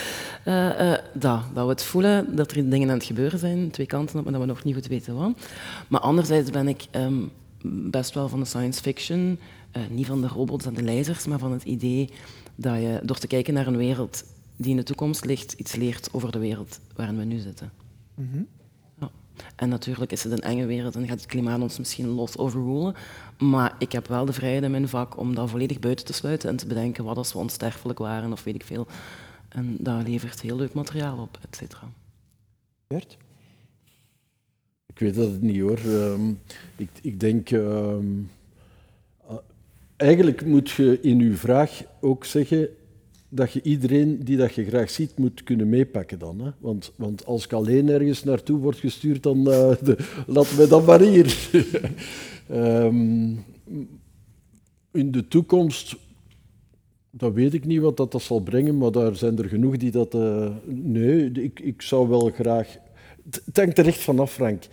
eh, 0.43 0.91
eh, 0.93 0.99
dat, 1.13 1.41
we 1.53 1.59
het 1.61 1.83
voelen, 1.83 2.35
dat 2.35 2.51
er 2.51 2.69
dingen 2.69 2.89
aan 2.89 2.97
het 2.97 3.05
gebeuren 3.05 3.39
zijn, 3.39 3.71
twee 3.71 3.87
kanten 3.87 4.19
op, 4.19 4.25
en 4.25 4.31
dat 4.31 4.41
we 4.41 4.47
nog 4.47 4.63
niet 4.63 4.75
goed 4.75 4.87
weten 4.87 5.15
wat. 5.15 5.31
Maar 5.87 6.01
anderzijds 6.01 6.51
ben 6.51 6.67
ik 6.67 6.85
ehm, 6.91 7.21
best 7.91 8.13
wel 8.13 8.29
van 8.29 8.39
de 8.39 8.45
science 8.45 8.81
fiction, 8.81 9.39
niet 9.89 10.05
van 10.05 10.21
de 10.21 10.27
robots 10.27 10.65
en 10.65 10.73
de 10.73 10.83
lasers, 10.83 11.25
maar 11.25 11.39
van 11.39 11.51
het 11.51 11.63
idee 11.63 12.09
dat 12.55 12.75
je 12.75 12.99
door 13.03 13.17
te 13.17 13.27
kijken 13.27 13.53
naar 13.53 13.67
een 13.67 13.77
wereld 13.77 14.23
die 14.59 14.71
in 14.71 14.77
de 14.77 14.83
toekomst 14.83 15.25
ligt, 15.25 15.53
iets 15.53 15.75
leert 15.75 16.09
over 16.11 16.31
de 16.31 16.39
wereld 16.39 16.79
waarin 16.95 17.17
we 17.17 17.23
nu 17.23 17.37
zitten. 17.37 17.71
Ja. 18.99 19.11
En 19.55 19.69
natuurlijk 19.69 20.11
is 20.11 20.23
het 20.23 20.31
een 20.31 20.41
enge 20.41 20.65
wereld 20.65 20.95
en 20.95 21.07
gaat 21.07 21.19
het 21.19 21.25
klimaat 21.25 21.61
ons 21.61 21.77
misschien 21.77 22.07
los 22.07 22.37
overrulen. 22.37 22.95
Maar 23.37 23.75
ik 23.77 23.91
heb 23.91 24.07
wel 24.07 24.25
de 24.25 24.33
vrijheid 24.33 24.63
in 24.63 24.71
mijn 24.71 24.87
vak 24.87 25.17
om 25.17 25.35
dat 25.35 25.49
volledig 25.49 25.79
buiten 25.79 26.05
te 26.05 26.13
sluiten 26.13 26.49
en 26.49 26.55
te 26.55 26.67
bedenken 26.67 27.03
wat 27.03 27.17
als 27.17 27.33
we 27.33 27.39
onsterfelijk 27.39 27.99
waren 27.99 28.31
of 28.31 28.43
weet 28.43 28.55
ik 28.55 28.63
veel. 28.63 28.87
En 29.49 29.77
dat 29.79 30.07
levert 30.07 30.41
heel 30.41 30.55
leuk 30.55 30.73
materiaal 30.73 31.17
op, 31.17 31.37
et 31.49 31.55
cetera. 31.55 31.89
Bert? 32.87 33.17
Ik 34.85 34.99
weet 34.99 35.15
dat 35.15 35.31
het 35.31 35.41
niet 35.41 35.59
hoor. 35.59 35.77
Ehm, 35.77 36.29
ik, 36.75 36.89
ik 37.01 37.19
denk. 37.19 37.49
ehm, 37.51 38.05
ah, 39.27 39.37
eigenlijk 39.95 40.45
moet 40.45 40.69
je 40.69 40.99
in 41.01 41.19
uw 41.19 41.35
vraag 41.35 41.81
ook 41.99 42.25
zeggen 42.25 42.69
dat 43.29 43.51
je 43.51 43.61
iedereen 43.61 44.19
die 44.23 44.37
dat 44.37 44.53
je 44.53 44.65
graag 44.65 44.89
ziet 44.89 45.17
moet 45.17 45.43
kunnen 45.43 45.69
meepakken 45.69 46.19
dan. 46.19 46.39
Hè? 46.39 46.51
Want, 46.59 46.91
want 46.95 47.25
als 47.25 47.43
ik 47.43 47.53
alleen 47.53 47.89
ergens 47.89 48.23
naartoe 48.23 48.59
word 48.59 48.77
gestuurd, 48.77 49.23
dan 49.23 49.51
eh, 49.51 49.71
laat 50.35 50.57
me 50.57 50.67
dan 50.67 50.85
maar 50.85 51.01
hier. 51.01 51.37
Ehm, 52.49 53.33
in 54.91 55.11
de 55.11 55.27
toekomst, 55.27 55.95
dat 57.09 57.33
weet 57.33 57.53
ik 57.53 57.65
niet 57.65 57.79
wat 57.79 57.97
dat, 57.97 58.11
dat 58.11 58.21
zal 58.21 58.39
brengen, 58.39 58.77
maar 58.77 58.91
daar 58.91 59.15
zijn 59.15 59.37
er 59.37 59.49
genoeg 59.49 59.77
die 59.77 59.91
dat... 59.91 60.13
eh, 60.13 60.49
nee, 60.65 61.31
ik, 61.31 61.59
ik 61.59 61.81
zou 61.81 62.07
wel 62.07 62.29
graag... 62.29 62.77
Het 63.45 63.57
hangt 63.57 63.77
er 63.77 63.87
echt 63.87 63.99
vanaf, 63.99 64.31
Frank. 64.31 64.63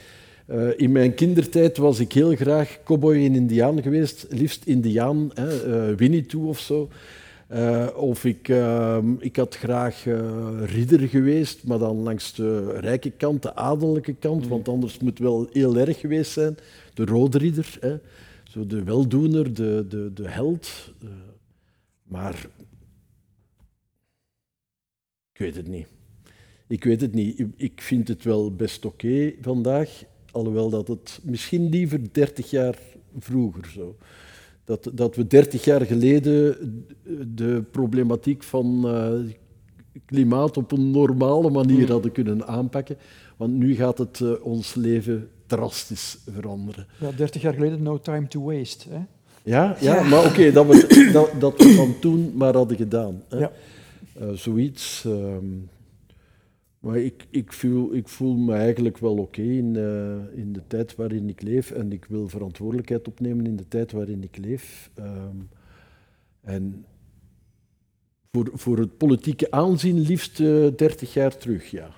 Eh, 0.46 0.68
in 0.76 0.92
mijn 0.92 1.14
kindertijd 1.14 1.76
was 1.76 1.98
ik 1.98 2.12
heel 2.12 2.36
graag 2.36 2.78
cowboy 2.84 3.14
en 3.14 3.34
indiaan 3.34 3.82
geweest, 3.82 4.26
liefst 4.28 4.64
indiaan, 4.64 5.30
hè, 5.34 5.88
eh, 5.88 5.96
Winnetou 5.96 6.46
of 6.46 6.58
zo. 6.58 6.88
Eh, 7.46 7.88
of 7.96 8.24
ik, 8.24 8.48
ehm, 8.48 9.12
ik 9.18 9.36
had 9.36 9.56
graag 9.56 10.06
eh, 10.06 10.64
ridder 10.64 11.08
geweest, 11.08 11.64
maar 11.66 11.78
dan 11.78 11.96
langs 11.96 12.34
de 12.34 12.70
rijke 12.80 13.10
kant, 13.10 13.42
de 13.42 13.54
adellijke 13.54 14.14
kant, 14.14 14.46
want 14.48 14.68
anders 14.68 14.98
moet 14.98 15.10
het 15.10 15.18
wel 15.18 15.48
heel 15.52 15.76
erg 15.76 16.00
geweest 16.00 16.30
zijn. 16.32 16.56
De 16.94 17.04
rode 17.04 17.38
ridder, 17.38 17.76
hè. 17.80 17.96
Zo 18.44 18.66
de 18.66 18.82
weldoener, 18.82 19.54
de, 19.54 19.84
de, 19.88 20.10
de 20.14 20.28
held. 20.28 20.92
eh, 21.02 21.08
maar 22.02 22.46
ik 25.32 25.38
weet 25.38 25.56
het 25.56 25.68
niet. 25.68 25.86
Ik 26.68 26.84
weet 26.84 27.00
het 27.00 27.12
niet. 27.14 27.38
Ik- 27.38 27.52
Ik 27.56 27.80
vind 27.80 28.08
het 28.08 28.24
wel 28.24 28.54
best 28.54 28.84
oké 28.84 29.32
vandaag, 29.40 30.02
alhoewel 30.30 30.70
dat 30.70 30.88
het 30.88 31.20
misschien 31.22 31.68
liever 31.68 32.12
30 32.12 32.50
jaar 32.50 32.78
vroeger 33.18 33.66
zo. 33.70 33.96
Dat, 34.66 34.90
dat 34.92 35.16
we 35.16 35.26
30 35.26 35.64
jaar 35.64 35.80
geleden 35.80 36.56
de 37.34 37.62
problematiek 37.70 38.42
van 38.42 38.88
eh, 38.88 39.12
klimaat 40.04 40.56
op 40.56 40.72
een 40.72 40.90
normale 40.90 41.50
manier 41.50 41.90
hadden 41.90 42.12
kunnen 42.12 42.46
aanpakken. 42.46 42.96
Want 43.36 43.52
nu 43.52 43.74
gaat 43.74 43.98
het 43.98 44.20
eh, 44.20 44.30
ons 44.42 44.74
leven 44.74 45.28
drastisch 45.46 46.18
veranderen. 46.30 46.86
Ja, 47.00 47.10
30 47.16 47.42
jaar 47.42 47.54
geleden, 47.54 47.82
no 47.82 48.00
time 48.00 48.28
to 48.28 48.42
waste. 48.42 48.88
Hè? 48.90 49.00
Ja, 49.42 49.76
ja, 49.80 50.02
maar 50.02 50.24
oké, 50.26 50.52
dat, 50.52 50.66
we, 50.66 51.10
dat, 51.12 51.30
dat 51.40 51.62
we 51.62 51.74
van 51.74 51.94
toen 52.00 52.32
maar 52.34 52.54
hadden 52.54 52.76
gedaan. 52.76 53.22
Hè. 53.28 53.38
Ja. 53.38 53.52
Eh, 54.18 54.28
zoiets. 54.32 55.04
ehm, 55.06 55.44
maar 56.80 56.98
ik, 56.98 57.26
ik, 57.30 57.52
voel, 57.52 57.94
ik 57.94 58.08
voel 58.08 58.34
me 58.34 58.54
eigenlijk 58.54 58.98
wel 58.98 59.16
oké 59.16 59.42
in, 59.42 59.76
eh, 59.76 60.38
in 60.38 60.52
de 60.52 60.62
tijd 60.66 60.96
waarin 60.96 61.28
ik 61.28 61.42
leef. 61.42 61.70
En 61.70 61.92
ik 61.92 62.04
wil 62.04 62.28
verantwoordelijkheid 62.28 63.08
opnemen 63.08 63.46
in 63.46 63.56
de 63.56 63.68
tijd 63.68 63.92
waarin 63.92 64.22
ik 64.22 64.36
leef. 64.36 64.90
Ehm, 64.94 65.36
en 66.40 66.84
voor, 68.32 68.50
voor 68.54 68.78
het 68.78 68.96
politieke 68.96 69.50
aanzien 69.50 70.00
liefst 70.00 70.40
eh 70.40 70.66
30 70.76 71.12
jaar 71.12 71.36
terug, 71.36 71.70
ja. 71.70 71.90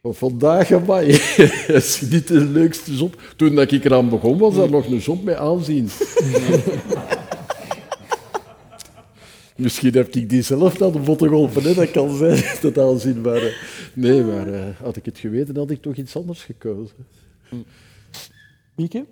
Maar 0.00 0.12
vandaag, 0.12 0.72
amai, 0.72 1.06
is 1.78 2.00
niet 2.10 2.28
de 2.28 2.44
leukste 2.44 2.96
job. 2.96 3.22
Toen 3.36 3.60
ik 3.60 3.84
eraan 3.84 4.08
begon, 4.08 4.38
was 4.38 4.54
dat 4.54 4.70
nog 4.70 4.86
een 4.86 4.98
job 4.98 5.24
met 5.24 5.36
aanzien. 5.36 5.88
Misschien 9.62 9.92
heb 9.92 10.14
ik 10.14 10.28
die 10.28 10.42
zelf 10.42 10.78
naar 10.78 10.92
de 10.92 10.98
botten 10.98 11.28
geholpen, 11.28 11.62
hè? 11.62 11.74
dat 11.74 11.90
kan 11.90 12.16
zijn, 12.16 12.44
dat 12.62 12.78
aanzien. 12.78 13.20
Maar 13.20 13.56
nee, 13.94 14.22
maar 14.24 14.52
eh, 14.52 14.76
had 14.80 14.96
ik 14.96 15.04
het 15.04 15.18
geweten, 15.18 15.56
had 15.56 15.70
ik 15.70 15.82
toch 15.82 15.94
iets 15.94 16.16
anders 16.16 16.42
gekozen. 16.42 16.96
Mieke? 18.76 19.06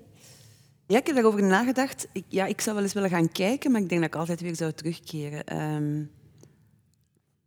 Ja, 0.87 0.99
ik 0.99 1.07
heb 1.07 1.15
daarover 1.15 1.43
nagedacht. 1.43 2.09
Ik, 2.13 2.25
ja, 2.29 2.47
ik 2.47 2.61
zou 2.61 2.75
wel 2.75 2.85
eens 2.85 2.93
willen 2.95 3.11
gaan 3.11 3.33
kijken, 3.33 3.71
maar 3.71 3.81
ik 3.81 3.89
denk 3.89 4.01
dat 4.01 4.11
ik 4.11 4.17
altijd 4.17 4.41
weer 4.41 4.57
zou 4.57 4.73
terugkeren. 4.73 5.45
Ehm, 5.45 6.03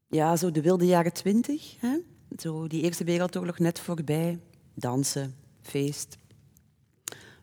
ja, 0.08 0.36
zo 0.36 0.52
de 0.52 0.62
wilde 0.62 0.86
jaren 0.86 1.14
twintig. 1.14 1.76
hè? 1.80 1.98
Zo 2.38 2.68
die 2.68 2.82
Eerste 2.82 3.04
Wereldoorlog 3.04 3.60
net 3.60 3.80
voorbij. 3.80 4.40
Dansen, 4.74 5.36
feest. 5.62 6.18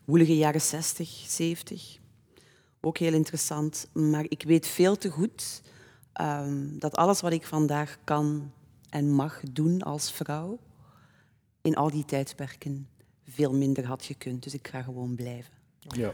Woelige 0.05 0.37
jaren 0.37 0.61
60, 0.61 1.09
70. 1.27 1.99
Ook 2.81 2.97
heel 2.97 3.13
interessant. 3.13 3.87
Maar 3.93 4.25
ik 4.27 4.43
weet 4.47 4.67
veel 4.67 4.97
te 4.97 5.09
goed 5.09 5.61
ehm, 6.13 6.67
dat 6.79 6.95
alles 6.95 7.21
wat 7.21 7.31
ik 7.31 7.45
vandaag 7.45 7.97
kan 8.03 8.51
en 8.89 9.11
mag 9.11 9.41
doen 9.51 9.81
als 9.81 10.11
vrouw, 10.11 10.59
in 11.61 11.75
al 11.75 11.89
die 11.91 12.05
tijdperken 12.05 12.87
veel 13.27 13.53
minder 13.53 13.85
had 13.85 14.05
gekund. 14.05 14.43
Dus 14.43 14.53
ik 14.53 14.67
ga 14.67 14.81
gewoon 14.81 15.15
blijven. 15.15 15.53
Ja. 15.79 16.13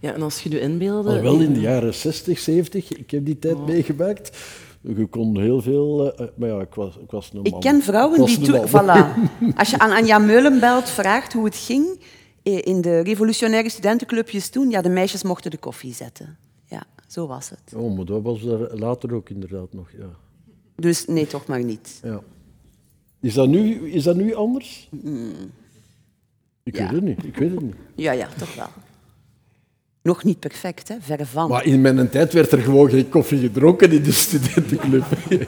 Ja, 0.00 0.12
en 0.14 0.22
als 0.22 0.42
je 0.42 0.50
je 0.50 0.60
inbeelden... 0.60 1.12
Alhoewel 1.12 1.40
in 1.40 1.52
de 1.52 1.60
jaren 1.60 1.94
60, 1.94 2.38
70, 2.38 2.92
ik 2.92 3.10
heb 3.10 3.24
die 3.24 3.38
tijd 3.38 3.54
Oh. 3.54 3.66
meegemaakt. 3.66 4.38
Je 4.80 5.06
kon 5.06 5.40
heel 5.40 5.62
veel... 5.62 6.14
eh, 6.16 6.26
maar 6.36 6.48
ja, 6.48 6.60
ik 6.60 6.74
was, 6.74 6.96
ik 6.96 7.10
was 7.10 7.30
een 7.32 7.36
man. 7.36 7.44
Ik 7.44 7.60
ken 7.60 7.82
vrouwen 7.82 8.24
die... 8.24 8.40
toen-. 8.40 8.68
Voilà. 8.68 9.14
Als 9.58 9.70
je 9.70 9.78
aan 9.78 9.90
Anja 9.90 10.18
Meulenbelt 10.18 10.88
vraagt 10.88 11.32
hoe 11.32 11.44
het 11.44 11.56
ging 11.56 11.86
eh, 11.88 12.04
in 12.54 12.80
de 12.80 13.00
revolutionaire 13.00 13.68
studentenclubjes 13.70 14.48
toen, 14.48 14.70
ja, 14.70 14.82
de 14.82 14.88
meisjes 14.88 15.22
mochten 15.22 15.50
de 15.50 15.56
koffie 15.58 15.94
zetten. 15.94 16.36
Ja, 16.64 16.82
zo 17.06 17.26
was 17.26 17.50
het. 17.50 17.74
Oh, 17.74 17.96
maar 17.96 18.04
dat 18.04 18.22
was 18.22 18.42
er 18.44 18.78
later 18.78 19.14
ook 19.14 19.28
inderdaad 19.30 19.72
nog, 19.72 19.90
ja. 19.98 20.08
Dus 20.76 21.06
nee, 21.06 21.26
toch 21.26 21.46
maar 21.46 21.64
niet. 21.64 22.00
ja. 22.02 22.20
Is, 23.20 23.34
dat 23.34 23.48
nu, 23.48 23.90
is 23.90 24.02
dat 24.02 24.16
nu 24.16 24.34
anders? 24.34 24.88
Ik 26.62 26.76
Ja. 26.76 26.82
weet 26.82 26.92
het 26.92 27.02
niet, 27.04 27.24
ik 27.24 27.36
weet 27.36 27.50
het 27.50 27.60
niet. 27.60 27.74
Ja, 27.94 28.12
ja, 28.12 28.28
toch 28.38 28.54
wel. 28.54 28.68
Nog 30.02 30.24
niet 30.24 30.38
perfect, 30.38 30.88
hè? 30.88 30.94
verre 31.00 31.26
van. 31.26 31.48
Maar 31.48 31.64
in 31.64 31.80
mijn 31.80 32.08
tijd 32.10 32.32
werd 32.32 32.52
er 32.52 32.58
gewoon 32.58 32.90
geen 32.90 33.08
koffie 33.08 33.38
gedronken 33.40 33.92
in 33.92 34.02
de 34.02 34.12
studentenclub. 34.12 35.04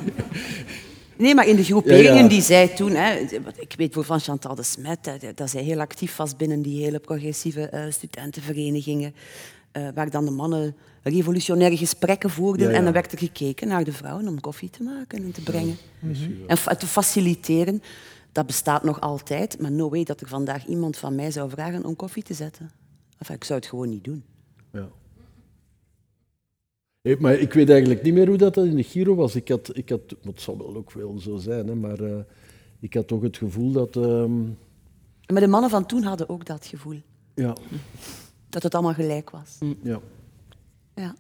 Nee, 1.21 1.35
maar 1.35 1.47
in 1.47 1.57
de 1.57 1.65
groeperingen 1.65 2.15
Ja, 2.15 2.23
ja. 2.23 2.29
die 2.29 2.43
zij 2.43 2.69
toen... 2.69 2.91
Hè, 2.95 3.19
ik 3.57 3.75
weet 3.77 3.93
voor 3.95 4.05
van 4.05 4.21
Chantal 4.21 4.55
de 4.55 4.63
Smet, 4.63 5.07
hè, 5.07 5.35
dat 5.35 5.51
zij 5.51 5.63
heel 5.63 5.81
actief 5.81 6.17
was 6.17 6.37
binnen 6.37 6.63
die 6.63 6.83
hele 6.85 6.99
progressieve 6.99 7.69
eh, 7.69 7.91
studentenverenigingen, 7.91 9.15
eh, 9.73 9.89
waar 9.95 10.11
dan 10.11 10.25
de 10.25 10.31
mannen 10.31 10.77
revolutionaire 11.03 11.77
gesprekken 11.77 12.31
voerden. 12.31 12.67
Ja, 12.67 12.73
ja. 12.73 12.79
En 12.79 12.85
dan 12.85 12.93
werd 12.93 13.13
er 13.13 13.19
gekeken 13.19 13.69
naar 13.69 13.85
de 13.85 13.93
vrouwen 13.93 14.29
om 14.29 14.41
koffie 14.41 14.71
te 14.71 14.83
maken 14.83 15.23
en 15.23 15.33
te 15.33 15.43
brengen. 15.43 15.77
En 16.47 16.57
fa- 16.57 16.75
te 16.75 16.87
faciliteren. 16.87 17.83
Dat 18.33 18.47
bestaat 18.47 18.83
nog 18.85 19.01
altijd, 19.01 19.61
maar 19.61 19.71
no 19.73 19.89
way 19.89 20.05
dat 20.05 20.21
er 20.21 20.29
vandaag 20.29 20.67
iemand 20.67 20.97
van 20.97 21.15
mij 21.15 21.31
zou 21.31 21.51
vragen 21.51 21.85
om 21.85 21.97
koffie 21.97 22.23
te 22.23 22.35
zetten. 22.35 22.71
Enfin, 23.19 23.35
ik 23.35 23.45
zou 23.45 23.59
het 23.59 23.69
gewoon 23.69 23.89
niet 23.89 24.05
doen. 24.05 24.25
Ja. 27.03 27.11
Hé, 27.11 27.17
maar 27.21 27.35
ik 27.35 27.53
weet 27.53 27.69
eigenlijk 27.71 28.03
niet 28.03 28.15
meer 28.15 28.27
hoe 28.29 28.37
dat 28.37 28.57
in 28.57 28.77
de 28.77 28.83
Giro 28.83 29.15
was. 29.15 29.35
Ik 29.35 29.49
had, 29.49 29.77
ik 29.77 29.89
had, 29.89 30.01
het 30.23 30.41
zal 30.41 30.59
wel 30.59 30.77
ook 30.77 30.93
wel 30.93 31.19
zo 31.19 31.37
zijn, 31.37 31.67
hè, 31.67 31.75
maar 31.75 32.01
eh, 32.01 32.19
ik 32.81 32.95
had 32.95 33.07
toch 33.09 33.23
het 33.23 33.37
gevoel 33.37 33.73
dat... 33.73 33.97
ehm, 33.97 34.41
Maar 35.27 35.41
de 35.41 35.47
mannen 35.47 35.71
van 35.71 35.87
toen 35.87 36.03
hadden 36.03 36.29
ook 36.29 36.47
dat 36.47 36.67
gevoel. 36.67 37.01
ja, 37.35 37.57
Dat 38.49 38.63
het 38.63 38.75
allemaal 38.75 38.95
gelijk 38.95 39.31
was. 39.31 39.59
ja. 39.83 40.01
Ja. 40.95 41.15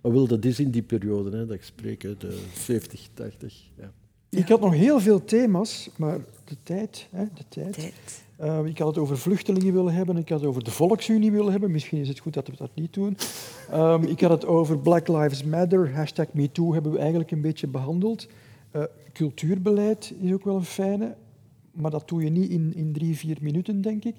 Maar 0.00 0.12
wel, 0.12 0.26
dat 0.26 0.44
is 0.44 0.60
in 0.60 0.70
die 0.70 0.82
periode 0.82 1.36
hè, 1.36 1.46
dat 1.46 1.56
ik 1.56 1.62
spreek, 1.62 2.02
hè, 2.02 2.16
de 2.16 2.42
70, 2.54 3.08
80. 3.14 3.62
Ja. 3.78 3.92
Ik 4.28 4.48
had 4.48 4.60
nog 4.60 4.74
heel 4.74 5.00
veel 5.00 5.24
thema's, 5.24 5.90
maar 5.96 6.18
de 6.44 6.56
tijd, 6.62 7.08
hè, 7.10 7.24
de 7.34 7.44
tijd. 7.48 7.72
Tijd. 7.72 8.23
Eh, 8.36 8.64
ik 8.64 8.78
had 8.78 8.88
het 8.88 8.98
over 8.98 9.18
vluchtelingen 9.18 9.72
willen 9.72 9.94
hebben, 9.94 10.16
ik 10.16 10.28
had 10.28 10.40
het 10.40 10.48
over 10.48 10.64
de 10.64 10.70
Volksunie 10.70 11.32
willen 11.32 11.50
hebben. 11.50 11.70
Misschien 11.70 12.00
is 12.00 12.08
het 12.08 12.18
goed 12.18 12.34
dat 12.34 12.46
we 12.46 12.56
dat 12.56 12.70
niet 12.74 12.94
doen. 12.94 13.16
Ehm, 13.70 14.02
ik 14.02 14.20
had 14.20 14.30
het 14.30 14.46
over 14.46 14.78
Black 14.78 15.08
Lives 15.08 15.44
Matter, 15.44 15.94
hashtag 15.94 16.26
MeToo 16.32 16.72
hebben 16.72 16.92
we 16.92 16.98
eigenlijk 16.98 17.30
een 17.30 17.40
beetje 17.40 17.66
behandeld. 17.66 18.28
Eh, 18.70 18.82
cultuurbeleid 19.12 20.14
is 20.20 20.32
ook 20.32 20.44
wel 20.44 20.56
een 20.56 20.64
fijne, 20.64 21.14
maar 21.72 21.90
dat 21.90 22.08
doe 22.08 22.22
je 22.22 22.30
niet 22.30 22.50
in, 22.50 22.72
in 22.74 22.92
drie, 22.92 23.16
vier 23.16 23.36
minuten, 23.40 23.80
denk 23.80 24.04
ik. 24.04 24.14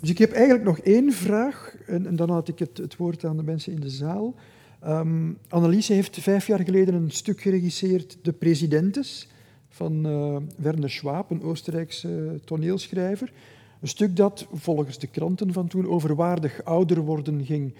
Dus 0.00 0.10
ik 0.10 0.18
heb 0.18 0.32
eigenlijk 0.32 0.64
nog 0.64 0.78
één 0.78 1.12
vraag, 1.12 1.76
en, 1.86 2.06
en 2.06 2.16
dan 2.16 2.30
had 2.30 2.48
ik 2.48 2.58
het, 2.58 2.76
het 2.76 2.96
woord 2.96 3.24
aan 3.24 3.36
de 3.36 3.42
mensen 3.42 3.72
in 3.72 3.80
de 3.80 3.90
zaal. 3.90 4.34
Anneliese 5.48 5.92
heeft 5.92 6.18
vijf 6.20 6.46
jaar 6.46 6.64
geleden 6.64 6.94
een 6.94 7.10
stuk 7.10 7.40
geregisseerd, 7.40 8.18
De 8.22 8.32
Presidentes, 8.32 9.28
van 9.74 10.06
eh, 10.06 10.36
Werner 10.56 10.90
Schwab, 10.90 11.30
een 11.30 11.42
Oostenrijkse 11.42 12.40
toneelschrijver. 12.44 13.32
Een 13.80 13.88
stuk 13.88 14.16
dat 14.16 14.46
volgens 14.52 14.98
de 14.98 15.06
kranten 15.06 15.52
van 15.52 15.68
toen 15.68 15.88
over 15.88 16.14
waardig 16.14 16.64
ouder 16.64 17.00
worden 17.00 17.44
ging. 17.44 17.74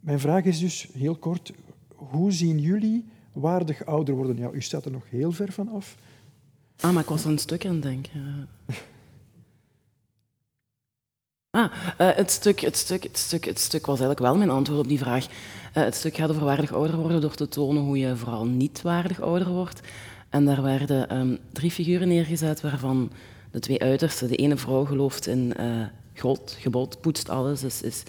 Mijn 0.00 0.20
vraag 0.20 0.44
is 0.44 0.58
dus 0.58 0.88
heel 0.92 1.16
kort, 1.16 1.52
hoe 1.94 2.32
zien 2.32 2.58
jullie 2.58 3.04
waardig 3.32 3.86
ouder 3.86 4.14
worden? 4.14 4.36
Ja, 4.36 4.50
u 4.52 4.62
staat 4.62 4.84
er 4.84 4.90
nog 4.90 5.04
heel 5.10 5.32
ver 5.32 5.52
van 5.52 5.68
af. 5.68 5.96
Ah, 6.80 6.92
maar 6.92 7.02
ik 7.02 7.08
was 7.08 7.24
een 7.24 7.38
stuk 7.38 7.66
aan 7.66 7.82
het. 7.82 8.10
Ah, 11.50 11.72
eh, 11.98 12.16
het, 12.16 12.30
stuk, 12.30 12.60
het, 12.60 12.76
stuk, 12.76 13.02
het, 13.02 13.18
stuk, 13.18 13.44
het 13.44 13.58
stuk 13.58 13.86
was 13.86 14.00
eigenlijk 14.00 14.28
wel 14.28 14.36
mijn 14.36 14.50
antwoord 14.50 14.80
op 14.80 14.88
die 14.88 14.98
vraag. 14.98 15.26
Eh, 15.72 15.82
het 15.84 15.94
stuk 15.94 16.16
gaat 16.16 16.30
over 16.30 16.44
waardig 16.44 16.72
ouder 16.72 16.96
worden 16.96 17.20
door 17.20 17.34
te 17.34 17.48
tonen 17.48 17.82
hoe 17.82 17.98
je 17.98 18.16
vooral 18.16 18.46
niet 18.46 18.82
waardig 18.82 19.20
ouder 19.20 19.48
wordt. 19.48 19.80
En 20.34 20.44
daar 20.44 20.62
werden 20.62 21.08
ehm, 21.08 21.36
drie 21.52 21.70
figuren 21.70 22.08
neergezet 22.08 22.60
waarvan 22.60 23.10
de 23.50 23.58
twee 23.58 23.82
uitersten. 23.82 24.28
De 24.28 24.36
ene 24.36 24.56
vrouw 24.56 24.84
gelooft 24.84 25.26
in 25.26 25.54
eh, 25.54 25.66
God, 26.14 26.56
gebod, 26.60 27.00
poetst 27.00 27.28
alles, 27.28 27.62
is, 27.62 27.82
is 27.82 28.02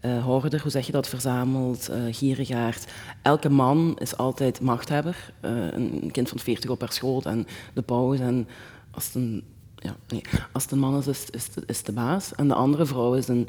eh, 0.00 0.24
hoorder, 0.24 0.62
hoe 0.62 0.70
zeg 0.70 0.86
je 0.86 0.92
dat, 0.92 1.08
verzameld, 1.08 1.88
eh 1.88 2.00
gierigaard. 2.10 2.92
Elke 3.22 3.48
man 3.48 3.96
is 3.98 4.16
altijd 4.16 4.60
machthebber. 4.60 5.32
Een 5.40 6.08
kind 6.12 6.28
van 6.28 6.38
40 6.38 6.70
op 6.70 6.80
haar 6.80 6.92
schoot 6.92 7.26
en 7.26 7.46
de 7.74 7.82
paus. 7.82 8.18
En 8.18 8.48
als 8.90 9.04
het 9.04 9.14
een, 9.14 9.44
ja, 9.76 9.96
nee, 10.08 10.22
als 10.52 10.62
het 10.62 10.72
een 10.72 10.78
man 10.78 10.98
is, 10.98 11.06
is, 11.06 11.26
is, 11.30 11.48
is 11.66 11.82
de 11.82 11.92
baas. 11.92 12.34
En 12.34 12.48
de 12.48 12.54
andere 12.54 12.86
vrouw 12.86 13.14
is 13.14 13.28
een, 13.28 13.48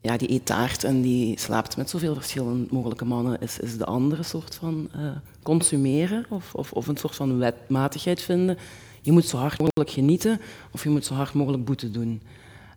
ja, 0.00 0.16
die 0.16 0.30
eet 0.30 0.46
taart 0.46 0.84
en 0.84 1.00
die 1.02 1.38
slaapt 1.38 1.76
met 1.76 1.90
zoveel 1.90 2.14
verschillende 2.14 2.66
mogelijke 2.70 3.04
mannen, 3.04 3.40
is, 3.40 3.58
is 3.58 3.78
de 3.78 3.84
andere 3.84 4.22
soort 4.22 4.54
van 4.54 4.88
eh, 4.92 5.10
consumeren 5.42 6.26
of, 6.28 6.54
of, 6.54 6.72
of 6.72 6.86
een 6.86 6.96
soort 6.96 7.14
van 7.14 7.38
wetmatigheid 7.38 8.22
vinden. 8.22 8.58
Je 9.00 9.12
moet 9.12 9.26
zo 9.26 9.36
hard 9.36 9.58
mogelijk 9.58 9.90
genieten 9.90 10.40
of 10.70 10.82
je 10.82 10.90
moet 10.90 11.04
zo 11.04 11.14
hard 11.14 11.32
mogelijk 11.32 11.64
boete 11.64 11.90
doen. 11.90 12.22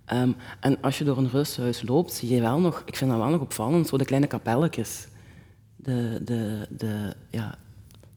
Ehm, 0.06 0.32
en 0.60 0.78
als 0.82 0.98
je 0.98 1.04
door 1.04 1.18
een 1.18 1.30
rusthuis 1.30 1.82
loopt, 1.88 2.14
zie 2.14 2.30
je 2.30 2.42
wel 2.42 2.60
nog, 2.60 2.84
ik 2.86 2.96
vind 2.96 3.12
dat 3.12 3.20
wel 3.20 3.30
nog 3.30 3.42
opvallend, 3.42 3.88
zo 3.88 3.98
de 3.98 4.06
kleine 4.06 4.28
kapelletjes. 4.28 5.08
De, 5.76 6.22
de, 6.24 6.68
de, 6.70 7.14
ja, 7.30 7.58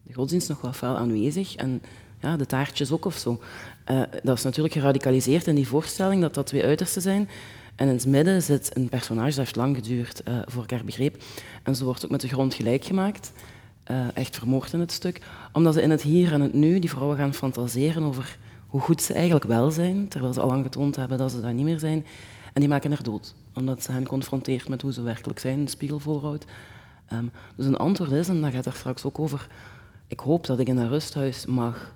de 0.03 0.15
godsdienst 0.15 0.49
nog 0.49 0.61
wel 0.61 0.73
fel 0.73 0.97
aanwezig 0.97 1.55
en 1.55 1.83
ja, 2.21 2.37
de 2.37 2.47
taartjes 2.47 2.93
ook 2.93 3.05
of 3.05 3.17
zo. 3.17 3.41
Eh, 3.85 4.03
dat 4.23 4.37
is 4.37 4.45
natuurlijk 4.45 4.75
geradicaliseerd 4.75 5.47
in 5.47 5.55
die 5.55 5.69
voorstelling 5.69 6.21
dat 6.21 6.35
dat 6.35 6.47
twee 6.47 6.65
uitersten 6.65 7.03
zijn. 7.03 7.29
En 7.77 7.89
in 7.89 7.95
het 7.95 8.07
midden 8.07 8.43
zit 8.43 8.77
een 8.77 8.89
personage, 8.89 9.29
dat 9.29 9.37
heeft 9.37 9.57
lang 9.57 9.77
geduurd 9.77 10.23
eh, 10.23 10.39
voor 10.45 10.63
ik 10.63 10.71
haar 10.71 10.85
begreep. 10.85 11.23
En 11.63 11.77
ze 11.77 11.85
wordt 11.85 12.05
ook 12.05 12.11
met 12.11 12.21
de 12.21 12.29
grond 12.29 12.55
gelijk 12.55 12.85
gemaakt. 12.85 13.33
Eh, 13.83 14.17
echt 14.17 14.37
vermoord 14.37 14.73
in 14.73 14.81
het 14.81 14.93
stuk. 14.93 15.21
Omdat 15.53 15.75
ze 15.75 15.83
in 15.83 15.91
het 15.91 16.03
hier 16.03 16.33
en 16.33 16.41
het 16.41 16.53
nu 16.53 16.79
die 16.79 16.91
vrouwen 16.91 17.17
gaan 17.17 17.35
fantaseren 17.35 18.03
over 18.03 18.39
hoe 18.67 18.81
goed 18.81 19.03
ze 19.03 19.13
eigenlijk 19.13 19.45
wel 19.45 19.71
zijn, 19.71 20.09
terwijl 20.09 20.33
ze 20.33 20.41
al 20.41 20.49
lang 20.49 20.63
getoond 20.63 20.97
hebben 20.97 21.19
dat 21.19 21.31
ze 21.31 21.41
dat 21.41 21.53
niet 21.53 21.65
meer 21.65 21.79
zijn. 21.79 22.07
En 22.53 22.61
die 22.61 22.69
maken 22.69 22.91
haar 22.91 23.03
dood, 23.03 23.35
omdat 23.55 23.83
ze 23.83 23.93
hen 23.93 24.07
confronteert 24.07 24.69
met 24.69 24.83
hoe 24.83 24.93
ze 24.93 25.03
werkelijk 25.03 25.39
zijn, 25.39 25.59
een 25.59 25.69
spiegel 25.69 25.99
voorhoudt. 25.99 26.45
Ehm, 27.07 27.25
dus 27.57 27.67
een 27.67 27.77
antwoord 27.77 28.11
is, 28.11 28.29
en 28.29 28.41
dat 28.41 28.53
gaat 28.53 28.67
er 28.67 28.73
straks 28.73 29.05
ook 29.05 29.19
over, 29.19 29.49
ik 30.07 30.21
hoop 30.21 30.47
dat 30.47 30.59
ik 30.59 30.69
in 30.69 30.77
een 30.77 30.89
rusthuis 30.89 31.47
mag. 31.47 31.95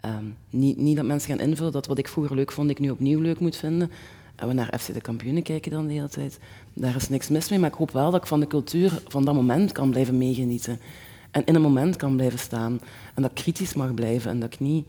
Ehm, 0.00 0.24
niet, 0.50 0.76
niet 0.76 0.96
dat 0.96 1.04
mensen 1.04 1.30
gaan 1.30 1.46
invullen 1.46 1.72
dat 1.72 1.86
wat 1.86 1.98
ik 1.98 2.08
vroeger 2.08 2.36
leuk 2.36 2.52
vond, 2.52 2.70
ik 2.70 2.78
nu 2.78 2.90
opnieuw 2.90 3.20
leuk 3.20 3.40
moet 3.40 3.56
vinden. 3.56 3.90
En 4.36 4.48
we 4.48 4.54
naar 4.54 4.78
FC 4.80 4.92
de 4.94 5.00
kampioenen 5.00 5.42
kijken 5.42 5.70
dan 5.70 5.86
de 5.86 5.92
hele 5.92 6.08
tijd. 6.08 6.38
Daar 6.72 6.96
is 6.96 7.08
niks 7.08 7.28
mis 7.28 7.48
mee, 7.48 7.58
maar 7.58 7.70
ik 7.70 7.76
hoop 7.76 7.90
wel 7.90 8.10
dat 8.10 8.20
ik 8.20 8.26
van 8.26 8.40
de 8.40 8.46
cultuur 8.46 9.00
van 9.08 9.24
dat 9.24 9.34
moment 9.34 9.72
kan 9.72 9.90
blijven 9.90 10.18
meegenieten. 10.18 10.78
En 11.30 11.44
in 11.44 11.54
een 11.54 11.62
moment 11.62 11.96
kan 11.96 12.16
blijven 12.16 12.38
staan. 12.38 12.80
En 13.14 13.22
dat 13.22 13.30
ik 13.30 13.36
kritisch 13.36 13.74
mag 13.74 13.94
blijven 13.94 14.30
en 14.30 14.40
dat 14.40 14.52
ik 14.52 14.60
niet 14.60 14.88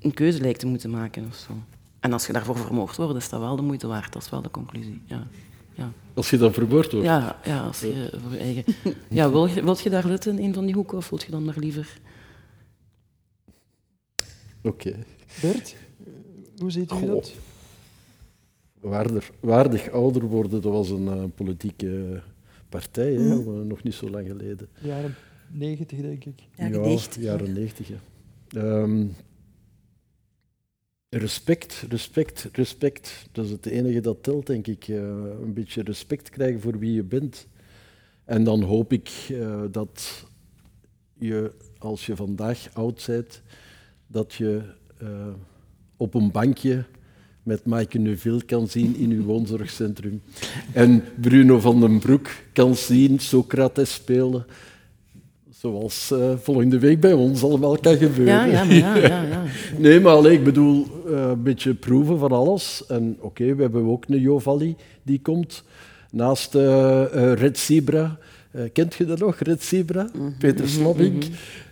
een 0.00 0.14
keuze 0.14 0.40
lijkt 0.40 0.60
te 0.60 0.66
moeten 0.66 0.90
maken 0.90 1.26
of 1.26 1.34
zo. 1.36 1.52
En 2.00 2.12
als 2.12 2.26
je 2.26 2.32
daarvoor 2.32 2.56
vermoord 2.56 2.96
wordt, 2.96 3.16
is 3.16 3.28
dat 3.28 3.40
wel 3.40 3.56
de 3.56 3.62
moeite 3.62 3.86
waard. 3.86 4.12
Dat 4.12 4.22
is 4.22 4.30
wel 4.30 4.42
de 4.42 4.50
conclusie. 4.50 5.00
Ja. 5.06 5.26
Ja, 5.74 5.92
Als 6.14 6.30
je 6.30 6.36
dan 6.36 6.52
verwoord 6.52 6.92
wordt. 6.92 7.06
ja, 7.06 7.38
ja 7.44 7.60
als 7.60 7.80
je 7.80 8.12
voor 8.22 8.32
je 8.32 8.38
eigen... 8.38 8.64
Ja, 9.08 9.30
wil 9.30 9.46
je, 9.46 9.62
wilt 9.62 9.80
je 9.80 9.90
daar 9.90 10.06
zitten 10.06 10.38
in 10.38 10.44
een 10.44 10.54
van 10.54 10.64
die 10.64 10.74
hoeken 10.74 10.96
of 10.98 11.08
wilt 11.08 11.22
je 11.22 11.30
dan 11.30 11.44
maar 11.44 11.54
liever... 11.58 11.98
Oké. 14.62 14.96
Bert, 15.42 15.76
hoe 16.58 16.70
ziet 16.70 16.92
u 16.92 16.94
Goh. 16.94 17.06
dat? 17.06 17.32
Waardig, 18.80 19.30
waardig 19.40 19.90
ouder 19.90 20.22
worden, 20.22 20.62
dat 20.62 20.72
was 20.72 20.90
een 20.90 21.08
eh, 21.08 21.24
politieke 21.34 22.22
partij, 22.68 23.12
hè, 23.12 23.42
maar 23.42 23.66
nog 23.66 23.82
niet 23.82 23.94
zo 23.94 24.10
lang 24.10 24.26
geleden. 24.26 24.68
Jaren 24.80 25.14
90, 25.50 26.00
denk 26.00 26.24
ik. 26.24 26.42
Jaren 26.56 26.80
90, 26.80 27.22
jaren 27.22 27.46
ja. 27.46 27.52
90. 27.52 27.88
Ja. 27.88 27.96
Ehm, 28.48 29.06
respect, 31.08 31.84
respect, 31.88 32.48
respect. 32.52 33.28
Dat 33.32 33.44
is 33.44 33.50
het 33.50 33.66
enige 33.66 34.00
dat 34.00 34.22
telt, 34.22 34.46
denk 34.46 34.66
ik. 34.66 34.88
Eh, 34.88 34.96
een 35.42 35.52
beetje 35.54 35.82
respect 35.82 36.30
krijgen 36.30 36.60
voor 36.60 36.78
wie 36.78 36.92
je 36.92 37.04
bent. 37.04 37.46
En 38.24 38.44
dan 38.44 38.62
hoop 38.62 38.92
ik 38.92 39.10
eh, 39.30 39.62
dat 39.70 40.26
je, 41.18 41.52
als 41.78 42.06
je 42.06 42.16
vandaag 42.16 42.68
oud 42.72 43.04
bent, 43.06 43.42
dat 44.06 44.34
je 44.34 44.62
eh, 44.98 45.28
op 45.96 46.14
een 46.14 46.30
bankje 46.30 46.84
met 47.48 47.64
Maaike 47.64 47.98
Neuville 47.98 48.44
kan 48.44 48.68
zien 48.68 48.96
in 48.96 49.10
uw 49.10 49.24
woonzorgcentrum. 49.24 50.22
En 50.72 51.04
Bruno 51.20 51.60
van 51.60 51.80
den 51.80 51.98
Broek 51.98 52.28
kan 52.52 52.76
zien 52.76 53.18
Socrates 53.18 53.92
spelen. 53.92 54.46
Zoals 55.50 56.10
eh, 56.10 56.30
volgende 56.42 56.78
week 56.78 57.00
bij 57.00 57.12
ons 57.12 57.42
allemaal 57.42 57.78
kan 57.78 57.96
gebeuren. 57.96 58.34
Ja, 58.34 58.44
ja, 58.44 58.64
maar 58.64 58.74
ja, 58.74 58.96
ja, 58.96 59.22
ja. 59.22 59.42
Nee, 59.78 60.00
maar 60.00 60.26
ik 60.26 60.44
bedoel, 60.44 60.86
eh, 61.06 61.28
een 61.28 61.42
beetje 61.42 61.74
proeven 61.74 62.18
van 62.18 62.32
alles. 62.32 62.84
En 62.88 63.16
oké, 63.20 63.54
we 63.54 63.62
hebben 63.62 63.86
ook 63.86 64.04
een 64.08 64.20
Jovalli 64.20 64.76
die 65.02 65.20
komt. 65.20 65.62
Naast 66.10 66.54
eh, 66.54 67.32
Red 67.34 67.58
Zebra. 67.58 68.18
Kent 68.72 68.94
je 68.94 69.04
dat 69.04 69.18
nog, 69.18 69.38
Red 69.38 69.62
Zebra? 69.62 70.10
Peter 70.38 70.68
Slabbink. 70.68 71.24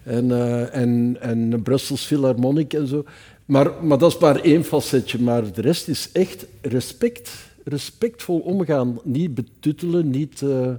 En, 0.06 0.30
eh, 0.30 0.74
en, 0.74 1.16
en 1.20 1.62
Brussels 1.62 2.04
Philharmonic 2.04 2.72
en 2.72 2.86
zo. 2.86 3.04
Maar, 3.46 3.84
maar 3.84 3.98
dat 3.98 4.12
is 4.12 4.18
maar 4.18 4.40
één 4.40 4.64
facetje. 4.64 5.20
Maar 5.22 5.52
de 5.52 5.60
rest 5.60 5.88
is 5.88 6.12
echt 6.12 6.46
respect. 6.62 7.54
Respectvol 7.64 8.38
omgaan. 8.38 8.98
Niet 9.04 9.34
betuttelen, 9.34 10.10
niet... 10.10 10.42
eh, 10.42 10.74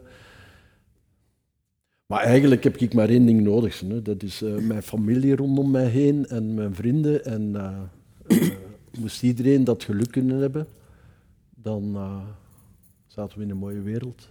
maar 2.05 2.21
eigenlijk 2.21 2.63
heb 2.63 2.77
ik 2.77 2.93
maar 2.93 3.09
één 3.09 3.25
ding 3.25 3.41
nodig. 3.41 3.79
Hè. 3.79 4.01
Dat 4.01 4.23
is 4.23 4.41
eh, 4.41 4.55
mijn 4.55 4.83
familie 4.83 5.35
rondom 5.35 5.71
mij 5.71 5.87
heen 5.87 6.27
en 6.27 6.53
mijn 6.53 6.75
vrienden. 6.75 7.25
En 7.25 7.55
eh, 7.55 8.49
moest 8.99 9.23
iedereen 9.23 9.63
dat 9.63 9.83
geluk 9.83 10.11
kunnen 10.11 10.37
hebben, 10.37 10.67
dan 11.55 11.97
zaten 13.07 13.37
we 13.37 13.43
in 13.43 13.49
een 13.49 13.57
mooie 13.57 13.81
wereld. 13.81 14.29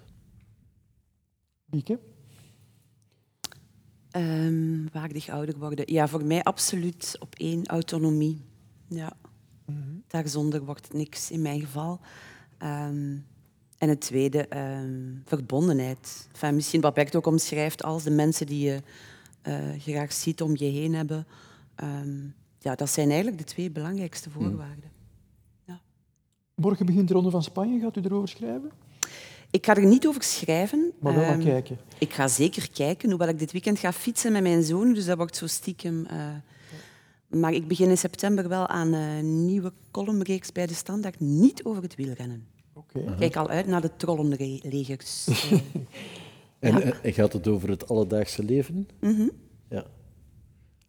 Um, 4.17 4.89
waardig 4.93 5.29
ouder 5.29 5.59
worden. 5.59 5.93
Ja, 5.93 6.09
voor 6.09 6.25
mij 6.25 6.43
absoluut 6.43 7.17
op 7.21 7.35
één 7.35 7.67
autonomie. 7.67 8.45
Ja. 8.89 9.12
Mm 9.67 9.83
-hmm. 9.83 10.03
Daarzonder 10.07 10.64
wordt 10.64 10.85
het 10.85 10.93
niks 10.93 11.31
in 11.31 11.43
mijn 11.43 11.61
geval. 11.61 12.01
Um, 12.62 13.27
en 13.79 13.89
het 13.89 14.01
tweede, 14.01 14.57
um, 14.57 15.23
verbondenheid. 15.25 16.29
Enfin, 16.33 16.55
misschien 16.55 16.81
wat 16.81 16.95
Bert 16.95 17.17
ook 17.17 17.27
omschrijft 17.27 17.83
als 17.83 18.03
de 18.03 18.11
mensen 18.11 18.47
die 18.47 18.64
je 18.64 18.83
uh, 19.43 19.81
graag 19.81 20.12
ziet 20.12 20.43
om 20.43 20.51
je 20.55 20.64
heen 20.64 20.95
hebben. 20.95 21.27
ja, 22.59 22.75
dat 22.75 22.91
zijn 22.91 23.09
eigenlijk 23.09 23.39
de 23.39 23.45
twee 23.45 23.71
belangrijkste 23.71 24.31
voorwaarden. 24.31 24.91
Ja. 25.64 25.81
Morgen 26.55 26.87
begint 26.87 27.09
de 27.09 27.14
Ronde 27.14 27.31
van 27.31 27.43
Spanje. 27.43 27.81
Gaat 27.81 27.97
u 27.97 28.01
erover 28.01 28.29
schrijven? 28.29 28.71
Ik 29.51 29.67
ga 29.67 29.77
er 29.77 29.87
niet 29.87 30.07
over 30.07 30.23
schrijven. 30.23 30.93
Maar 30.99 31.15
wel 31.15 31.33
um, 31.33 31.45
kijken. 31.45 31.79
Ik 31.99 32.13
ga 32.13 32.29
zeker 32.29 32.71
kijken, 32.71 33.09
hoewel 33.09 33.29
ik 33.29 33.39
dit 33.39 33.53
weekend 33.53 33.79
ga 33.79 33.93
fietsen 33.93 34.33
met 34.33 34.43
mijn 34.43 34.63
zoon. 34.63 34.93
Dus 34.93 35.05
dat 35.05 35.17
wordt 35.17 35.37
zo 35.37 35.47
stiekem... 35.47 36.07
Uh, 36.11 36.27
maar 37.27 37.53
ik 37.53 37.69
begin 37.69 37.89
in 37.89 37.99
september 37.99 38.49
wel 38.49 38.67
aan 38.67 38.93
een 38.93 39.45
nieuwe 39.45 39.73
columnreeks 39.91 40.53
bij 40.53 40.67
de 40.67 40.75
Standaard. 40.75 41.21
Niet 41.21 41.65
over 41.65 41.83
het 41.83 41.95
wielrennen. 41.95 42.47
Okay. 42.73 43.03
Ik 43.03 43.17
kijk 43.19 43.37
al 43.37 43.49
uit 43.49 43.67
naar 43.67 43.81
de 43.81 43.91
trollenlegers. 43.97 45.27
en, 46.59 46.79
ja. 46.79 46.81
en, 47.03 47.13
gaat 47.13 47.33
het 47.33 47.49
over 47.49 47.69
het 47.69 47.89
alledaagse 47.89 48.45
leven? 48.45 48.89
Mm 49.01 49.17
-hmm. 49.17 49.31
Ja. 49.71 49.85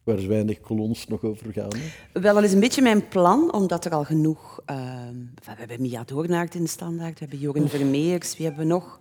Waar 0.07 0.17
is 0.17 0.25
weinig 0.25 0.59
kolons 0.59 1.07
nog 1.07 1.23
over 1.23 1.53
gaan? 1.53 1.71
Hè? 1.77 2.21
Wel, 2.21 2.33
dat 2.33 2.43
is 2.43 2.53
een 2.53 2.59
beetje 2.59 2.81
mijn 2.81 3.07
plan, 3.07 3.53
omdat 3.53 3.85
er 3.85 3.91
al 3.91 4.03
genoeg... 4.03 4.61
Uh, 4.69 4.75
we 5.33 5.51
hebben 5.57 5.81
Mia 5.81 6.03
Doornaert 6.03 6.55
in 6.55 6.63
de 6.63 6.69
standaard, 6.69 7.13
we 7.13 7.19
hebben 7.19 7.39
Joren 7.39 7.69
Vermeers, 7.69 8.37
wie 8.37 8.45
hebben 8.45 8.67
we 8.67 8.73
nog? 8.73 8.99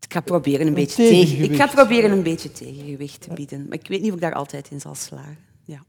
Ik 0.00 0.12
ga 0.12 0.20
proberen 0.20 0.60
een, 0.60 0.66
een 0.66 0.74
beetje 0.74 1.08
tegen, 1.08 1.44
ik 1.44 1.56
ga 1.56 1.66
proberen 1.66 2.10
een 2.10 2.22
beetje 2.22 2.52
tegengewicht 2.52 3.20
te 3.20 3.34
bieden. 3.34 3.66
Maar 3.68 3.78
ik 3.78 3.88
weet 3.88 4.00
niet 4.00 4.08
of 4.08 4.14
ik 4.14 4.20
daar 4.22 4.34
altijd 4.34 4.70
in 4.70 4.80
zal 4.80 4.94
slagen. 4.94 5.38
Ja. 5.64 5.84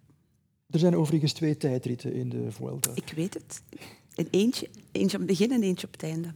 Er 0.70 0.80
zijn 0.80 0.96
overigens 0.96 1.34
twee 1.34 1.58
tijdritten 1.58 2.14
in 2.14 2.30
de 2.30 2.46
Vuelta. 2.50 2.92
Ik 2.94 3.14
weet 3.16 3.34
het. 3.34 3.62
En 4.16 4.28
eentje, 4.30 4.68
eentje 4.92 5.18
op 5.18 5.28
het 5.28 5.38
begin 5.38 5.52
en 5.52 5.64
eentje 5.64 5.88
op 5.88 5.94
het 5.94 6.04
einde. 6.04 6.34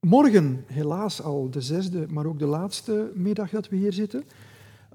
Morgen, 0.00 0.64
helaas 0.66 1.22
al 1.22 1.50
de 1.50 1.60
zesde, 1.60 2.06
maar 2.08 2.26
ook 2.26 2.38
de 2.38 2.46
laatste 2.46 3.10
middag 3.14 3.50
dat 3.50 3.68
we 3.68 3.76
hier 3.76 3.92
zitten. 3.92 4.24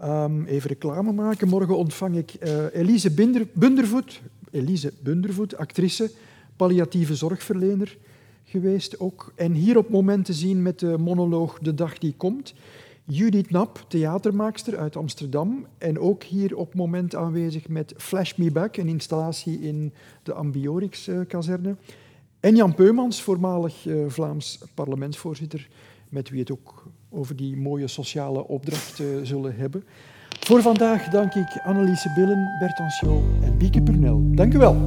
Um, 0.04 0.46
even 0.46 0.70
reclame 0.70 1.12
maken. 1.12 1.48
Morgen 1.48 1.78
ontvang 1.78 2.18
ik 2.18 2.34
uh, 2.44 2.66
Elise 2.74 3.12
Binder, 3.12 3.48
Bundervoet, 3.54 4.22
Elise 4.52 4.94
Bundervoet, 5.00 5.58
actrice, 5.58 6.12
palliatieve 6.56 7.16
zorgverlener 7.16 7.98
geweest 8.44 9.00
ook. 9.00 9.32
En 9.36 9.52
hier 9.52 9.78
op 9.78 9.90
moment 9.90 10.26
te 10.26 10.34
zien 10.34 10.62
met 10.62 10.80
de 10.80 10.98
monoloog 10.98 11.60
De 11.60 11.74
Dag 11.74 11.98
Die 11.98 12.14
Komt. 12.18 12.54
Judith 13.04 13.50
Nap, 13.50 13.86
theatermaakster 13.88 14.78
uit 14.78 14.96
Amsterdam. 14.96 15.66
En 15.78 16.00
ook 16.00 16.24
hier 16.24 16.58
op 16.58 16.74
moment 16.74 17.16
aanwezig 17.16 17.68
met 17.68 17.94
Flash 17.98 18.36
Me 18.36 18.52
Back, 18.52 18.78
een 18.78 18.88
installatie 18.88 19.60
in 19.60 19.94
de 20.24 20.34
Ambiorix-kazerne. 20.34 21.76
En 22.40 22.56
Jan 22.56 22.76
Peumans, 22.76 23.22
voormalig 23.22 23.86
uh, 23.86 24.04
Vlaams 24.08 24.60
parlementsvoorzitter, 24.74 25.68
met 26.10 26.30
wie 26.30 26.40
het 26.40 26.52
ook 26.52 26.84
over 27.10 27.36
die 27.36 27.58
mooie 27.58 27.88
sociale 27.88 28.48
opdracht 28.48 29.00
uh, 29.00 29.08
zullen 29.24 29.56
hebben. 29.56 29.84
Voor 30.40 30.62
vandaag 30.62 31.08
dank 31.08 31.34
ik 31.34 31.60
Anneliese 31.64 32.12
Billen, 32.16 32.56
Bert 32.60 32.80
Anciot 32.80 33.24
en 33.44 33.58
Bieke 33.58 33.82
Purnel. 33.82 34.22
Dank 34.24 34.54
u 34.54 34.58
wel. 34.58 34.86